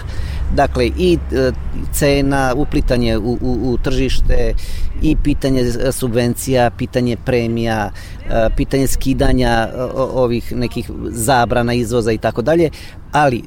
Dakle, 0.55 0.87
i 0.87 1.19
e, 1.33 1.53
cena, 1.93 2.55
uplitanje 2.57 3.19
u, 3.19 3.39
u, 3.41 3.73
u 3.73 3.79
tržište, 3.79 4.55
i 5.03 5.17
pitanje 5.17 5.65
subvencija, 5.93 6.71
pitanje 6.71 7.17
premija, 7.25 7.91
e, 8.31 8.49
pitanje 8.57 8.87
skidanja 8.87 9.69
ovih 9.95 10.53
nekih 10.53 10.91
zabrana 11.11 11.75
izvoza 11.75 12.13
i 12.13 12.19
tako 12.19 12.43
dalje, 12.43 12.71
ali 13.13 13.39
e, 13.39 13.43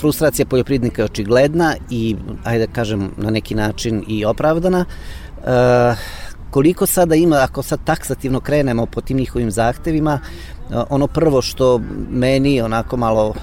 frustracija 0.00 0.46
poljoprivrednika 0.46 1.02
je 1.02 1.06
očigledna 1.06 1.74
i, 1.90 2.16
ajde 2.44 2.66
da 2.66 2.72
kažem, 2.72 3.10
na 3.16 3.30
neki 3.30 3.54
način 3.54 4.04
i 4.08 4.24
opravdana 4.24 4.84
koliko 6.50 6.86
sada 6.86 7.14
ima, 7.14 7.36
ako 7.36 7.62
sad 7.62 7.80
taksativno 7.84 8.40
krenemo 8.40 8.86
po 8.86 9.00
tim 9.00 9.16
njihovim 9.16 9.50
zahtevima, 9.50 10.20
ono 10.90 11.06
prvo 11.06 11.42
što 11.42 11.80
meni 12.10 12.60
onako 12.60 12.96
malo 12.96 13.34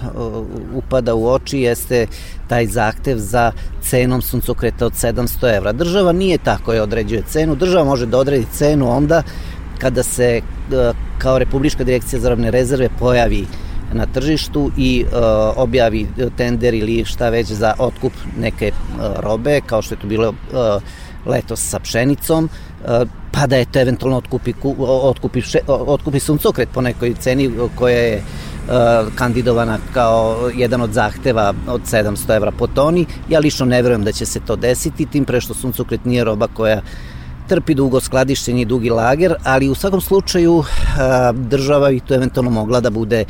upada 0.73 1.15
u 1.15 1.27
oči 1.27 1.59
jeste 1.59 2.07
taj 2.47 2.67
zahtev 2.67 3.17
za 3.17 3.51
cenom 3.81 4.21
suncokreta 4.21 4.85
od 4.85 4.93
700 4.93 5.57
evra. 5.57 5.71
Država 5.71 6.11
nije 6.11 6.37
tako 6.37 6.73
je 6.73 6.81
određuje 6.81 7.23
cenu, 7.27 7.55
država 7.55 7.85
može 7.85 8.05
da 8.05 8.17
odredi 8.17 8.45
cenu 8.53 8.91
onda 8.91 9.23
kada 9.79 10.03
se 10.03 10.41
kao 11.17 11.39
Republička 11.39 11.83
direkcija 11.83 12.19
za 12.19 12.29
robne 12.29 12.51
rezerve 12.51 12.89
pojavi 12.99 13.45
na 13.95 14.05
tržištu 14.05 14.71
i 14.77 15.05
uh, 15.05 15.17
objavi 15.55 16.07
tender 16.37 16.73
ili 16.73 17.05
šta 17.05 17.29
već 17.29 17.51
za 17.51 17.73
otkup 17.79 18.13
neke 18.37 18.71
uh, 18.71 19.01
robe, 19.19 19.61
kao 19.65 19.81
što 19.81 19.95
je 19.95 19.99
to 19.99 20.07
bilo 20.07 20.29
uh, 20.29 20.35
letos 21.25 21.59
sa 21.69 21.79
pšenicom, 21.79 22.49
pa 23.31 23.47
da 23.47 23.55
je 23.55 23.65
to 23.65 23.79
eventualno 23.79 24.17
otkupi, 24.17 24.53
otkupi, 24.87 25.41
otkupi 25.67 26.19
suncokret 26.19 26.69
po 26.73 26.81
nekoj 26.81 27.13
ceni 27.19 27.51
koja 27.75 27.97
je 27.97 28.23
kandidovana 29.15 29.77
kao 29.93 30.51
jedan 30.55 30.81
od 30.81 30.93
zahteva 30.93 31.53
od 31.67 31.81
700 31.81 32.35
evra 32.35 32.51
po 32.51 32.67
toni. 32.67 33.05
Ja 33.29 33.39
lično 33.39 33.65
ne 33.65 33.81
verujem 33.81 34.03
da 34.03 34.11
će 34.11 34.25
se 34.25 34.39
to 34.39 34.55
desiti, 34.55 35.05
tim 35.05 35.25
pre 35.25 35.41
što 35.41 35.53
suncokret 35.53 36.05
nije 36.05 36.23
roba 36.23 36.47
koja 36.47 36.81
trpi 37.47 37.73
dugo 37.73 37.99
skladištenje 37.99 38.61
i 38.61 38.65
dugi 38.65 38.89
lager, 38.89 39.35
ali 39.43 39.69
u 39.69 39.75
svakom 39.75 40.01
slučaju 40.01 40.63
država 41.33 41.89
bi 41.89 41.99
to 41.99 42.15
eventualno 42.15 42.51
mogla 42.51 42.79
da 42.79 42.89
bude 42.89 43.25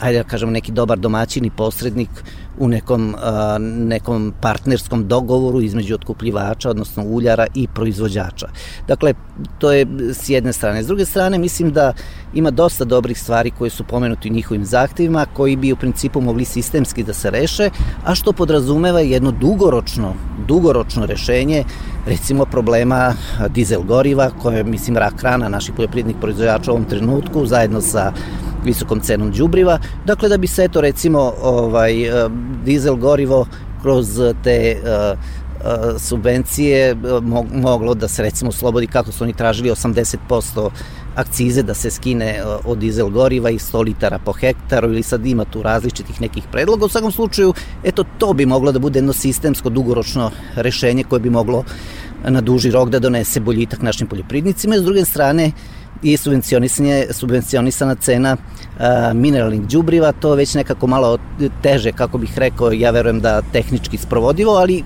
ajde 0.00 0.18
da 0.18 0.28
kažem, 0.28 0.50
neki 0.50 0.72
dobar 0.72 0.98
domaćin 0.98 1.44
i 1.44 1.50
posrednik 1.50 2.10
u 2.58 2.68
nekom, 2.68 3.16
a, 3.22 3.58
nekom 3.60 4.32
partnerskom 4.40 5.08
dogovoru 5.08 5.60
između 5.60 5.94
otkupljivača, 5.94 6.70
odnosno 6.70 7.04
uljara 7.04 7.46
i 7.54 7.66
proizvođača. 7.74 8.48
Dakle, 8.88 9.14
to 9.58 9.72
je 9.72 9.86
s 10.12 10.28
jedne 10.28 10.52
strane. 10.52 10.82
S 10.82 10.86
druge 10.86 11.04
strane, 11.04 11.38
mislim 11.38 11.72
da 11.72 11.92
ima 12.34 12.50
dosta 12.50 12.84
dobrih 12.84 13.20
stvari 13.20 13.50
koje 13.50 13.70
su 13.70 13.84
pomenuti 13.84 14.30
u 14.30 14.32
njihovim 14.32 14.64
zahtevima, 14.64 15.26
koji 15.36 15.56
bi 15.56 15.72
u 15.72 15.76
principu 15.76 16.20
mogli 16.20 16.44
sistemski 16.44 17.02
da 17.02 17.12
se 17.12 17.30
reše, 17.30 17.70
a 18.04 18.14
što 18.14 18.32
podrazumeva 18.32 19.00
jedno 19.00 19.30
dugoročno, 19.30 20.14
dugoročno 20.48 21.06
rešenje 21.06 21.64
recimo 22.06 22.44
problema 22.44 23.14
dizel 23.48 23.82
goriva, 23.82 24.30
koje 24.42 24.56
je, 24.56 24.64
mislim, 24.64 24.96
rak 24.96 25.22
rana 25.22 25.48
naših 25.48 25.74
poljoprivrednih 25.74 26.16
proizvođača 26.20 26.72
u 26.72 26.74
ovom 26.74 26.84
trenutku, 26.84 27.46
zajedno 27.46 27.80
sa 27.80 28.12
visokom 28.64 29.00
cenom 29.00 29.30
đubriva. 29.32 29.78
Dakle, 30.06 30.28
da 30.28 30.36
bi 30.36 30.46
se 30.46 30.64
eto 30.64 30.80
recimo 30.80 31.32
ovaj, 31.42 32.04
e, 32.04 32.28
dizel 32.64 32.96
gorivo 32.96 33.46
kroz 33.82 34.20
te 34.44 34.76
uh, 34.82 35.18
subvencije 35.98 36.96
moglo 37.52 37.94
da 37.94 38.08
se 38.08 38.22
recimo 38.22 38.52
slobodi 38.52 38.86
kako 38.86 39.12
su 39.12 39.24
oni 39.24 39.32
tražili 39.32 39.70
80% 39.70 40.70
akcize 41.16 41.62
da 41.62 41.74
se 41.74 41.90
skine 41.90 42.42
od 42.64 42.78
dizel 42.78 43.08
goriva 43.08 43.50
i 43.50 43.58
100 43.58 43.84
litara 43.84 44.18
po 44.18 44.32
hektaru 44.32 44.88
ili 44.88 45.02
sad 45.02 45.26
ima 45.26 45.44
tu 45.44 45.62
različitih 45.62 46.20
nekih 46.20 46.44
predloga. 46.52 46.84
U 46.84 46.88
svakom 46.88 47.12
slučaju, 47.12 47.54
eto, 47.84 48.04
to 48.18 48.32
bi 48.32 48.46
moglo 48.46 48.72
da 48.72 48.78
bude 48.78 48.98
jedno 48.98 49.12
sistemsko, 49.12 49.70
dugoročno 49.70 50.30
rešenje 50.54 51.04
koje 51.04 51.20
bi 51.20 51.30
moglo 51.30 51.64
na 52.28 52.40
duži 52.40 52.70
rok 52.70 52.90
da 52.90 52.98
donese 52.98 53.40
boljitak 53.40 53.82
našim 53.82 54.06
poljoprivrednicima. 54.06 54.78
S 54.78 54.84
druge 54.84 55.04
strane, 55.04 55.52
i 56.02 56.16
subvencionisanje, 56.16 57.06
subvencionisana 57.10 57.94
cena 57.94 58.36
a, 58.78 59.12
mineralnih 59.14 59.60
đubriva, 59.60 60.12
to 60.12 60.34
već 60.34 60.54
nekako 60.54 60.86
malo 60.86 61.18
teže, 61.62 61.92
kako 61.92 62.18
bih 62.18 62.38
rekao, 62.38 62.72
ja 62.72 62.90
verujem 62.90 63.20
da 63.20 63.42
tehnički 63.52 63.98
sprovodivo, 63.98 64.52
ali 64.52 64.84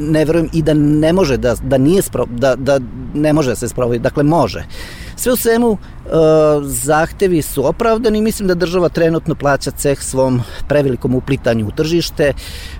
ne 0.00 0.24
verujem 0.24 0.48
i 0.52 0.62
da 0.62 0.74
ne 0.74 1.12
može 1.12 1.36
da, 1.36 1.54
da 1.62 1.78
nije 1.78 2.02
spro, 2.02 2.26
da, 2.30 2.56
da 2.56 2.80
ne 3.14 3.32
može 3.32 3.50
da 3.50 3.56
se 3.56 3.68
sprovodi, 3.68 3.98
dakle 3.98 4.22
može. 4.22 4.64
Sve 5.16 5.32
u 5.32 5.36
svemu, 5.36 5.72
e, 5.72 6.08
zahtevi 6.62 7.42
su 7.42 7.66
opravdani 7.66 8.20
mislim 8.22 8.48
da 8.48 8.54
država 8.54 8.88
trenutno 8.88 9.34
plaća 9.34 9.70
ceh 9.70 10.02
svom 10.02 10.42
prevelikom 10.68 11.14
uplitanju 11.14 11.66
u 11.66 11.70
tržište, 11.70 12.32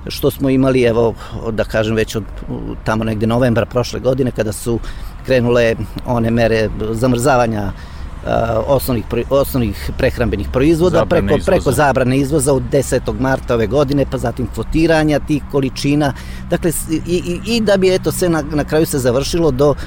što 0.09 0.31
smo 0.31 0.51
imali, 0.51 0.83
evo, 0.83 1.14
da 1.53 1.64
kažem, 1.64 1.97
već 1.97 2.17
od 2.17 2.25
tamo 2.85 3.05
negde 3.05 3.27
novembra 3.27 3.67
prošle 3.67 4.01
godine, 4.01 4.31
kada 4.31 4.53
su 4.53 4.79
krenule 5.27 5.74
one 6.07 6.31
mere 6.31 6.68
zamrzavanja 6.93 7.72
osnovnih, 8.66 9.05
osnovnih 9.31 9.91
prehrambenih 9.99 10.49
proizvoda 10.53 10.99
zabrane 10.99 11.27
preko, 11.27 11.39
izvoza. 11.39 11.51
preko 11.51 11.72
zabrane 11.72 12.18
izvoza 12.18 12.53
od 12.53 12.62
10. 12.72 13.20
marta 13.20 13.55
ove 13.55 13.66
godine, 13.66 14.07
pa 14.11 14.18
zatim 14.18 14.47
kvotiranja 14.55 15.20
tih 15.20 15.43
količina. 15.51 16.12
Dakle, 16.51 16.72
i, 16.91 17.01
i, 17.07 17.57
i 17.57 17.61
da 17.61 17.77
bi 17.77 17.95
eto 17.95 18.12
sve 18.12 18.29
na, 18.29 18.43
na 18.43 18.64
kraju 18.64 18.87
se 18.87 18.99
završilo 18.99 19.51
do 19.51 19.70
uh, 19.70 19.79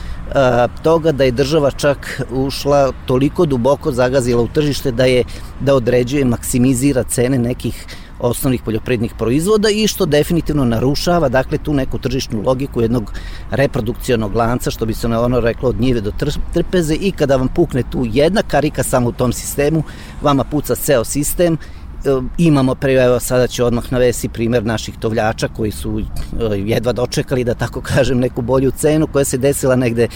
toga 0.83 1.11
da 1.11 1.23
je 1.23 1.31
država 1.31 1.71
čak 1.71 2.21
ušla 2.31 2.91
toliko 3.05 3.45
duboko 3.45 3.91
zagazila 3.91 4.41
u 4.41 4.47
tržište 4.47 4.91
da 4.91 5.05
je 5.05 5.23
da 5.59 5.75
određuje, 5.75 6.25
maksimizira 6.25 7.03
cene 7.03 7.37
nekih 7.37 7.85
osnovnih 8.19 8.61
poljoprivrednih 8.61 9.13
proizvoda 9.17 9.69
i 9.69 9.87
što 9.87 10.05
definitivno 10.05 10.65
narušava 10.65 11.29
dakle 11.29 11.57
tu 11.57 11.73
neku 11.73 11.97
tržišnu 11.99 12.41
logiku 12.45 12.81
jednog 12.81 13.13
reprodukcionog 13.51 14.35
lanca 14.35 14.71
što 14.71 14.85
bi 14.85 14.93
se 14.93 15.07
ono 15.07 15.39
reklo 15.39 15.69
od 15.69 15.81
njive 15.81 16.01
do 16.01 16.11
trpeze. 16.53 16.95
I 16.95 17.11
kada 17.11 17.35
vam 17.35 17.47
pukne 17.47 17.83
tu 17.91 18.05
jedna 18.11 18.41
karika 18.41 18.83
samo 18.83 19.09
u 19.09 19.11
tom 19.11 19.33
sistemu 19.33 19.83
vama 20.21 20.43
puca 20.43 20.75
ceo 20.75 21.03
sistem. 21.03 21.53
E, 21.53 21.57
imamo 22.37 22.75
pre, 22.75 22.93
evo 22.93 23.19
sada 23.19 23.47
ću 23.47 23.65
odmah 23.65 23.91
navesti 23.91 24.29
primer 24.29 24.65
naših 24.65 24.97
tovljača 24.99 25.47
koji 25.47 25.71
su 25.71 25.99
e, 25.99 26.03
jedva 26.55 26.93
dočekali 26.93 27.43
da 27.43 27.53
tako 27.53 27.81
kažem 27.81 28.19
neku 28.19 28.41
bolju 28.41 28.71
cenu 28.71 29.07
koja 29.07 29.25
se 29.25 29.37
desila 29.37 29.75
negde 29.75 30.07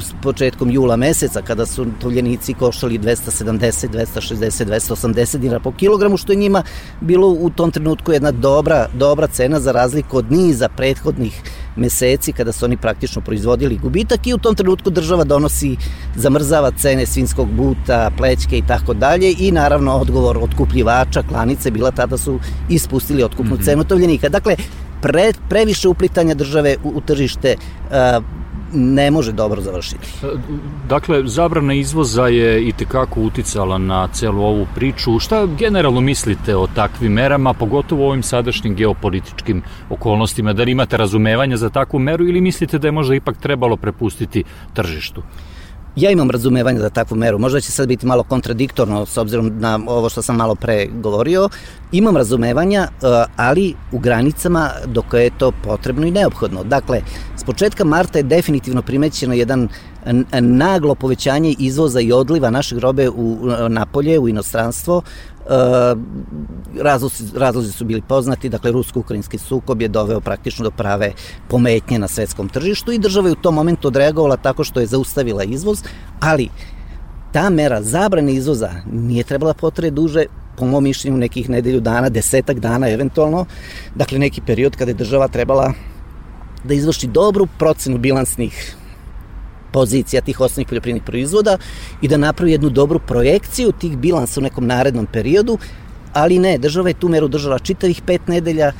s 0.00 0.12
početkom 0.22 0.70
jula 0.70 0.96
meseca 0.96 1.42
kada 1.42 1.66
su 1.66 1.86
tovljenici 2.00 2.54
koštali 2.54 2.98
270, 2.98 3.88
260, 3.88 4.64
280 4.64 5.36
dinara 5.36 5.60
po 5.60 5.72
kilogramu 5.72 6.16
što 6.16 6.32
je 6.32 6.36
njima 6.36 6.62
bilo 7.00 7.28
u 7.28 7.50
tom 7.50 7.70
trenutku 7.70 8.12
jedna 8.12 8.30
dobra, 8.30 8.88
dobra 8.94 9.26
cena 9.26 9.60
za 9.60 9.72
razliku 9.72 10.18
od 10.18 10.32
niza 10.32 10.68
prethodnih 10.68 11.42
meseci 11.76 12.32
kada 12.32 12.52
su 12.52 12.64
oni 12.64 12.76
praktično 12.76 13.22
proizvodili 13.22 13.78
gubitak 13.78 14.26
i 14.26 14.34
u 14.34 14.38
tom 14.38 14.54
trenutku 14.54 14.90
država 14.90 15.24
donosi, 15.24 15.76
zamrzava 16.16 16.70
cene 16.70 17.06
svinskog 17.06 17.48
buta, 17.48 18.10
plećke 18.16 18.58
i 18.58 18.66
tako 18.66 18.94
dalje 18.94 19.34
i 19.38 19.52
naravno 19.52 19.92
odgovor 19.92 20.38
otkupljivača, 20.38 21.22
klanice 21.22 21.70
bila 21.70 21.90
tada 21.90 22.18
su 22.18 22.38
ispustili 22.68 23.22
otkupnu 23.22 23.54
mm 23.54 23.58
-hmm. 23.58 23.64
cenu 23.64 23.84
tovljenika. 23.84 24.28
Dakle, 24.28 24.56
pre, 25.02 25.32
previše 25.48 25.88
uplitanja 25.88 26.34
države 26.34 26.76
u, 26.84 26.88
u 26.88 27.00
tržište 27.00 27.56
uh, 27.56 28.24
ne 28.72 29.10
može 29.10 29.32
dobro 29.32 29.60
završiti. 29.60 30.08
Dakle, 30.88 31.26
zabrana 31.26 31.74
izvoza 31.74 32.26
je 32.26 32.68
i 32.68 32.72
tekako 32.72 33.20
uticala 33.20 33.78
na 33.78 34.08
celu 34.08 34.42
ovu 34.42 34.66
priču. 34.74 35.18
Šta 35.18 35.46
generalno 35.46 36.00
mislite 36.00 36.56
o 36.56 36.66
takvim 36.74 37.12
merama, 37.12 37.52
pogotovo 37.52 38.04
u 38.04 38.08
ovim 38.08 38.22
sadašnjim 38.22 38.74
geopolitičkim 38.74 39.62
okolnostima? 39.90 40.52
Da 40.52 40.62
li 40.62 40.72
imate 40.72 40.96
razumevanja 40.96 41.56
za 41.56 41.70
takvu 41.70 41.98
meru 41.98 42.28
ili 42.28 42.40
mislite 42.40 42.78
da 42.78 42.88
je 42.88 42.92
možda 42.92 43.14
ipak 43.14 43.36
trebalo 43.36 43.76
prepustiti 43.76 44.44
tržištu? 44.74 45.22
Ja 45.96 46.10
imam 46.10 46.30
razumevanja 46.30 46.80
za 46.80 46.90
takvu 46.90 47.16
meru, 47.16 47.38
možda 47.38 47.60
će 47.60 47.72
sad 47.72 47.88
biti 47.88 48.06
malo 48.06 48.22
kontradiktorno 48.22 49.06
s 49.06 49.16
obzirom 49.16 49.52
na 49.58 49.80
ovo 49.86 50.08
što 50.08 50.22
sam 50.22 50.36
malo 50.36 50.54
pre 50.54 50.86
govorio, 50.86 51.48
imam 51.92 52.16
razumevanja, 52.16 52.80
e, 52.80 53.06
ali 53.36 53.74
u 53.92 53.98
granicama 53.98 54.70
dok 54.86 55.04
je 55.12 55.30
to 55.38 55.52
potrebno 55.64 56.06
i 56.06 56.10
neophodno. 56.10 56.64
Dakle, 56.64 57.02
s 57.36 57.44
početka 57.44 57.84
marta 57.84 58.18
je 58.18 58.22
definitivno 58.22 58.82
primećeno 58.82 59.34
jedan 59.34 59.68
naglo 60.40 60.94
povećanje 60.94 61.54
izvoza 61.58 62.00
i 62.00 62.12
odliva 62.12 62.50
naših 62.50 62.78
robe 62.78 63.08
u 63.08 63.38
napolje, 63.68 64.18
u 64.18 64.28
inostranstvo, 64.28 65.02
E, 65.02 65.31
razlozi, 66.80 67.24
razlozi 67.34 67.72
su 67.72 67.84
bili 67.84 68.02
poznati, 68.08 68.48
dakle 68.48 68.72
rusko-ukrajinski 68.72 69.38
sukob 69.38 69.82
je 69.82 69.88
doveo 69.88 70.20
praktično 70.20 70.64
do 70.64 70.70
prave 70.70 71.12
pometnje 71.48 71.98
na 71.98 72.08
svetskom 72.08 72.48
tržištu 72.48 72.92
i 72.92 72.98
država 72.98 73.28
je 73.28 73.32
u 73.32 73.42
tom 73.42 73.54
momentu 73.54 73.88
odreagovala 73.88 74.36
tako 74.36 74.64
što 74.64 74.80
je 74.80 74.86
zaustavila 74.86 75.44
izvoz, 75.44 75.82
ali 76.20 76.48
ta 77.32 77.50
mera 77.50 77.82
zabrane 77.82 78.34
izvoza 78.34 78.70
nije 78.92 79.24
trebala 79.24 79.54
potre 79.54 79.90
duže, 79.90 80.24
po 80.56 80.66
mom 80.66 80.84
mišljenju 80.84 81.16
nekih 81.16 81.48
nedelju 81.50 81.80
dana, 81.80 82.08
desetak 82.08 82.58
dana 82.58 82.88
eventualno, 82.88 83.46
dakle 83.94 84.18
neki 84.18 84.40
period 84.40 84.76
kada 84.76 84.90
je 84.90 84.94
država 84.94 85.28
trebala 85.28 85.72
da 86.64 86.74
izvrši 86.74 87.06
dobru 87.06 87.48
procenu 87.58 87.98
bilansnih 87.98 88.76
pozicija 89.72 90.22
tih 90.22 90.40
osnovnih 90.40 90.68
poljoprivrednih 90.68 91.02
proizvoda 91.02 91.58
i 92.02 92.08
da 92.08 92.16
napravi 92.16 92.52
jednu 92.52 92.70
dobru 92.70 92.98
projekciju 92.98 93.72
tih 93.72 93.96
bilansa 93.98 94.40
u 94.40 94.42
nekom 94.42 94.66
narednom 94.66 95.06
periodu, 95.06 95.58
ali 96.12 96.38
ne, 96.38 96.58
država 96.58 96.88
je 96.88 96.94
tu 96.94 97.08
meru 97.08 97.28
držala 97.28 97.58
čitavih 97.58 98.02
pet 98.06 98.28
nedelja, 98.28 98.68
e, 98.68 98.74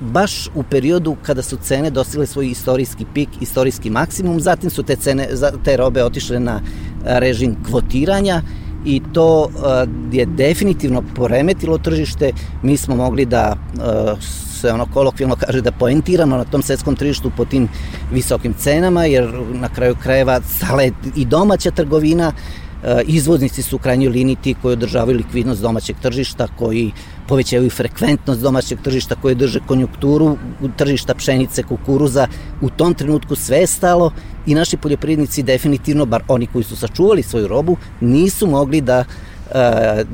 baš 0.00 0.48
u 0.54 0.62
periodu 0.62 1.16
kada 1.22 1.42
su 1.42 1.56
cene 1.56 1.90
dostigle 1.90 2.26
svoj 2.26 2.50
istorijski 2.50 3.06
pik, 3.14 3.28
istorijski 3.40 3.90
maksimum, 3.90 4.40
zatim 4.40 4.70
su 4.70 4.82
te, 4.82 4.96
cene, 4.96 5.28
te 5.64 5.76
robe 5.76 6.04
otišle 6.04 6.40
na 6.40 6.60
režim 7.04 7.56
kvotiranja 7.68 8.42
i 8.84 9.02
to 9.12 9.50
e, 9.50 9.86
je 10.16 10.26
definitivno 10.26 11.02
poremetilo 11.14 11.78
tržište. 11.78 12.32
Mi 12.62 12.76
smo 12.76 12.96
mogli 12.96 13.24
da 13.24 13.56
e, 13.56 14.47
se 14.58 14.72
ono 14.72 14.86
kolokvijalno 14.94 15.36
kaže 15.36 15.60
da 15.60 15.72
poentiramo 15.72 16.36
na 16.36 16.44
tom 16.44 16.62
svetskom 16.62 16.96
tržištu 16.96 17.30
po 17.36 17.44
tim 17.44 17.68
visokim 18.12 18.54
cenama, 18.54 19.04
jer 19.04 19.28
na 19.52 19.68
kraju 19.68 19.96
krajeva 20.02 20.40
stala 20.40 20.82
je 20.82 20.92
i 21.16 21.24
domaća 21.24 21.70
trgovina, 21.70 22.32
e, 22.32 23.02
izvoznici 23.06 23.62
su 23.62 23.76
u 23.76 23.78
krajnjoj 23.78 24.10
liniji 24.10 24.36
ti 24.42 24.54
koji 24.62 24.72
održavaju 24.72 25.16
likvidnost 25.16 25.62
domaćeg 25.62 25.96
tržišta, 26.02 26.48
koji 26.58 26.92
povećavaju 27.28 27.70
frekventnost 27.70 28.40
domaćeg 28.40 28.80
tržišta, 28.82 29.14
koji 29.22 29.34
drže 29.34 29.60
konjunkturu 29.66 30.36
tržišta 30.76 31.14
pšenice, 31.14 31.62
kukuruza. 31.62 32.26
U 32.60 32.70
tom 32.70 32.94
trenutku 32.94 33.36
sve 33.36 33.58
je 33.58 33.66
stalo 33.66 34.12
i 34.46 34.54
naši 34.54 34.76
poljoprivrednici 34.76 35.42
definitivno, 35.42 36.06
bar 36.06 36.22
oni 36.28 36.46
koji 36.46 36.64
su 36.64 36.76
sačuvali 36.76 37.22
svoju 37.22 37.48
robu, 37.48 37.76
nisu 38.00 38.46
mogli 38.46 38.80
da 38.80 39.00
uh, 39.00 39.27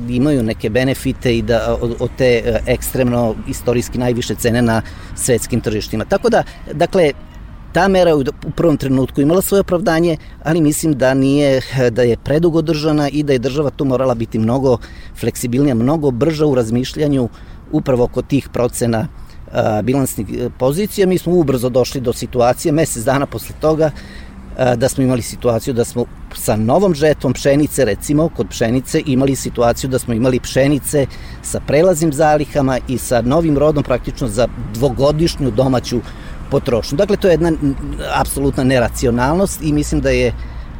imaju 0.09 0.43
neke 0.43 0.69
benefite 0.69 1.37
i 1.37 1.41
da 1.41 1.77
od, 1.81 1.95
od 1.99 2.09
te 2.17 2.43
uh, 2.45 2.55
ekstremno 2.67 3.35
istorijski 3.47 3.97
najviše 3.97 4.35
cene 4.35 4.61
na 4.61 4.81
svetskim 5.15 5.61
tržištima. 5.61 6.05
Tako 6.05 6.29
da, 6.29 6.43
dakle, 6.73 7.11
ta 7.73 7.87
mera 7.87 8.15
u 8.15 8.51
prvom 8.55 8.77
trenutku 8.77 9.21
imala 9.21 9.41
svoje 9.41 9.61
opravdanje, 9.61 10.17
ali 10.43 10.61
mislim 10.61 10.93
da 10.93 11.13
nije, 11.13 11.61
da 11.91 12.01
je 12.01 12.17
predugo 12.17 12.61
držana 12.61 13.09
i 13.09 13.23
da 13.23 13.33
je 13.33 13.39
država 13.39 13.69
tu 13.69 13.85
morala 13.85 14.15
biti 14.15 14.39
mnogo 14.39 14.77
fleksibilnija, 15.19 15.75
mnogo 15.75 16.11
brža 16.11 16.45
u 16.45 16.55
razmišljanju 16.55 17.29
upravo 17.71 18.07
kod 18.07 18.27
tih 18.27 18.49
procena 18.49 19.07
bilansnih 19.83 20.27
pozicija. 20.59 21.07
Mi 21.07 21.17
smo 21.17 21.33
ubrzo 21.33 21.69
došli 21.69 22.01
do 22.01 22.13
situacije, 22.13 22.71
mesec 22.71 23.03
dana 23.03 23.25
posle 23.25 23.55
toga, 23.61 23.91
da 24.75 24.89
smo 24.89 25.03
imali 25.03 25.21
situaciju 25.21 25.73
da 25.73 25.85
smo 25.85 26.05
sa 26.35 26.55
novom 26.55 26.93
žetvom 26.93 27.33
pšenice, 27.33 27.85
recimo 27.85 28.29
kod 28.29 28.49
pšenice, 28.49 29.01
imali 29.05 29.35
situaciju 29.35 29.89
da 29.89 29.99
smo 29.99 30.13
imali 30.13 30.39
pšenice 30.39 31.05
sa 31.41 31.59
prelaznim 31.59 32.13
zalihama 32.13 32.79
i 32.87 32.97
sa 32.97 33.21
novim 33.21 33.57
rodom 33.57 33.83
praktično 33.83 34.27
za 34.27 34.47
dvogodišnju 34.73 35.51
domaću 35.51 36.01
potrošnju. 36.51 36.97
Dakle, 36.97 37.17
to 37.17 37.27
je 37.27 37.33
jedna 37.33 37.51
apsolutna 38.21 38.63
neracionalnost 38.63 39.61
i 39.61 39.73
mislim 39.73 40.01
da 40.01 40.09
je 40.09 40.33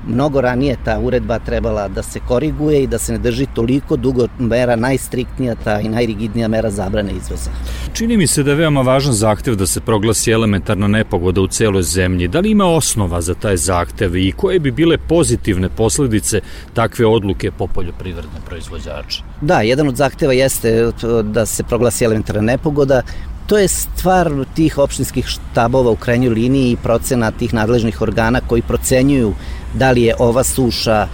mnogo 0.07 0.41
ranije 0.41 0.77
ta 0.85 0.99
uredba 0.99 1.39
trebala 1.39 1.87
da 1.87 2.03
se 2.03 2.19
koriguje 2.27 2.83
i 2.83 2.87
da 2.87 2.97
se 2.97 3.11
ne 3.11 3.17
drži 3.17 3.45
toliko 3.53 3.95
dugo 3.95 4.27
mera 4.39 4.75
najstriktnija 4.75 5.55
ta 5.63 5.79
i 5.79 5.89
najrigidnija 5.89 6.47
mera 6.47 6.71
zabrane 6.71 7.11
izvoza. 7.11 7.51
Čini 7.93 8.17
mi 8.17 8.27
se 8.27 8.43
da 8.43 8.51
je 8.51 8.57
veoma 8.57 8.81
važan 8.81 9.13
zahtev 9.13 9.55
da 9.55 9.65
se 9.65 9.81
proglasi 9.81 10.31
elementarna 10.31 10.87
nepogoda 10.87 11.41
u 11.41 11.47
celoj 11.47 11.83
zemlji. 11.83 12.27
Da 12.27 12.39
li 12.39 12.51
ima 12.51 12.65
osnova 12.65 13.21
za 13.21 13.33
taj 13.33 13.57
zahtev 13.57 14.15
i 14.15 14.31
koje 14.31 14.59
bi 14.59 14.71
bile 14.71 14.97
pozitivne 14.97 15.69
posledice 15.69 16.41
takve 16.73 17.05
odluke 17.05 17.51
po 17.51 17.67
poljoprivredne 17.67 18.39
proizvođače? 18.45 19.23
Da, 19.41 19.61
jedan 19.61 19.87
od 19.87 19.95
zahteva 19.95 20.33
jeste 20.33 20.91
da 21.23 21.45
se 21.45 21.63
proglasi 21.63 22.05
elementarna 22.05 22.41
nepogoda. 22.41 23.01
To 23.45 23.57
je 23.57 23.67
stvar 23.67 24.31
tih 24.55 24.77
opštinskih 24.77 25.27
štabova 25.27 25.91
u 25.91 25.95
krajnjoj 25.95 26.33
liniji 26.33 26.71
i 26.71 26.77
procena 26.83 27.31
tih 27.31 27.53
nadležnih 27.53 28.01
organa 28.01 28.41
koji 28.47 28.61
procenjuju 28.61 29.33
da 29.73 29.91
li 29.91 30.01
je 30.01 30.15
ova 30.19 30.43
suša 30.43 31.07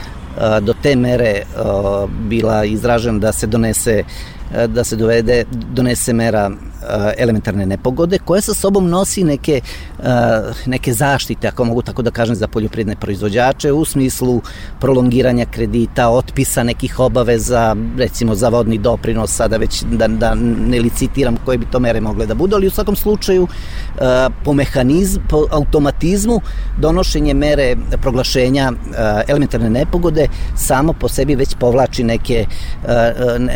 do 0.62 0.74
te 0.84 0.96
mere 0.96 1.44
bila 2.30 2.66
izražena 2.66 3.20
da 3.20 3.32
se 3.32 3.48
donese 3.48 4.04
da 4.68 4.84
se 4.84 4.96
dovede, 4.96 5.46
donese 5.52 6.14
mera 6.14 6.52
elementarne 7.18 7.66
nepogode 7.66 8.20
koja 8.26 8.42
sa 8.42 8.54
sobom 8.54 8.90
nosi 8.90 9.24
neke, 9.24 9.62
neke 10.66 10.94
zaštite, 10.94 11.48
ako 11.48 11.66
mogu 11.66 11.82
tako 11.82 12.02
da 12.02 12.12
kažem, 12.12 12.36
za 12.36 12.48
poljoprivredne 12.48 12.96
proizvođače 12.96 13.72
u 13.72 13.86
smislu 13.86 14.42
prolongiranja 14.80 15.46
kredita, 15.46 16.10
otpisa 16.10 16.64
nekih 16.64 17.00
obaveza, 17.00 17.76
recimo 17.98 18.36
za 18.36 18.50
vodni 18.50 18.78
doprinos, 18.78 19.36
sada 19.36 19.58
već 19.58 19.84
da, 19.92 20.08
da 20.08 20.36
ne 20.36 20.80
licitiram 20.80 21.38
koje 21.46 21.58
bi 21.58 21.66
to 21.72 21.80
mere 21.80 22.02
mogle 22.02 22.26
da 22.26 22.34
budu, 22.34 22.56
ali 22.56 22.68
u 22.68 22.72
svakom 22.72 22.96
slučaju 22.96 23.48
po 24.44 24.54
mehanizmu, 24.54 25.24
po 25.30 25.46
automatizmu 25.52 26.42
donošenje 26.78 27.34
mere 27.34 27.76
proglašenja 28.02 28.72
elementarne 29.28 29.70
nepogode 29.70 30.28
samo 30.56 30.94
po 30.94 31.08
sebi 31.08 31.36
već 31.36 31.56
povlači 31.60 32.04
neke 32.04 32.46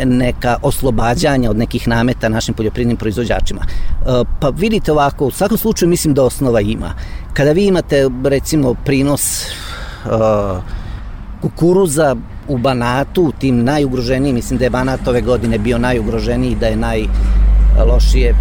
neka 0.04 0.56
oslobađanja 0.62 1.50
od 1.50 1.56
nekih 1.56 1.88
nameta 1.88 2.28
našim 2.28 2.54
poljoprivrednim 2.54 2.96
proizvođačima 2.96 3.15
proizvođačima. 3.16 3.60
E, 3.62 4.24
pa 4.40 4.48
vidite 4.48 4.92
ovako, 4.92 5.26
u 5.26 5.30
svakom 5.30 5.58
slučaju 5.58 5.88
mislim 5.88 6.14
da 6.14 6.22
osnova 6.22 6.60
ima. 6.60 6.94
Kada 7.32 7.52
vi 7.52 7.66
imate 7.66 8.08
recimo 8.24 8.74
prinos 8.84 9.46
uh, 10.04 10.62
kukuruza 11.40 12.16
u 12.48 12.58
Banatu, 12.58 13.32
tim 13.38 13.64
najugroženiji, 13.64 14.32
mislim 14.32 14.58
da 14.58 14.64
je 14.64 14.70
Banat 14.70 15.08
ove 15.08 15.20
godine 15.20 15.58
bio 15.58 15.78
najugroženiji, 15.78 16.56
da 16.60 16.66
je 16.66 16.76
najlošije 16.76 18.34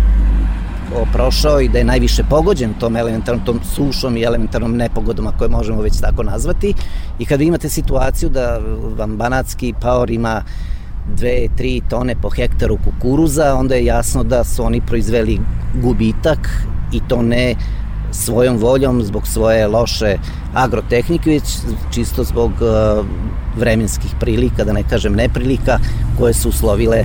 prošao 1.14 1.62
i 1.62 1.70
da 1.70 1.78
je 1.78 1.84
najviše 1.84 2.24
pogođen 2.30 2.74
tom 2.80 2.96
elementarnom 2.96 3.46
tom 3.46 3.60
sušom 3.76 4.18
i 4.18 4.22
elementarnom 4.22 4.78
nepogodom, 4.78 5.28
koje 5.38 5.50
možemo 5.50 5.82
već 5.82 6.00
tako 6.02 6.24
nazvati. 6.24 6.74
I 7.20 7.26
kada 7.26 7.44
imate 7.44 7.70
situaciju 7.70 8.30
da 8.30 8.60
vam 8.98 9.18
banatski 9.18 9.74
paor 9.82 10.12
ima 10.12 10.44
2-3 11.18 11.82
tone 11.90 12.16
po 12.22 12.30
hektaru 12.30 12.78
kukuruza, 12.84 13.56
onda 13.56 13.76
je 13.76 13.86
jasno 13.86 14.24
da 14.24 14.44
su 14.44 14.64
oni 14.64 14.82
proizveli 14.82 15.40
gubitak 15.82 16.50
i 16.92 17.00
to 17.08 17.22
ne 17.22 17.56
svojom 18.12 18.58
voljom, 18.58 19.04
zbog 19.04 19.28
svoje 19.28 19.68
loše 19.68 20.18
agrotehnike, 20.54 21.30
već 21.30 21.44
čisto 21.92 22.24
zbog 22.24 22.52
uh, 22.52 23.06
vremenskih 23.58 24.12
prilika, 24.20 24.64
da 24.64 24.74
ne 24.74 24.84
kažem 24.90 25.14
neprilika, 25.14 25.80
koje 26.20 26.34
su 26.34 26.50
uslovile 26.50 27.04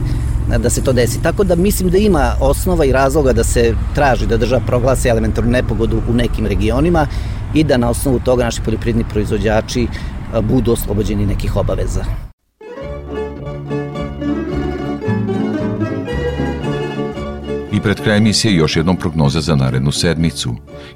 da 0.59 0.71
se 0.71 0.83
to 0.85 0.93
desi. 0.93 1.23
Tako 1.23 1.45
da 1.45 1.57
mislim 1.57 1.91
da 1.91 1.99
ima 1.99 2.33
osnova 2.41 2.85
i 2.85 2.93
razloga 2.93 3.33
da 3.33 3.45
se 3.45 3.75
traži 3.95 4.27
da 4.27 4.37
država 4.37 4.63
proglasi 4.67 5.09
elementarnu 5.09 5.51
nepogodu 5.51 6.03
u 6.11 6.15
nekim 6.15 6.47
regionima 6.47 7.07
i 7.55 7.65
da 7.65 7.77
na 7.77 7.91
osnovu 7.91 8.21
toga 8.25 8.45
naši 8.45 8.63
poljoprivredni 8.63 9.05
proizvođači 9.11 9.87
uh, 9.87 10.45
budu 10.45 10.73
oslobođeni 10.73 11.27
nekih 11.27 11.57
obaveza. 11.57 12.30
Pred 17.83 18.01
kraj 18.05 18.17
emisije 18.17 18.55
još 18.55 18.77
jednom 18.77 18.97
prognoza 18.97 19.41
za 19.41 19.57
narednu 19.57 19.93
sedmicu. 19.93 20.51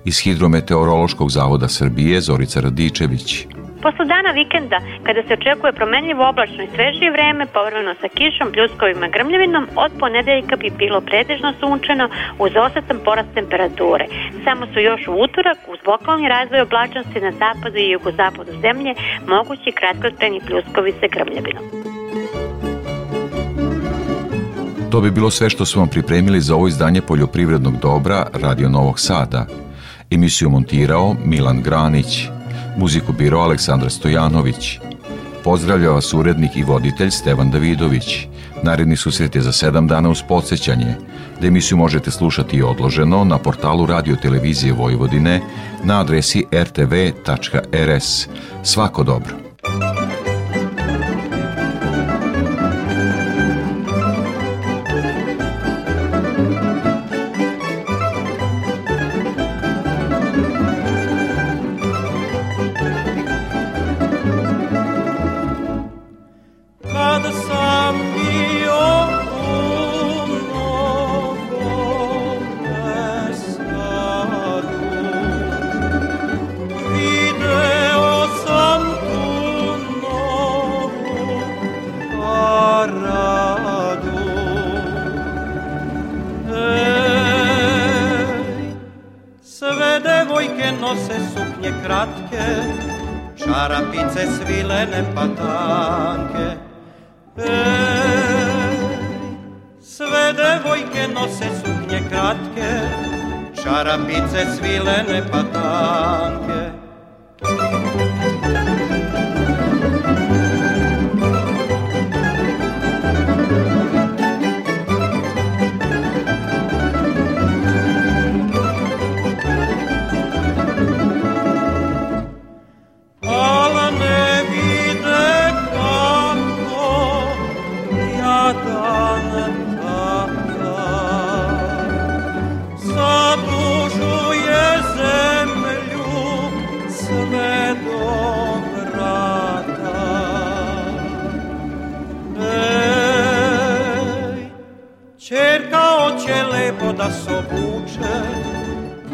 Iz 0.05 0.19
Hidrometeorološkog 0.25 1.31
zavoda 1.31 1.69
Srbije 1.69 2.21
Zorica 2.21 2.61
Radičević. 2.61 3.47
Posle 3.83 4.05
dana 4.05 4.31
vikenda, 4.31 4.79
kada 5.07 5.23
se 5.23 5.33
očekuje 5.33 5.73
promenljivo 5.73 6.29
oblačno 6.29 6.63
i 6.65 6.73
svežije 6.75 7.11
vreme, 7.11 7.47
povremeno 7.47 7.95
sa 8.01 8.09
kišom, 8.09 8.53
pljuskovima 8.53 9.09
grmljavinom, 9.09 9.65
od 9.77 9.93
ponedeljka 10.01 10.57
bi 10.57 10.71
bilo 10.79 11.01
pretežno 11.01 11.53
sunčano 11.61 12.09
uz 12.39 12.53
osetan 12.67 12.99
porast 13.05 13.31
temperature. 13.35 14.07
Samo 14.45 14.67
su 14.73 14.79
još 14.81 15.09
u 15.09 15.13
utorak, 15.25 15.59
uz 15.73 15.79
lokalni 15.87 16.29
razvoj 16.29 16.61
oblačnosti 16.61 17.21
na 17.21 17.33
zapadu 17.43 17.79
i 17.79 17.91
jugozapadu 17.91 18.53
zemlje, 18.65 18.93
mogući 19.29 19.77
kratkotrajni 19.79 20.41
pljuskovi 20.47 20.93
sa 21.01 21.07
grmljavinom. 21.15 21.65
To 24.95 25.01
bi 25.01 25.11
bilo 25.11 25.31
sve 25.31 25.51
što 25.51 25.67
smo 25.67 25.81
vam 25.81 25.89
pripremili 25.89 26.41
za 26.41 26.55
ovo 26.55 26.69
izdanje 26.69 27.01
poljoprivrednog 27.01 27.77
dobra 27.83 28.27
Radio 28.33 28.69
Novog 28.69 29.01
Sada. 29.01 29.47
Emisiju 30.11 30.51
montirao 30.51 31.17
Milan 31.25 31.63
Granić, 31.63 32.29
muziku 32.77 33.13
biro 33.13 33.39
Aleksandar 33.39 33.91
Stojanović. 33.91 34.79
Pozdravlja 35.45 35.91
vas 35.91 36.15
urednik 36.15 36.57
i 36.57 36.63
voditelj 36.63 37.11
Stevan 37.11 37.51
Davidović. 37.51 38.27
Naredni 38.63 38.97
susret 38.97 39.35
je 39.35 39.43
za 39.43 39.53
sedam 39.53 39.87
dana 39.87 40.11
uz 40.11 40.23
podsjećanje, 40.29 40.95
da 41.41 41.47
emisiju 41.47 41.79
možete 41.79 42.11
slušati 42.11 42.57
i 42.57 42.63
odloženo 42.63 43.25
na 43.25 43.39
portalu 43.39 43.87
Radio 43.87 44.17
Televizije 44.17 44.73
Vojvodine 44.73 45.41
na 45.85 46.01
adresi 46.01 46.45
rtv.rs. 46.53 48.29
Svako 48.63 49.03
dobro! 49.03 49.44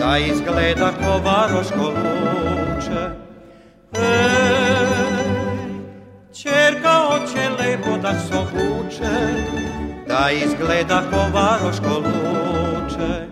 Da 0.01 0.18
izgleda 0.18 0.92
ko 1.01 1.18
varoško 1.24 1.84
luče. 1.84 3.03
Ej, 3.94 5.30
čerka 6.32 6.92
hoće 6.92 7.48
lepo 7.59 7.96
da 8.03 8.12
se 8.14 8.34
obuče, 8.38 9.12
da 10.09 10.30
izgleda 10.30 11.03
ko 11.11 11.38
varoško 11.38 12.03
luče. 12.05 13.30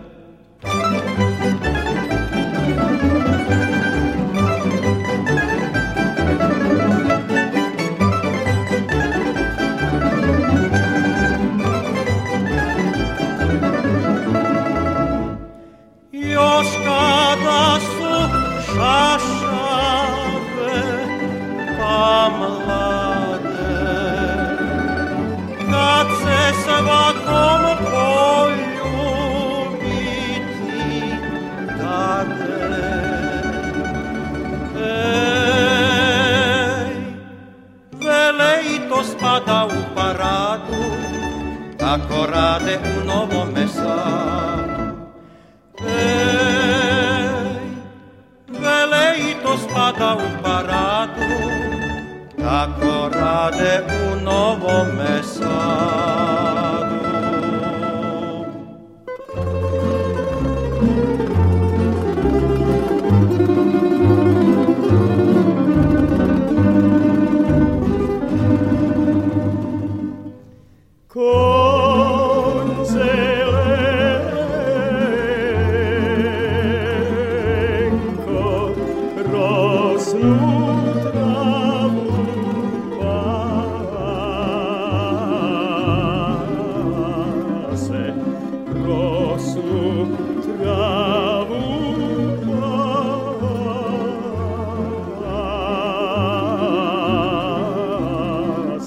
voda 39.49 39.65
u 39.65 39.95
paradu, 39.95 40.83
tako 41.77 42.25
rade 42.31 42.79
u 42.97 43.05
novome 43.07 43.67
sadu. 43.67 44.83
Ej, 45.87 47.27
vele 48.47 49.17
i 49.17 49.43
to 49.43 49.57
spada 49.57 50.15
u 50.15 50.43
paradu, 50.43 51.21
tako 52.37 53.09
rade 53.19 53.83
u 53.89 54.23
novome 54.23 55.23
sadu. 55.23 55.28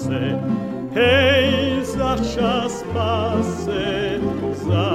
spase, 0.03 0.39
hej, 0.93 1.79
za 1.85 2.17
čas 2.35 2.83
spase, 2.83 4.19
za 4.51 4.91